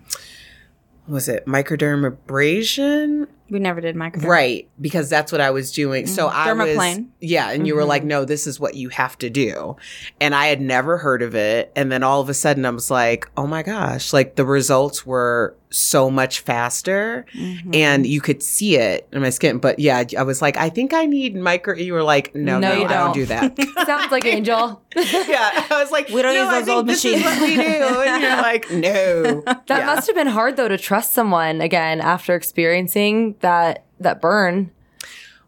was 1.09 1.29
it 1.29 1.47
microdermabrasion 1.47 3.27
We 3.51 3.59
never 3.59 3.81
did 3.81 3.97
microderm. 3.97 4.25
Right, 4.25 4.69
because 4.81 5.09
that's 5.11 5.33
what 5.33 5.41
I 5.41 5.51
was 5.51 5.73
doing. 5.73 6.07
So 6.07 6.29
mm-hmm. 6.29 6.37
I 6.37 6.53
was 6.53 6.69
Dermaplane. 6.69 7.07
Yeah, 7.21 7.51
and 7.51 7.67
you 7.67 7.75
were 7.75 7.85
like, 7.85 8.03
mm-hmm. 8.03 8.09
"No, 8.09 8.25
this 8.25 8.47
is 8.47 8.59
what 8.61 8.75
you 8.75 8.89
have 8.91 9.19
to 9.19 9.31
do." 9.31 9.77
And 10.21 10.35
I 10.35 10.47
had 10.47 10.61
never 10.61 10.99
heard 10.99 11.23
of 11.23 11.35
it, 11.35 11.73
and 11.77 11.91
then 11.91 12.03
all 12.03 12.21
of 12.21 12.29
a 12.29 12.35
sudden 12.35 12.65
I 12.65 12.71
was 12.71 12.91
like, 12.91 13.29
"Oh 13.37 13.47
my 13.47 13.63
gosh, 13.63 14.13
like 14.13 14.37
the 14.37 14.45
results 14.47 15.05
were 15.05 15.55
so 15.73 16.11
much 16.11 16.41
faster 16.41 17.25
mm-hmm. 17.33 17.73
and 17.73 18.05
you 18.05 18.21
could 18.21 18.43
see 18.43 18.77
it 18.77 19.07
in 19.13 19.21
my 19.23 19.31
skin." 19.31 19.59
But 19.59 19.79
yeah, 19.79 20.05
I 20.19 20.23
was 20.23 20.41
like, 20.43 20.57
"I 20.57 20.69
think 20.69 20.93
I 20.95 21.07
need 21.07 21.35
micro." 21.37 21.75
You 21.77 21.93
were 21.95 22.03
like, 22.03 22.35
"No, 22.35 22.59
No, 22.59 22.71
no, 22.73 22.79
you 22.79 22.85
I 22.85 22.89
don't 22.89 23.05
don't. 23.07 23.15
do 23.15 23.27
that." 23.27 23.59
Sounds 23.87 24.11
like 24.13 24.25
Angel. 24.25 24.83
yeah, 24.97 25.67
I 25.71 25.81
was 25.83 25.91
like, 25.91 26.09
We 26.11 26.23
don't 26.23 26.35
"No, 26.35 26.45
use 26.45 26.67
those 26.67 26.75
old 26.75 26.87
machines." 26.87 27.25
We 27.41 27.57
do, 27.57 27.63
and 27.63 28.23
you're 28.23 28.37
like, 28.37 28.71
"No." 28.71 29.43
That 29.43 29.65
Yeah. 29.69 29.87
must 29.87 30.07
have 30.07 30.17
been 30.17 30.27
hard 30.27 30.57
though 30.57 30.69
to 30.69 30.79
trust 30.79 31.13
someone 31.13 31.61
again 31.61 32.01
after 32.01 32.35
experiencing 32.35 33.35
that 33.41 33.85
that 33.99 34.21
burn. 34.21 34.71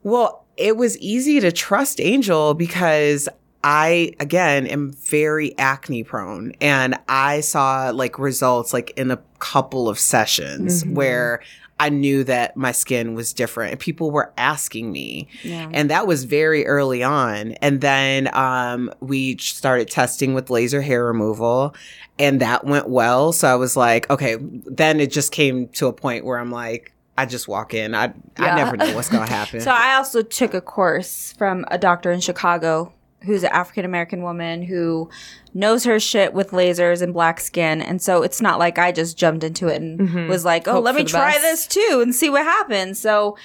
Well, 0.03 0.45
it 0.57 0.77
was 0.77 0.99
easy 0.99 1.41
to 1.41 1.53
trust 1.53 2.01
Angel 2.01 2.55
because 2.55 3.29
I, 3.65 4.13
again, 4.19 4.67
am 4.67 4.93
very 4.93 5.57
acne 5.59 6.03
prone 6.03 6.53
and 6.61 6.99
I 7.09 7.41
saw 7.41 7.91
like 7.91 8.19
results 8.19 8.73
like 8.73 8.91
in 8.97 9.11
a 9.11 9.19
couple 9.39 9.89
of 9.89 9.99
sessions 9.99 10.85
where 10.85 11.41
I 11.79 11.89
knew 11.89 12.23
that 12.25 12.57
my 12.57 12.73
skin 12.73 13.15
was 13.15 13.33
different 13.33 13.73
and 13.73 13.81
people 13.81 14.11
were 14.11 14.33
asking 14.37 14.93
me. 14.93 15.29
Yeah. 15.43 15.69
And 15.73 15.91
that 15.91 16.07
was 16.07 16.25
very 16.25 16.67
early 16.67 17.03
on. 17.03 17.53
And 17.63 17.81
then 17.81 18.33
um, 18.35 18.93
we 19.01 19.37
started 19.39 19.91
testing 19.91 20.35
with 20.35 20.51
laser 20.51 20.81
hair 20.81 21.05
removal 21.05 21.75
and 22.19 22.41
that 22.41 22.65
went 22.65 22.89
well. 22.89 23.33
So 23.33 23.49
I 23.49 23.57
was 23.57 23.77
like, 23.77 24.09
okay, 24.11 24.37
then 24.41 25.01
it 25.01 25.11
just 25.11 25.33
came 25.33 25.69
to 25.71 25.87
a 25.87 25.93
point 25.93 26.25
where 26.25 26.39
I'm 26.39 26.53
like, 26.53 26.93
I 27.17 27.27
just 27.27 27.47
walk 27.49 27.75
in. 27.75 27.95
I 27.95 28.13
Yeah. 28.39 28.55
I 28.55 28.57
never 28.57 28.77
know 28.77 28.95
what's 28.95 29.09
gonna 29.09 29.27
happen. 29.29 29.61
So 29.61 29.71
I 29.71 29.95
also 29.95 30.23
took 30.23 30.55
a 30.55 30.61
course 30.61 31.33
from 31.37 31.65
a 31.71 31.79
doctor 31.79 32.11
in 32.11 32.21
Chicago 32.21 32.93
who's 33.25 33.43
an 33.45 33.51
African 33.53 33.85
American 33.85 34.23
woman 34.23 34.63
who 34.63 35.09
knows 35.55 35.85
her 35.85 36.01
shit 36.01 36.35
with 36.35 36.51
lasers 36.51 37.03
and 37.03 37.13
black 37.13 37.39
skin. 37.41 37.81
And 37.81 38.03
so 38.03 38.23
it's 38.23 38.41
not 38.41 38.59
like 38.59 38.79
I 38.79 38.93
just 38.93 39.17
jumped 39.17 39.45
into 39.45 39.69
it 39.69 39.81
and 39.81 40.29
was 40.29 40.45
like, 40.45 40.67
oh, 40.67 40.73
Hope 40.75 40.85
let 40.85 40.95
me 40.95 41.05
try 41.05 41.33
best. 41.33 41.43
this 41.43 41.67
too 41.69 42.01
and 42.03 42.15
see 42.15 42.31
what 42.31 42.43
happens. 42.45 42.99
So, 42.99 43.37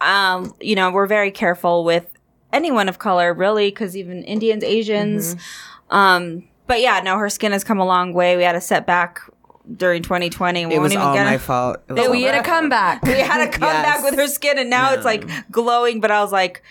um, 0.00 0.54
you 0.60 0.74
know, 0.74 0.90
we're 0.90 1.06
very 1.06 1.30
careful 1.30 1.84
with 1.84 2.06
anyone 2.52 2.88
of 2.88 2.98
color, 2.98 3.34
really, 3.34 3.68
because 3.70 3.96
even 3.96 4.22
Indians, 4.24 4.64
Asians. 4.64 5.36
Um, 5.90 6.48
but 6.66 6.80
yeah, 6.80 7.00
no, 7.00 7.18
her 7.18 7.28
skin 7.28 7.52
has 7.52 7.62
come 7.62 7.78
a 7.78 7.86
long 7.86 8.12
way. 8.12 8.36
We 8.36 8.42
had 8.42 8.56
a 8.56 8.60
setback 8.60 9.20
during 9.74 10.02
2020. 10.02 10.66
We 10.66 10.72
it 10.72 10.74
won't 10.76 10.82
was 10.84 10.92
even 10.92 11.02
all 11.04 11.14
get 11.14 11.24
my 11.24 11.34
a- 11.34 11.38
fault. 11.38 11.76
It 11.88 11.92
was 11.92 12.00
They- 12.00 12.06
all 12.06 12.12
we 12.12 12.22
had 12.22 12.34
a 12.34 12.42
comeback. 12.42 13.02
we 13.02 13.12
had 13.12 13.40
a 13.48 13.50
comeback 13.50 14.00
Yes. 14.00 14.04
with 14.04 14.18
her 14.18 14.26
skin 14.28 14.58
and 14.58 14.70
now 14.70 14.92
it's 14.92 15.04
like 15.04 15.28
glowing 15.50 16.00
but 16.00 16.10
i 16.10 16.22
was 16.22 16.32
like 16.32 16.62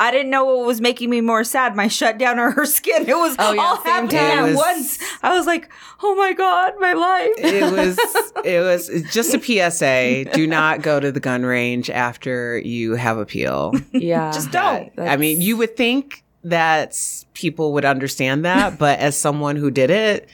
I 0.00 0.12
didn't 0.12 0.30
know 0.30 0.44
what 0.44 0.64
was 0.64 0.80
making 0.80 1.10
me 1.10 1.20
more 1.20 1.42
sad, 1.42 1.74
my 1.74 1.88
shutdown 1.88 2.38
or 2.38 2.52
her 2.52 2.64
skin. 2.66 3.08
It 3.08 3.16
was 3.16 3.34
Oh, 3.36 3.52
yeah, 3.52 3.60
all 3.62 3.76
happening 3.78 4.16
at 4.16 4.42
was- 4.44 4.54
once. 4.54 4.98
I 5.24 5.36
was 5.36 5.44
like, 5.44 5.68
"Oh 6.04 6.14
my 6.14 6.32
god, 6.34 6.74
my 6.78 6.92
life!" 6.92 7.32
it 7.36 7.64
was 7.72 7.98
it 8.44 8.60
was 8.60 8.88
just 9.12 9.34
a 9.34 9.40
PSA. 9.42 10.26
Do 10.32 10.46
not 10.46 10.82
go 10.82 11.00
to 11.00 11.10
the 11.10 11.18
gun 11.18 11.42
range 11.44 11.90
after 11.90 12.58
you 12.60 12.94
have 12.94 13.18
a 13.18 13.26
peel. 13.26 13.74
Yeah. 13.92 14.30
Just 14.38 14.52
don't. 14.52 14.92
I 15.00 15.16
mean, 15.16 15.40
you 15.42 15.56
would 15.56 15.76
think 15.76 16.22
that 16.44 16.96
people 17.34 17.72
would 17.72 17.84
understand 17.84 18.44
that, 18.44 18.78
but 18.78 19.00
as 19.00 19.18
someone 19.18 19.56
who 19.56 19.72
did 19.72 19.90
it, 19.90 20.28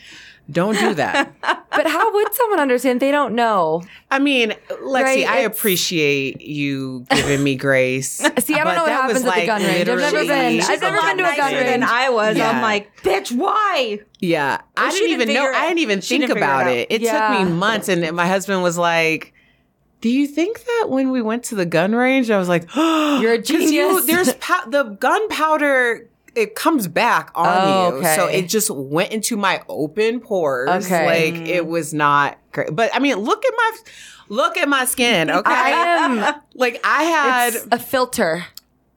don't 0.50 0.78
do 0.78 0.94
that. 0.94 1.32
But 1.74 1.88
how 1.88 2.12
would 2.14 2.32
someone 2.32 2.60
understand? 2.60 3.00
They 3.00 3.10
don't 3.10 3.34
know. 3.34 3.82
I 4.08 4.20
mean, 4.20 4.50
Lexi, 4.70 5.02
Right, 5.02 5.26
I 5.26 5.38
it's- 5.40 5.46
appreciate 5.58 6.40
you 6.40 7.04
giving 7.10 7.42
me 7.42 7.56
grace. 7.56 8.10
See, 8.38 8.54
I 8.54 8.62
don't 8.62 8.76
know 8.76 8.82
what 8.84 8.92
happens 8.92 9.24
at 9.24 9.34
the 9.34 9.46
gun 9.46 9.60
range. 9.60 9.88
I've 9.88 9.98
never 9.98 10.24
been. 10.24 10.52
She's 10.60 10.70
I've 10.70 10.80
never 10.80 11.00
been 11.02 11.18
to 11.18 11.24
a 11.24 11.36
gun 11.36 11.52
nicer 11.52 11.64
than 11.64 11.80
range. 11.80 11.90
I 11.92 12.10
was. 12.10 12.36
Yeah. 12.36 12.48
I'm 12.50 12.62
like, 12.62 12.96
bitch, 13.02 13.32
why? 13.36 13.98
Yeah, 14.20 14.60
I 14.76 14.90
didn't 14.90 15.00
didn't 15.00 15.10
even 15.22 15.28
know. 15.34 15.40
figure 15.40 15.50
it- 15.50 15.56
I 15.56 15.66
didn't 15.66 15.78
even 15.80 16.00
she 16.00 16.08
think 16.18 16.28
didn't 16.28 16.36
about 16.36 16.68
it 16.68 16.88
it. 16.90 16.92
It 16.92 17.00
Yeah. 17.02 17.36
took 17.38 17.48
me 17.48 17.52
months, 17.52 17.88
and 17.88 18.14
my 18.14 18.28
husband 18.28 18.62
was 18.62 18.78
like, 18.78 19.34
"Do 20.00 20.08
you 20.10 20.28
think 20.28 20.62
that 20.64 20.86
when 20.90 21.10
we 21.10 21.22
went 21.22 21.42
to 21.46 21.56
the 21.56 21.66
gun 21.66 21.92
range?" 21.92 22.30
I 22.30 22.38
was 22.38 22.48
like, 22.48 22.68
You're 22.76 23.32
a 23.32 23.38
'Cause 23.42 23.48
you- 23.50 23.88
genius. 23.88 24.06
there's 24.06 24.32
pow- 24.34 24.66
the 24.68 24.84
gunpowder. 24.84 26.08
It 26.34 26.54
comes 26.54 26.88
back 26.88 27.30
on 27.34 27.46
Oh, 27.48 27.88
you, 27.90 27.96
okay. 27.96 28.16
so 28.16 28.26
it 28.26 28.48
just 28.48 28.70
went 28.70 29.12
into 29.12 29.36
my 29.36 29.62
open 29.68 30.20
pores. 30.20 30.86
Okay. 30.86 31.06
Like 31.06 31.48
it 31.48 31.64
mm. 31.64 31.66
was 31.66 31.94
not 31.94 32.38
great. 32.52 32.74
But 32.74 32.94
I 32.94 32.98
mean, 32.98 33.16
look 33.16 33.44
at 33.44 33.52
my 33.56 33.72
look 34.28 34.56
at 34.56 34.68
my 34.68 34.84
skin. 34.84 35.30
Okay, 35.34 35.50
I 35.52 35.70
am. 35.70 36.40
like 36.54 36.80
I 36.84 37.02
had 37.04 37.54
It's 37.54 37.66
a 37.70 37.78
filter. 37.78 38.44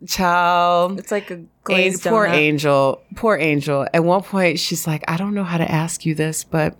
child. 0.05 0.99
It's 0.99 1.11
like 1.11 1.31
a 1.31 1.43
glazed 1.67 2.03
poor 2.03 2.25
angel 2.25 3.01
poor 3.15 3.37
angel 3.37 3.85
at 3.93 4.03
one 4.03 4.21
point 4.21 4.57
she's 4.57 4.87
like 4.87 5.03
i 5.09 5.17
don't 5.17 5.33
know 5.33 5.43
how 5.43 5.57
to 5.57 5.69
ask 5.69 6.05
you 6.05 6.15
this 6.15 6.43
but 6.45 6.77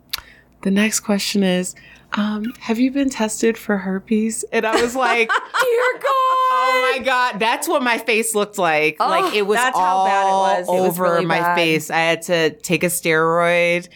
the 0.62 0.72
next 0.72 1.02
question 1.02 1.44
is 1.44 1.76
um, 2.14 2.54
have 2.60 2.80
you 2.80 2.92
been 2.92 3.10
tested 3.10 3.58
for 3.58 3.78
herpes 3.78 4.44
and 4.52 4.66
i 4.66 4.82
was 4.82 4.96
like 4.96 5.30
Dear 5.62 5.94
God. 5.94 6.04
oh 6.04 6.92
my 6.94 7.06
god 7.06 7.40
that's 7.40 7.68
what 7.68 7.84
my 7.84 7.98
face 7.98 8.34
looked 8.34 8.58
like 8.58 9.00
like 9.00 9.34
it 9.34 9.44
was 9.44 9.58
that's 9.58 9.78
how 9.78 9.86
all 9.86 10.06
bad 10.06 10.28
it 10.28 10.32
was. 10.32 10.68
It 10.68 10.72
was 10.72 10.90
over 10.90 11.04
really 11.04 11.26
my 11.26 11.40
bad. 11.40 11.56
face 11.56 11.90
i 11.90 12.00
had 12.00 12.22
to 12.24 12.52
take 12.52 12.84
a 12.84 12.88
steroid 12.88 13.90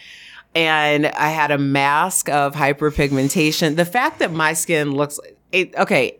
and 0.54 1.06
i 1.06 1.30
had 1.30 1.50
a 1.50 1.58
mask 1.58 2.28
of 2.28 2.54
hyperpigmentation 2.54 3.76
the 3.76 3.86
fact 3.86 4.18
that 4.18 4.32
my 4.32 4.52
skin 4.52 4.92
looks 4.92 5.18
it, 5.50 5.74
okay 5.76 6.18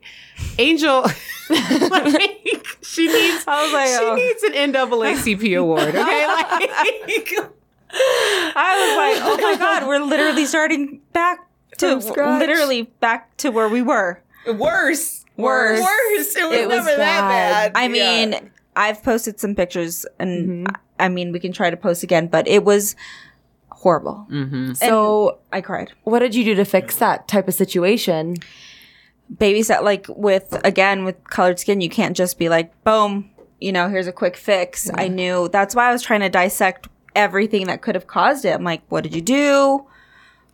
angel 0.59 1.05
like, 1.53 2.67
she 2.83 3.07
needs 3.07 3.45
I 3.47 3.65
was 3.65 3.73
like, 3.73 3.89
she 3.89 4.05
oh. 4.05 4.15
needs 4.15 4.43
an 4.43 4.73
NAACP 4.73 5.59
award. 5.59 5.89
Okay, 5.89 5.99
like 5.99 6.03
I 7.95 8.71
was 8.79 8.97
like, 8.97 9.19
oh 9.23 9.39
my 9.41 9.57
god, 9.59 9.87
we're 9.87 10.01
literally 10.01 10.47
starting 10.47 11.01
back 11.13 11.47
to 11.79 12.01
scratch. 12.01 12.41
literally 12.41 12.83
back 13.01 13.37
to 13.39 13.51
where 13.51 13.69
we 13.69 13.83
were. 13.83 14.21
Worse. 14.47 15.25
Worse. 15.37 15.81
Worse. 15.81 16.37
It 16.37 16.49
was 16.49 16.59
It 16.59 16.69
was 16.69 16.77
never 16.85 16.97
that 16.97 16.97
bad. 16.97 17.73
bad. 17.73 17.81
I 17.81 17.83
Yeah. 17.87 18.27
mean, 18.27 18.51
I've 18.77 19.03
posted 19.03 19.39
some 19.41 19.55
pictures, 19.55 20.07
and 20.19 20.69
I 20.99 21.07
I 21.07 21.09
mean, 21.09 21.33
we 21.33 21.41
can 21.41 21.53
try 21.53 21.69
to 21.71 21.77
post 21.77 22.03
again, 22.05 22.29
but 22.29 22.47
it 22.47 22.65
was 22.65 22.95
horrible. 23.71 24.27
Mm-hmm. 24.31 24.75
So, 24.75 25.39
I 25.53 25.61
cried. 25.61 25.91
what 26.05 26.21
did 26.21 26.35
you 26.35 26.45
do 26.45 26.55
to 26.55 26.65
fix 26.65 26.97
that 26.97 27.27
type 27.27 27.49
of 27.49 27.55
situation? 27.55 28.37
Babysat 29.35 29.83
like 29.83 30.07
with 30.09 30.59
again 30.65 31.05
with 31.05 31.17
colored 31.25 31.59
skin, 31.59 31.81
you 31.81 31.89
can't 31.89 32.17
just 32.17 32.39
be 32.39 32.49
like, 32.49 32.71
boom, 32.85 33.31
you 33.61 33.73
know, 33.73 33.89
here's 33.89 34.07
a 34.07 34.13
quick 34.13 34.37
fix. 34.37 34.91
I 34.95 35.09
knew 35.09 35.49
that's 35.49 35.75
why 35.75 35.89
I 35.89 35.93
was 35.93 36.03
trying 36.03 36.21
to 36.21 36.29
dissect 36.29 36.89
everything 37.17 37.67
that 37.67 37.81
could 37.83 37.95
have 37.95 38.07
caused 38.07 38.45
it. 38.45 38.51
I'm 38.55 38.65
like, 38.65 38.83
what 38.91 39.03
did 39.03 39.15
you 39.15 39.23
do? 39.23 39.87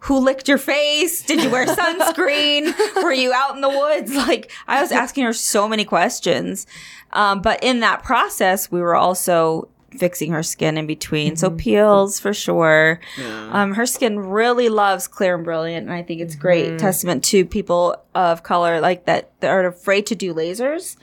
Who 0.00 0.18
licked 0.20 0.48
your 0.48 0.58
face? 0.58 1.22
Did 1.22 1.42
you 1.42 1.50
wear 1.50 1.66
sunscreen? 1.66 2.72
Were 3.02 3.12
you 3.12 3.32
out 3.32 3.54
in 3.54 3.60
the 3.60 3.68
woods? 3.68 4.14
Like, 4.28 4.50
I 4.66 4.80
was 4.82 4.92
asking 4.92 5.24
her 5.24 5.32
so 5.32 5.68
many 5.68 5.84
questions. 5.84 6.66
Um, 7.12 7.40
but 7.40 7.62
in 7.62 7.80
that 7.80 8.02
process, 8.02 8.70
we 8.70 8.80
were 8.80 8.94
also 8.94 9.68
fixing 9.96 10.32
her 10.32 10.42
skin 10.42 10.76
in 10.76 10.86
between. 10.86 11.34
So 11.36 11.50
peels 11.50 12.20
for 12.20 12.34
sure. 12.34 13.00
Um, 13.52 13.74
her 13.74 13.86
skin 13.86 14.18
really 14.18 14.68
loves 14.68 15.08
clear 15.08 15.34
and 15.36 15.44
brilliant, 15.44 15.86
and 15.86 15.94
I 15.94 16.02
think 16.02 16.20
it's 16.20 16.34
great 16.36 16.78
testament 16.78 17.24
to 17.24 17.46
people 17.46 17.96
of 18.14 18.42
color 18.42 18.80
like 18.80 19.06
that 19.06 19.30
that 19.40 19.50
are 19.50 19.66
afraid 19.66 20.06
to 20.08 20.14
do 20.14 20.34
lasers 20.34 20.96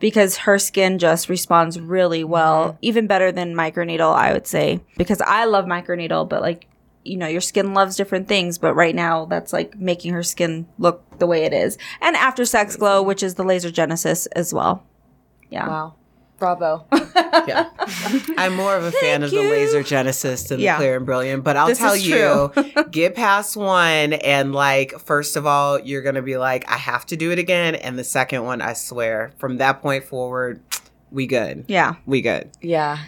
because 0.00 0.38
her 0.38 0.58
skin 0.58 0.98
just 0.98 1.28
responds 1.28 1.78
really 1.78 2.24
well, 2.24 2.76
even 2.82 3.06
better 3.06 3.30
than 3.30 3.54
microneedle, 3.54 4.12
I 4.12 4.32
would 4.32 4.48
say. 4.48 4.80
Because 4.96 5.20
I 5.20 5.44
love 5.44 5.66
microneedle, 5.66 6.28
but 6.28 6.42
like 6.42 6.66
you 7.04 7.16
know, 7.16 7.26
your 7.26 7.40
skin 7.40 7.74
loves 7.74 7.96
different 7.96 8.28
things, 8.28 8.58
but 8.58 8.74
right 8.74 8.94
now 8.94 9.24
that's 9.26 9.52
like 9.52 9.76
making 9.78 10.12
her 10.12 10.22
skin 10.22 10.66
look 10.78 11.18
the 11.18 11.26
way 11.26 11.44
it 11.44 11.52
is. 11.52 11.78
And 12.00 12.14
after 12.16 12.44
sex 12.44 12.76
glow, 12.76 13.02
which 13.02 13.22
is 13.22 13.34
the 13.34 13.44
laser 13.44 13.70
genesis 13.70 14.26
as 14.26 14.52
well. 14.54 14.84
Yeah. 15.50 15.66
Wow. 15.68 15.94
Bravo. 16.38 16.86
yeah. 17.46 17.68
I'm 18.36 18.56
more 18.56 18.74
of 18.76 18.82
a 18.84 18.90
fan 18.92 19.22
of 19.22 19.30
the 19.30 19.36
you. 19.36 19.50
laser 19.50 19.82
genesis 19.84 20.44
than 20.48 20.58
Yeah. 20.58 20.74
the 20.76 20.78
clear 20.80 20.96
and 20.96 21.06
brilliant, 21.06 21.44
but 21.44 21.56
I'll 21.56 21.68
This 21.68 21.78
tell 21.78 21.96
you, 21.96 22.52
get 22.90 23.14
past 23.14 23.56
one 23.56 24.12
and 24.14 24.52
like 24.52 24.98
first 25.00 25.36
of 25.36 25.46
all, 25.46 25.78
you're 25.78 26.02
gonna 26.02 26.22
be 26.22 26.36
like, 26.38 26.68
I 26.68 26.76
have 26.78 27.06
to 27.06 27.16
do 27.16 27.30
it 27.30 27.38
again. 27.38 27.76
And 27.76 27.96
the 27.98 28.02
second 28.04 28.44
one, 28.44 28.60
I 28.60 28.72
swear, 28.72 29.32
from 29.38 29.58
that 29.58 29.82
point 29.82 30.02
forward, 30.04 30.60
we 31.12 31.26
good. 31.28 31.64
Yeah. 31.68 31.94
We 32.06 32.22
good. 32.22 32.50
yeah. 32.60 32.98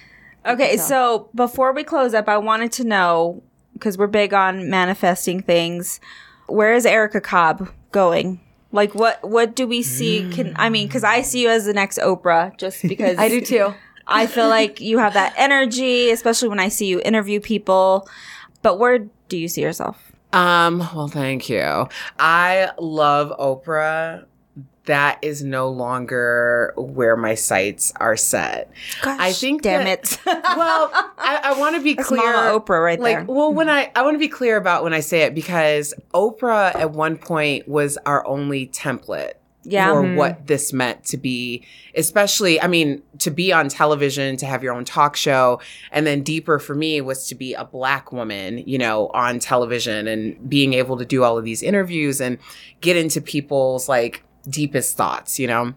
Okay, 0.46 0.76
so 0.76 1.30
before 1.34 1.72
we 1.72 1.84
close 1.84 2.12
up, 2.12 2.28
I 2.28 2.36
wanted 2.36 2.70
to 2.72 2.84
know 2.84 3.42
because 3.74 3.98
we're 3.98 4.06
big 4.06 4.32
on 4.32 4.70
manifesting 4.70 5.42
things. 5.42 6.00
Where 6.46 6.74
is 6.74 6.86
Erica 6.86 7.20
Cobb 7.20 7.68
going? 7.92 8.40
Like 8.72 8.94
what 8.94 9.22
what 9.28 9.54
do 9.54 9.66
we 9.68 9.82
see 9.82 10.28
can 10.32 10.52
I 10.56 10.68
mean 10.68 10.88
cuz 10.88 11.04
I 11.04 11.22
see 11.22 11.42
you 11.42 11.48
as 11.48 11.64
the 11.64 11.72
next 11.72 11.98
Oprah 11.98 12.56
just 12.56 12.82
because 12.82 13.18
I 13.20 13.28
do 13.28 13.40
too. 13.40 13.72
I 14.06 14.26
feel 14.26 14.48
like 14.48 14.80
you 14.80 14.98
have 14.98 15.14
that 15.14 15.32
energy, 15.36 16.10
especially 16.10 16.48
when 16.48 16.60
I 16.60 16.68
see 16.68 16.86
you 16.86 17.00
interview 17.04 17.40
people. 17.40 18.08
But 18.62 18.78
where 18.78 19.06
do 19.28 19.36
you 19.36 19.48
see 19.48 19.62
yourself? 19.62 20.12
Um, 20.32 20.80
well, 20.80 21.08
thank 21.08 21.48
you. 21.48 21.88
I 22.18 22.70
love 22.78 23.32
Oprah. 23.38 24.26
That 24.86 25.18
is 25.22 25.42
no 25.42 25.70
longer 25.70 26.74
where 26.76 27.16
my 27.16 27.34
sights 27.34 27.92
are 28.00 28.16
set. 28.16 28.70
Gosh, 29.02 29.18
I 29.18 29.32
think 29.32 29.62
damn 29.62 29.84
that- 29.84 30.12
it. 30.12 30.20
Well, 30.56 30.90
I, 31.18 31.40
I 31.44 31.58
want 31.58 31.74
to 31.76 31.82
be 31.82 31.94
That's 31.94 32.06
clear. 32.08 32.20
Mama 32.32 32.60
Oprah 32.60 32.84
right 32.84 33.00
like, 33.00 33.16
there. 33.16 33.24
well, 33.34 33.52
when 33.52 33.68
I 33.68 33.90
I 33.96 34.02
want 34.02 34.14
to 34.14 34.18
be 34.18 34.28
clear 34.28 34.56
about 34.56 34.84
when 34.84 34.92
I 34.92 35.00
say 35.00 35.22
it 35.22 35.34
because 35.34 35.94
Oprah 36.12 36.74
at 36.74 36.90
one 36.92 37.16
point 37.16 37.66
was 37.66 37.96
our 38.06 38.24
only 38.26 38.66
template 38.68 39.32
Yeah. 39.64 39.90
for 39.92 40.02
Mhm. 40.02 40.16
what 40.16 40.46
this 40.46 40.72
meant 40.72 41.04
to 41.06 41.16
be, 41.16 41.64
especially, 41.96 42.60
I 42.60 42.66
mean, 42.68 43.02
to 43.20 43.30
be 43.30 43.52
on 43.52 43.68
television, 43.68 44.36
to 44.36 44.46
have 44.46 44.62
your 44.62 44.74
own 44.74 44.84
talk 44.84 45.16
show. 45.16 45.60
And 45.90 46.06
then 46.06 46.22
deeper 46.22 46.58
for 46.58 46.74
me 46.74 47.00
was 47.00 47.26
to 47.28 47.34
be 47.34 47.54
a 47.54 47.64
black 47.64 48.12
woman, 48.12 48.58
you 48.66 48.76
know, 48.78 49.08
on 49.14 49.38
television 49.38 50.06
and 50.06 50.48
being 50.48 50.74
able 50.74 50.98
to 50.98 51.04
do 51.06 51.24
all 51.24 51.38
of 51.38 51.44
these 51.44 51.62
interviews 51.62 52.20
and 52.20 52.38
get 52.82 52.96
into 52.96 53.20
people's 53.20 53.88
like 53.88 54.22
deepest 54.48 54.96
thoughts, 54.96 55.38
you 55.38 55.46
know? 55.46 55.74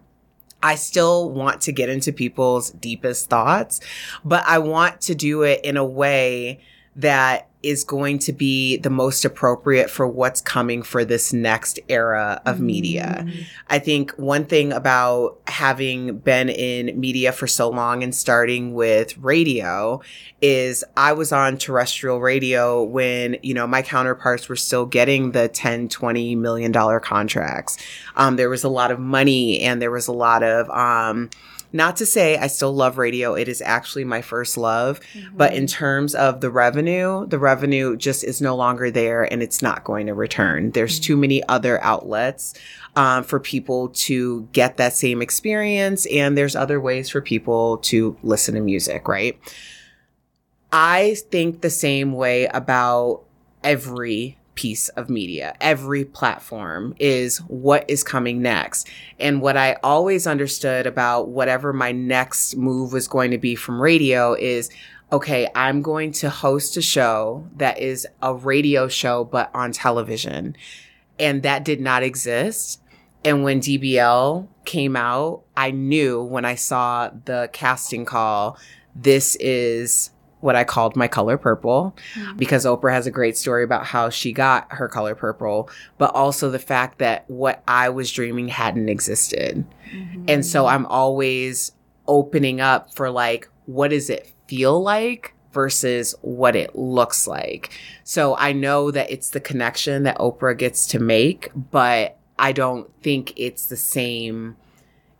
I 0.62 0.74
still 0.74 1.30
want 1.30 1.60
to 1.62 1.72
get 1.72 1.88
into 1.88 2.12
people's 2.12 2.70
deepest 2.72 3.30
thoughts, 3.30 3.80
but 4.24 4.42
I 4.46 4.58
want 4.58 5.00
to 5.02 5.14
do 5.14 5.42
it 5.42 5.64
in 5.64 5.76
a 5.76 5.84
way 5.84 6.60
that 6.96 7.47
is 7.62 7.82
going 7.82 8.20
to 8.20 8.32
be 8.32 8.76
the 8.76 8.90
most 8.90 9.24
appropriate 9.24 9.90
for 9.90 10.06
what's 10.06 10.40
coming 10.40 10.82
for 10.82 11.04
this 11.04 11.32
next 11.32 11.80
era 11.88 12.40
of 12.46 12.60
media. 12.60 13.26
I 13.68 13.80
think 13.80 14.12
one 14.12 14.44
thing 14.44 14.72
about 14.72 15.40
having 15.48 16.18
been 16.18 16.48
in 16.50 16.98
media 16.98 17.32
for 17.32 17.48
so 17.48 17.68
long 17.68 18.04
and 18.04 18.14
starting 18.14 18.74
with 18.74 19.18
radio 19.18 20.00
is 20.40 20.84
I 20.96 21.12
was 21.14 21.32
on 21.32 21.58
terrestrial 21.58 22.20
radio 22.20 22.82
when, 22.82 23.36
you 23.42 23.54
know, 23.54 23.66
my 23.66 23.82
counterparts 23.82 24.48
were 24.48 24.56
still 24.56 24.86
getting 24.86 25.32
the 25.32 25.48
10, 25.48 25.88
20 25.88 26.36
million 26.36 26.70
dollar 26.70 27.00
contracts. 27.00 27.76
Um, 28.14 28.36
there 28.36 28.48
was 28.48 28.62
a 28.62 28.68
lot 28.68 28.92
of 28.92 29.00
money 29.00 29.60
and 29.62 29.82
there 29.82 29.90
was 29.90 30.06
a 30.06 30.12
lot 30.12 30.44
of, 30.44 30.70
um, 30.70 31.30
not 31.72 31.96
to 31.96 32.06
say 32.06 32.36
I 32.36 32.46
still 32.46 32.72
love 32.72 32.98
radio. 32.98 33.34
It 33.34 33.48
is 33.48 33.60
actually 33.60 34.04
my 34.04 34.22
first 34.22 34.56
love. 34.56 35.00
But 35.34 35.54
in 35.54 35.66
terms 35.66 36.14
of 36.14 36.40
the 36.40 36.50
revenue, 36.50 37.26
the 37.26 37.38
revenue 37.48 37.96
just 37.96 38.24
is 38.24 38.42
no 38.42 38.54
longer 38.54 38.90
there 38.90 39.22
and 39.24 39.42
it's 39.42 39.62
not 39.62 39.82
going 39.82 40.06
to 40.06 40.14
return. 40.14 40.70
There's 40.72 41.00
too 41.00 41.16
many 41.16 41.42
other 41.48 41.82
outlets 41.82 42.52
um, 42.94 43.24
for 43.24 43.40
people 43.40 43.88
to 44.06 44.46
get 44.52 44.76
that 44.76 44.92
same 44.92 45.22
experience. 45.22 46.04
And 46.06 46.36
there's 46.36 46.54
other 46.54 46.78
ways 46.78 47.08
for 47.08 47.22
people 47.22 47.78
to 47.78 48.16
listen 48.22 48.54
to 48.54 48.60
music, 48.60 49.08
right? 49.08 49.38
I 50.72 51.16
think 51.30 51.62
the 51.62 51.70
same 51.70 52.12
way 52.12 52.44
about 52.52 53.22
every 53.64 54.36
piece 54.54 54.88
of 54.90 55.08
media, 55.08 55.54
every 55.60 56.04
platform 56.04 56.94
is 56.98 57.38
what 57.46 57.88
is 57.88 58.04
coming 58.04 58.42
next. 58.42 58.88
And 59.18 59.40
what 59.40 59.56
I 59.56 59.76
always 59.82 60.26
understood 60.26 60.86
about 60.86 61.28
whatever 61.28 61.72
my 61.72 61.92
next 61.92 62.56
move 62.56 62.92
was 62.92 63.08
going 63.08 63.30
to 63.30 63.38
be 63.38 63.54
from 63.54 63.80
radio 63.80 64.34
is 64.34 64.68
okay, 65.12 65.48
I'm 65.54 65.82
going 65.82 66.12
to 66.12 66.30
host 66.30 66.76
a 66.76 66.82
show 66.82 67.48
that 67.56 67.78
is 67.78 68.06
a 68.22 68.34
radio 68.34 68.88
show, 68.88 69.24
but 69.24 69.50
on 69.54 69.72
television. 69.72 70.56
And 71.18 71.42
that 71.42 71.64
did 71.64 71.80
not 71.80 72.02
exist. 72.02 72.80
And 73.24 73.42
when 73.42 73.60
DBL 73.60 74.46
came 74.64 74.96
out, 74.96 75.42
I 75.56 75.70
knew 75.70 76.22
when 76.22 76.44
I 76.44 76.54
saw 76.54 77.10
the 77.24 77.48
casting 77.52 78.04
call, 78.04 78.58
this 78.94 79.36
is 79.36 80.10
what 80.40 80.54
I 80.54 80.62
called 80.62 80.94
my 80.94 81.08
color 81.08 81.36
purple 81.36 81.96
mm-hmm. 82.14 82.36
because 82.36 82.64
Oprah 82.64 82.92
has 82.92 83.08
a 83.08 83.10
great 83.10 83.36
story 83.36 83.64
about 83.64 83.84
how 83.84 84.08
she 84.08 84.32
got 84.32 84.70
her 84.70 84.86
color 84.86 85.16
purple, 85.16 85.68
but 85.96 86.14
also 86.14 86.48
the 86.48 86.60
fact 86.60 86.98
that 86.98 87.28
what 87.28 87.62
I 87.66 87.88
was 87.88 88.12
dreaming 88.12 88.46
hadn't 88.46 88.88
existed. 88.88 89.66
Mm-hmm. 89.90 90.24
And 90.28 90.46
so 90.46 90.66
I'm 90.66 90.86
always 90.86 91.72
opening 92.06 92.60
up 92.60 92.94
for 92.94 93.10
like, 93.10 93.48
what 93.66 93.88
does 93.88 94.10
it 94.10 94.32
feel 94.48 94.82
like 94.82 95.34
versus 95.52 96.14
what 96.22 96.56
it 96.56 96.74
looks 96.74 97.26
like? 97.26 97.70
So 98.04 98.36
I 98.36 98.52
know 98.52 98.90
that 98.90 99.10
it's 99.10 99.30
the 99.30 99.40
connection 99.40 100.02
that 100.02 100.18
Oprah 100.18 100.56
gets 100.56 100.86
to 100.88 100.98
make, 100.98 101.50
but 101.54 102.18
I 102.38 102.52
don't 102.52 102.90
think 103.02 103.34
it's 103.36 103.66
the 103.66 103.76
same. 103.76 104.56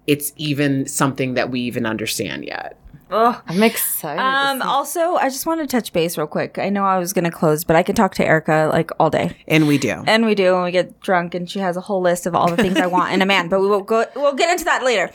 It's 0.07 0.33
even 0.37 0.87
something 0.87 1.35
that 1.35 1.51
we 1.51 1.61
even 1.61 1.87
understand 1.87 2.45
yet. 2.45 2.79
Ugh. 3.11 3.43
I'm 3.47 3.63
excited. 3.63 4.21
Um, 4.21 4.61
also, 4.61 5.15
I 5.15 5.31
just 5.31 5.47
want 5.47 5.61
to 5.63 5.67
touch 5.67 5.93
base 5.93 6.19
real 6.19 6.27
quick. 6.27 6.59
I 6.59 6.69
know 6.69 6.85
I 6.85 6.99
was 6.99 7.13
going 7.13 7.25
to 7.25 7.31
close, 7.31 7.65
but 7.65 7.75
I 7.75 7.83
can 7.83 7.95
talk 7.95 8.15
to 8.17 8.25
Erica 8.25 8.69
like 8.71 8.91
all 9.01 9.09
day. 9.09 9.37
And 9.47 9.67
we 9.67 9.79
do. 9.79 10.05
And 10.07 10.27
we 10.27 10.35
do 10.35 10.57
And 10.57 10.65
we 10.65 10.71
get 10.73 11.01
drunk, 11.01 11.35
and 11.35 11.51
she 11.51 11.59
has 11.61 11.77
a 11.77 11.81
whole 11.81 12.03
list 12.03 12.27
of 12.27 12.35
all 12.35 12.49
the 12.49 12.57
things 12.57 12.77
I 12.77 12.87
want 12.87 13.15
in 13.15 13.23
a 13.23 13.27
man. 13.27 13.49
But 13.49 13.61
we 13.61 13.69
will 13.69 13.83
go. 13.83 14.05
We'll 14.15 14.35
get 14.35 14.51
into 14.51 14.65
that 14.65 14.85
later. 14.85 15.11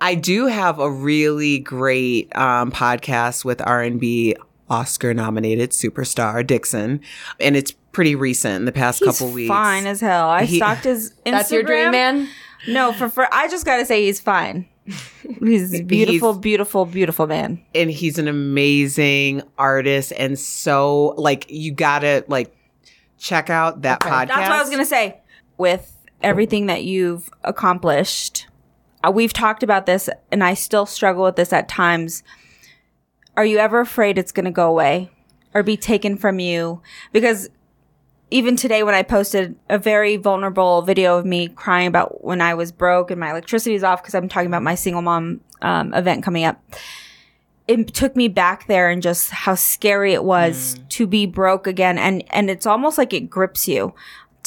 I 0.00 0.14
do 0.14 0.46
have 0.46 0.78
a 0.78 0.90
really 0.90 1.58
great 1.58 2.34
um, 2.36 2.70
podcast 2.70 3.44
with 3.44 3.60
R 3.60 3.82
and 3.82 3.98
B 4.00 4.36
Oscar 4.70 5.14
nominated 5.14 5.70
superstar 5.70 6.44
Dixson, 6.46 7.00
and 7.40 7.56
it's 7.56 7.72
pretty 7.92 8.14
recent 8.14 8.56
in 8.56 8.64
the 8.64 8.72
past 8.72 9.00
He's 9.00 9.08
couple 9.18 9.32
weeks. 9.32 9.48
fine 9.48 9.86
as 9.86 10.00
hell. 10.00 10.28
I 10.28 10.44
He- 10.44 10.56
stalked 10.58 10.84
his 10.84 11.10
Instagram. 11.26 11.30
That's 11.32 11.50
your 11.52 11.62
dream 11.62 11.90
man? 11.90 12.28
No, 12.68 12.92
for 12.92 13.08
for 13.08 13.32
I 13.32 13.48
just 13.48 13.64
gotta 13.64 13.84
say 13.86 14.04
he's 14.04 14.20
fine. 14.20 14.68
He's 15.40 15.74
a 15.74 15.82
beautiful, 15.82 16.32
He's- 16.32 16.40
beautiful, 16.42 16.84
beautiful 16.86 17.26
man. 17.26 17.62
and 17.74 17.90
he's 17.90 18.18
an 18.18 18.26
amazing 18.26 19.42
artist, 19.58 20.12
and 20.16 20.38
so 20.38 21.14
like 21.18 21.44
you 21.50 21.72
gotta 21.72 22.24
like 22.28 22.54
check 23.18 23.50
out 23.50 23.82
that 23.82 24.00
podcast. 24.00 24.28
That's 24.28 24.48
what 24.48 24.52
I 24.52 24.60
was 24.60 24.70
gonna 24.70 24.84
say. 24.86 25.20
With 25.58 25.94
everything 26.22 26.66
that 26.66 26.84
you've 26.84 27.28
accomplished, 27.44 28.46
we've 29.12 29.32
talked 29.32 29.62
about 29.62 29.86
this, 29.86 30.08
and 30.30 30.42
I 30.42 30.54
still 30.54 30.86
struggle 30.86 31.24
with 31.24 31.36
this 31.36 31.52
at 31.52 31.68
times. 31.68 32.22
Are 33.36 33.44
you 33.44 33.58
ever 33.58 33.80
afraid 33.80 34.18
it's 34.18 34.32
gonna 34.32 34.50
go 34.50 34.68
away 34.68 35.10
or 35.54 35.62
be 35.62 35.76
taken 35.76 36.16
from 36.16 36.38
you? 36.40 36.82
Because 37.12 37.48
even 38.30 38.56
today 38.56 38.82
when 38.82 38.94
I 38.94 39.02
posted 39.02 39.54
a 39.70 39.78
very 39.78 40.16
vulnerable 40.16 40.82
video 40.82 41.16
of 41.16 41.24
me 41.24 41.48
crying 41.48 41.86
about 41.86 42.22
when 42.24 42.40
I 42.42 42.54
was 42.54 42.72
broke 42.72 43.10
and 43.10 43.18
my 43.18 43.30
electricity 43.30 43.74
is 43.74 43.82
off 43.84 44.02
because 44.02 44.14
I'm 44.14 44.28
talking 44.28 44.48
about 44.48 44.62
my 44.62 44.74
single 44.74 45.00
mom 45.02 45.40
um, 45.62 45.94
event 45.94 46.22
coming 46.24 46.44
up. 46.44 46.62
It 47.66 47.94
took 47.94 48.16
me 48.16 48.28
back 48.28 48.66
there 48.66 48.90
and 48.90 49.00
just 49.02 49.30
how 49.30 49.54
scary 49.54 50.12
it 50.14 50.24
was 50.24 50.74
Mm. 50.74 50.88
to 50.90 51.06
be 51.06 51.26
broke 51.26 51.66
again, 51.66 51.98
and 51.98 52.24
and 52.30 52.48
it's 52.50 52.66
almost 52.66 52.96
like 52.98 53.12
it 53.12 53.30
grips 53.30 53.68
you 53.68 53.94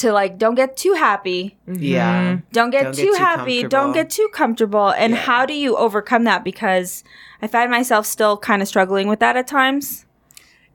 to 0.02 0.12
like 0.12 0.38
don't 0.38 0.56
get 0.56 0.78
too 0.78 0.93
happy, 0.93 1.58
Yeah. 1.68 2.39
don't 2.52 2.70
get 2.70 2.84
Don't 2.84 2.95
get 2.95 2.95
too 2.95 3.14
too 3.14 3.18
happy, 3.18 3.64
don't 3.64 3.93
get 3.93 4.10
too 4.10 4.30
comfortable. 4.34 4.89
And 4.89 5.16
how 5.16 5.45
do 5.45 5.54
you 5.54 5.78
overcome 5.78 6.24
that? 6.26 6.43
Because 6.43 7.04
I 7.41 7.47
find 7.47 7.72
myself 7.72 8.06
still 8.06 8.38
kind 8.38 8.62
of 8.62 8.68
struggling 8.68 9.08
with 9.08 9.20
that 9.20 9.38
at 9.38 9.47
times. 9.47 10.06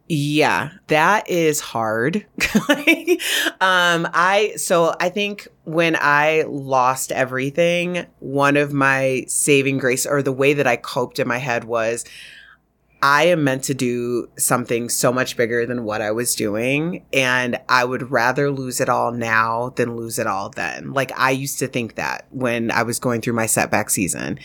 Yeah, 0.08 0.70
that 0.86 1.28
is 1.28 1.58
hard. 1.60 2.24
um 3.60 4.08
I 4.12 4.52
so 4.56 4.94
I 5.00 5.08
think 5.08 5.48
when 5.64 5.96
I 6.00 6.44
lost 6.46 7.10
everything, 7.10 8.06
one 8.20 8.56
of 8.56 8.72
my 8.72 9.24
saving 9.26 9.78
grace 9.78 10.06
or 10.06 10.22
the 10.22 10.32
way 10.32 10.54
that 10.54 10.66
I 10.66 10.76
coped 10.76 11.18
in 11.18 11.26
my 11.26 11.38
head 11.38 11.64
was 11.64 12.04
I 13.02 13.24
am 13.24 13.44
meant 13.44 13.64
to 13.64 13.74
do 13.74 14.28
something 14.38 14.88
so 14.88 15.12
much 15.12 15.36
bigger 15.36 15.66
than 15.66 15.84
what 15.84 16.00
I 16.00 16.10
was 16.10 16.34
doing. 16.34 17.04
And 17.12 17.58
I 17.68 17.84
would 17.84 18.10
rather 18.10 18.50
lose 18.50 18.80
it 18.80 18.88
all 18.88 19.12
now 19.12 19.70
than 19.76 19.96
lose 19.96 20.18
it 20.18 20.26
all 20.26 20.48
then. 20.50 20.92
Like 20.92 21.12
I 21.18 21.30
used 21.30 21.58
to 21.58 21.66
think 21.68 21.96
that 21.96 22.26
when 22.30 22.70
I 22.70 22.82
was 22.82 22.98
going 22.98 23.20
through 23.20 23.34
my 23.34 23.46
setback 23.46 23.90
season. 23.90 24.38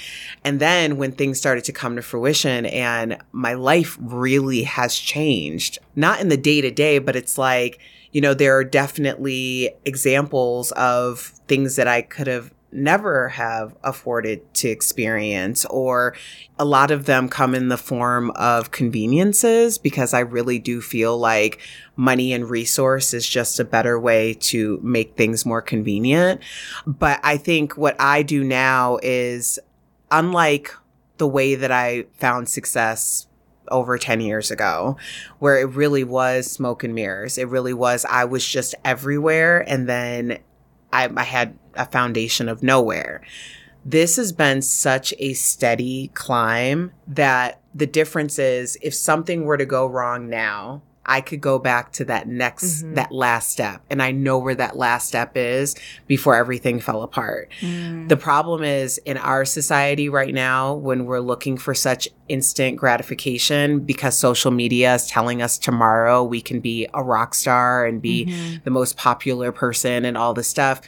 And 0.44 0.60
then 0.60 0.98
when 0.98 1.14
things 1.14 1.38
started 1.38 1.64
to 1.66 1.72
come 1.72 1.96
to 1.96 2.02
fruition 2.02 2.66
and 2.66 3.18
my 3.32 3.54
life 3.54 3.98
really 4.02 4.64
has 4.64 4.96
changed, 4.96 5.80
not 5.96 6.20
in 6.20 6.30
the 6.30 6.38
day 6.38 6.62
to 6.62 6.72
day, 6.72 7.00
but 7.00 7.16
it's 7.16 7.38
like, 7.38 7.80
you 8.12 8.20
know, 8.20 8.34
there 8.34 8.58
are 8.58 8.66
definitely 8.66 9.72
examples 9.86 10.72
of 10.74 11.20
things 11.48 11.78
that 11.78 11.88
I 11.88 12.02
could 12.02 12.28
have 12.28 12.52
never 12.72 13.30
have 13.30 13.76
afforded 13.84 14.54
to 14.54 14.70
experience 14.70 15.66
or 15.66 16.16
a 16.58 16.66
lot 16.66 16.92
of 16.92 17.06
them 17.06 17.28
come 17.28 17.54
in 17.54 17.68
the 17.70 17.78
form 17.78 18.32
of 18.32 18.72
conveniences 18.72 19.78
because 19.78 20.14
I 20.14 20.20
really 20.20 20.60
do 20.60 20.82
feel 20.82 21.18
like 21.18 21.60
money 21.96 22.34
and 22.34 22.50
resource 22.50 23.14
is 23.14 23.28
just 23.28 23.60
a 23.60 23.66
better 23.66 24.00
way 24.00 24.34
to 24.36 24.80
make 24.82 25.16
things 25.16 25.46
more 25.46 25.62
convenient. 25.62 26.42
But 26.88 27.20
I 27.24 27.38
think 27.38 27.78
what 27.78 27.96
I 28.00 28.24
do 28.24 28.44
now 28.44 29.00
is 29.04 29.60
unlike 30.10 30.74
the 31.18 31.28
way 31.28 31.56
that 31.56 31.72
I 31.72 32.06
found 32.18 32.50
success 32.50 33.28
over 33.68 33.98
10 33.98 34.22
years 34.22 34.52
ago, 34.52 34.98
where 35.40 35.60
it 35.60 35.70
really 35.70 36.04
was 36.04 36.50
smoke 36.50 36.84
and 36.84 36.94
mirrors. 36.94 37.38
It 37.38 37.48
really 37.48 37.74
was, 37.74 38.06
I 38.06 38.26
was 38.26 38.46
just 38.46 38.76
everywhere. 38.84 39.64
And 39.68 39.88
then 39.88 40.40
I, 40.94 41.10
I 41.16 41.24
had 41.24 41.58
a 41.76 41.86
foundation 41.86 42.50
of 42.50 42.64
nowhere. 42.64 43.22
This 43.84 44.18
has 44.18 44.32
been 44.32 44.62
such 44.62 45.14
a 45.18 45.34
steady 45.34 46.12
climb 46.14 46.92
that 47.08 47.62
the 47.74 47.88
difference 47.88 48.38
is 48.38 48.78
if 48.82 48.94
something 48.94 49.46
were 49.46 49.58
to 49.58 49.66
go 49.66 49.88
wrong 49.88 50.30
now, 50.30 50.84
I 51.06 51.22
could 51.22 51.42
go 51.42 51.58
back 51.58 51.92
to 51.94 52.06
that 52.06 52.28
next, 52.28 52.84
mm-hmm. 52.84 52.94
that 52.94 53.12
last 53.12 53.50
step. 53.50 53.82
And 53.90 54.02
I 54.02 54.12
know 54.12 54.38
where 54.38 54.56
that 54.56 54.78
last 54.78 55.08
step 55.08 55.36
is 55.36 55.76
before 56.08 56.36
everything 56.36 56.80
fell 56.80 57.02
apart. 57.02 57.50
Mm. 57.62 58.08
The 58.08 58.18
problem 58.18 58.64
is 58.64 59.00
in 59.00 59.18
our 59.18 59.44
society 59.44 60.10
right 60.10 60.34
now, 60.34 60.76
when 60.76 61.06
we're 61.06 61.20
looking 61.20 61.58
for 61.58 61.74
such 61.74 62.08
instant 62.30 62.78
gratification, 62.78 63.80
because 63.80 64.18
social 64.18 64.52
media 64.52 64.94
is 64.94 65.08
telling 65.08 65.42
us 65.42 65.58
tomorrow 65.58 66.24
we 66.24 66.40
can 66.40 66.60
be 66.60 66.88
a 66.94 67.04
rock 67.04 67.34
star 67.34 67.86
and 67.86 68.02
be 68.02 68.26
mm-hmm. 68.26 68.58
the 68.64 68.72
most 68.72 68.96
popular 68.96 69.52
person 69.52 70.06
and 70.06 70.18
all 70.18 70.34
this 70.34 70.48
stuff. 70.48 70.82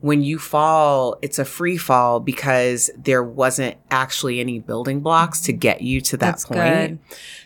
When 0.00 0.22
you 0.22 0.38
fall, 0.38 1.18
it's 1.22 1.38
a 1.40 1.44
free 1.44 1.76
fall 1.76 2.20
because 2.20 2.88
there 2.96 3.22
wasn't 3.22 3.76
actually 3.90 4.38
any 4.38 4.60
building 4.60 5.00
blocks 5.00 5.40
to 5.42 5.52
get 5.52 5.80
you 5.82 6.00
to 6.02 6.16
that 6.18 6.26
That's 6.26 6.44
point. 6.44 6.58
good. 6.58 6.98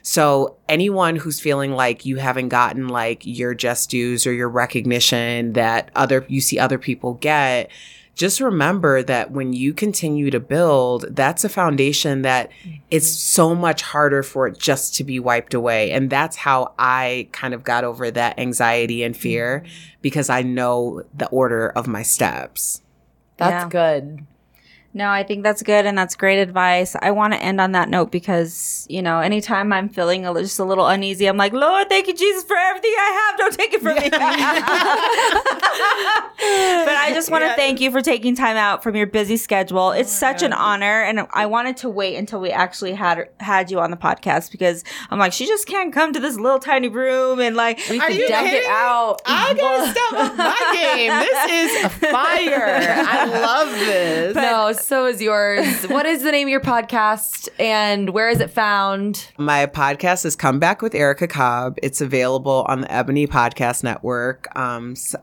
So 0.02 0.56
anyone 0.68 1.16
who's 1.16 1.40
feeling 1.40 1.72
like 1.72 2.04
you 2.04 2.16
haven't 2.16 2.50
gotten 2.50 2.88
like 2.88 3.22
your 3.24 3.54
just 3.54 3.88
dues 3.88 4.26
or 4.26 4.32
your 4.34 4.50
recognition 4.50 5.54
that 5.54 5.90
other 5.96 6.26
you 6.28 6.42
see 6.42 6.58
other 6.58 6.78
people 6.78 7.14
get, 7.14 7.70
just 8.14 8.40
remember 8.40 9.02
that 9.02 9.30
when 9.30 9.52
you 9.52 9.72
continue 9.72 10.30
to 10.30 10.40
build, 10.40 11.06
that's 11.16 11.44
a 11.44 11.48
foundation 11.48 12.22
that 12.22 12.50
it's 12.90 13.08
mm-hmm. 13.08 13.42
so 13.42 13.54
much 13.54 13.82
harder 13.82 14.22
for 14.22 14.46
it 14.46 14.58
just 14.58 14.94
to 14.96 15.04
be 15.04 15.18
wiped 15.18 15.54
away. 15.54 15.92
And 15.92 16.10
that's 16.10 16.36
how 16.36 16.74
I 16.78 17.28
kind 17.32 17.54
of 17.54 17.64
got 17.64 17.84
over 17.84 18.10
that 18.10 18.38
anxiety 18.38 19.02
and 19.02 19.16
fear 19.16 19.62
mm-hmm. 19.64 19.98
because 20.02 20.28
I 20.28 20.42
know 20.42 21.04
the 21.14 21.28
order 21.28 21.70
of 21.70 21.86
my 21.86 22.02
steps. 22.02 22.82
That's 23.38 23.64
Yeah. 23.64 23.68
good. 23.68 24.26
No, 24.94 25.08
I 25.08 25.22
think 25.22 25.42
that's 25.42 25.62
good 25.62 25.86
and 25.86 25.96
that's 25.96 26.14
great 26.14 26.38
advice. 26.38 26.94
I 27.00 27.12
want 27.12 27.32
to 27.32 27.42
end 27.42 27.62
on 27.62 27.72
that 27.72 27.88
note 27.88 28.10
because, 28.10 28.86
you 28.90 29.00
know, 29.00 29.20
anytime 29.20 29.72
I'm 29.72 29.88
feeling 29.88 30.26
a, 30.26 30.34
just 30.34 30.58
a 30.58 30.64
little 30.64 30.86
uneasy, 30.86 31.26
I'm 31.26 31.38
like, 31.38 31.54
Lord, 31.54 31.88
thank 31.88 32.08
you, 32.08 32.14
Jesus, 32.14 32.44
for 32.44 32.56
everything 32.56 32.92
I 32.98 33.30
have. 33.30 33.38
Don't 33.38 33.54
take 33.54 33.72
it 33.72 33.80
from 33.80 33.94
me. 33.94 34.10
but 34.10 34.20
I 36.42 37.10
just 37.14 37.30
want 37.30 37.42
to 37.44 37.54
thank 37.54 37.80
you 37.80 37.90
for 37.90 38.02
taking 38.02 38.36
time 38.36 38.58
out 38.58 38.82
from 38.82 38.94
your 38.94 39.06
busy 39.06 39.38
schedule. 39.38 39.78
Oh 39.78 39.90
it's 39.92 40.12
such 40.12 40.42
an 40.42 40.52
honor. 40.52 41.02
And 41.02 41.26
I 41.32 41.46
wanted 41.46 41.78
to 41.78 41.88
wait 41.88 42.16
until 42.16 42.40
we 42.40 42.50
actually 42.50 42.92
had 42.92 43.28
had 43.40 43.70
you 43.70 43.80
on 43.80 43.90
the 43.90 43.96
podcast 43.96 44.50
because 44.50 44.84
I'm 45.10 45.18
like, 45.18 45.32
she 45.32 45.46
just 45.46 45.66
can't 45.66 45.92
come 45.92 46.12
to 46.12 46.20
this 46.20 46.36
little 46.36 46.58
tiny 46.58 46.88
room 46.88 47.40
and 47.40 47.56
like, 47.56 47.80
We 47.88 47.98
Are 47.98 48.08
could 48.08 48.16
you 48.16 48.28
deck 48.28 48.52
it 48.52 48.66
out. 48.66 49.22
I 49.24 49.54
gotta 49.54 49.90
step 49.90 50.12
up 50.20 50.36
my 50.36 50.70
game. 50.74 51.10
This 51.18 51.72
is 51.72 52.10
fire. 52.10 53.04
I 53.08 53.24
love 53.24 53.70
this. 53.70 54.34
no, 54.34 54.72
so 54.86 55.06
is 55.06 55.22
yours. 55.22 55.84
what 55.84 56.06
is 56.06 56.22
the 56.22 56.32
name 56.32 56.48
of 56.48 56.50
your 56.50 56.60
podcast 56.60 57.48
and 57.58 58.10
where 58.10 58.28
is 58.28 58.40
it 58.40 58.50
found? 58.50 59.28
My 59.38 59.66
podcast 59.66 60.24
is 60.24 60.36
Comeback 60.36 60.82
with 60.82 60.94
Erica 60.94 61.26
Cobb. 61.28 61.78
It's 61.82 62.00
available 62.00 62.64
on 62.68 62.82
the 62.82 62.92
Ebony 62.92 63.26
Podcast 63.26 63.84
Network. 63.84 64.48
Um, 64.56 64.92
s- 64.92 65.14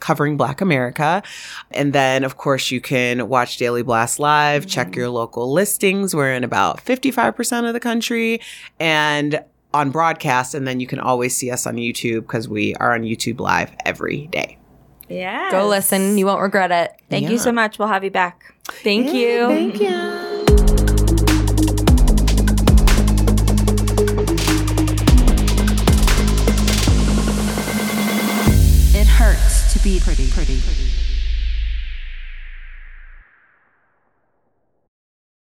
covering 0.00 0.36
Black 0.36 0.60
America. 0.60 1.22
And 1.70 1.92
then, 1.92 2.22
of 2.24 2.36
course, 2.36 2.70
you 2.70 2.80
can 2.80 3.28
watch 3.28 3.56
Daily 3.56 3.82
Blast 3.82 4.18
Live, 4.18 4.66
check 4.66 4.94
your 4.94 5.08
local 5.08 5.50
listings. 5.50 6.14
We're 6.14 6.32
in 6.34 6.44
about 6.44 6.84
55% 6.84 7.66
of 7.66 7.72
the 7.72 7.80
country 7.80 8.40
and 8.78 9.42
on 9.72 9.90
broadcast. 9.90 10.54
And 10.54 10.66
then 10.68 10.80
you 10.80 10.86
can 10.86 10.98
always 10.98 11.34
see 11.36 11.50
us 11.50 11.66
on 11.66 11.76
YouTube 11.76 12.20
because 12.22 12.48
we 12.48 12.74
are 12.74 12.94
on 12.94 13.02
YouTube 13.02 13.40
Live 13.40 13.72
every 13.84 14.26
day. 14.26 14.57
Yeah. 15.08 15.50
Go 15.50 15.68
listen. 15.68 16.18
You 16.18 16.26
won't 16.26 16.40
regret 16.40 16.70
it. 16.70 17.00
Thank 17.10 17.30
you 17.30 17.38
so 17.38 17.52
much. 17.52 17.78
We'll 17.78 17.88
have 17.88 18.04
you 18.04 18.10
back. 18.10 18.54
Thank 18.64 19.12
you. 19.12 19.46
Thank 19.48 19.80
you. 19.80 20.18
It 29.00 29.06
hurts 29.06 29.72
to 29.72 29.78
be 29.82 30.00
pretty, 30.00 30.30
pretty, 30.30 30.60
pretty. 30.60 30.77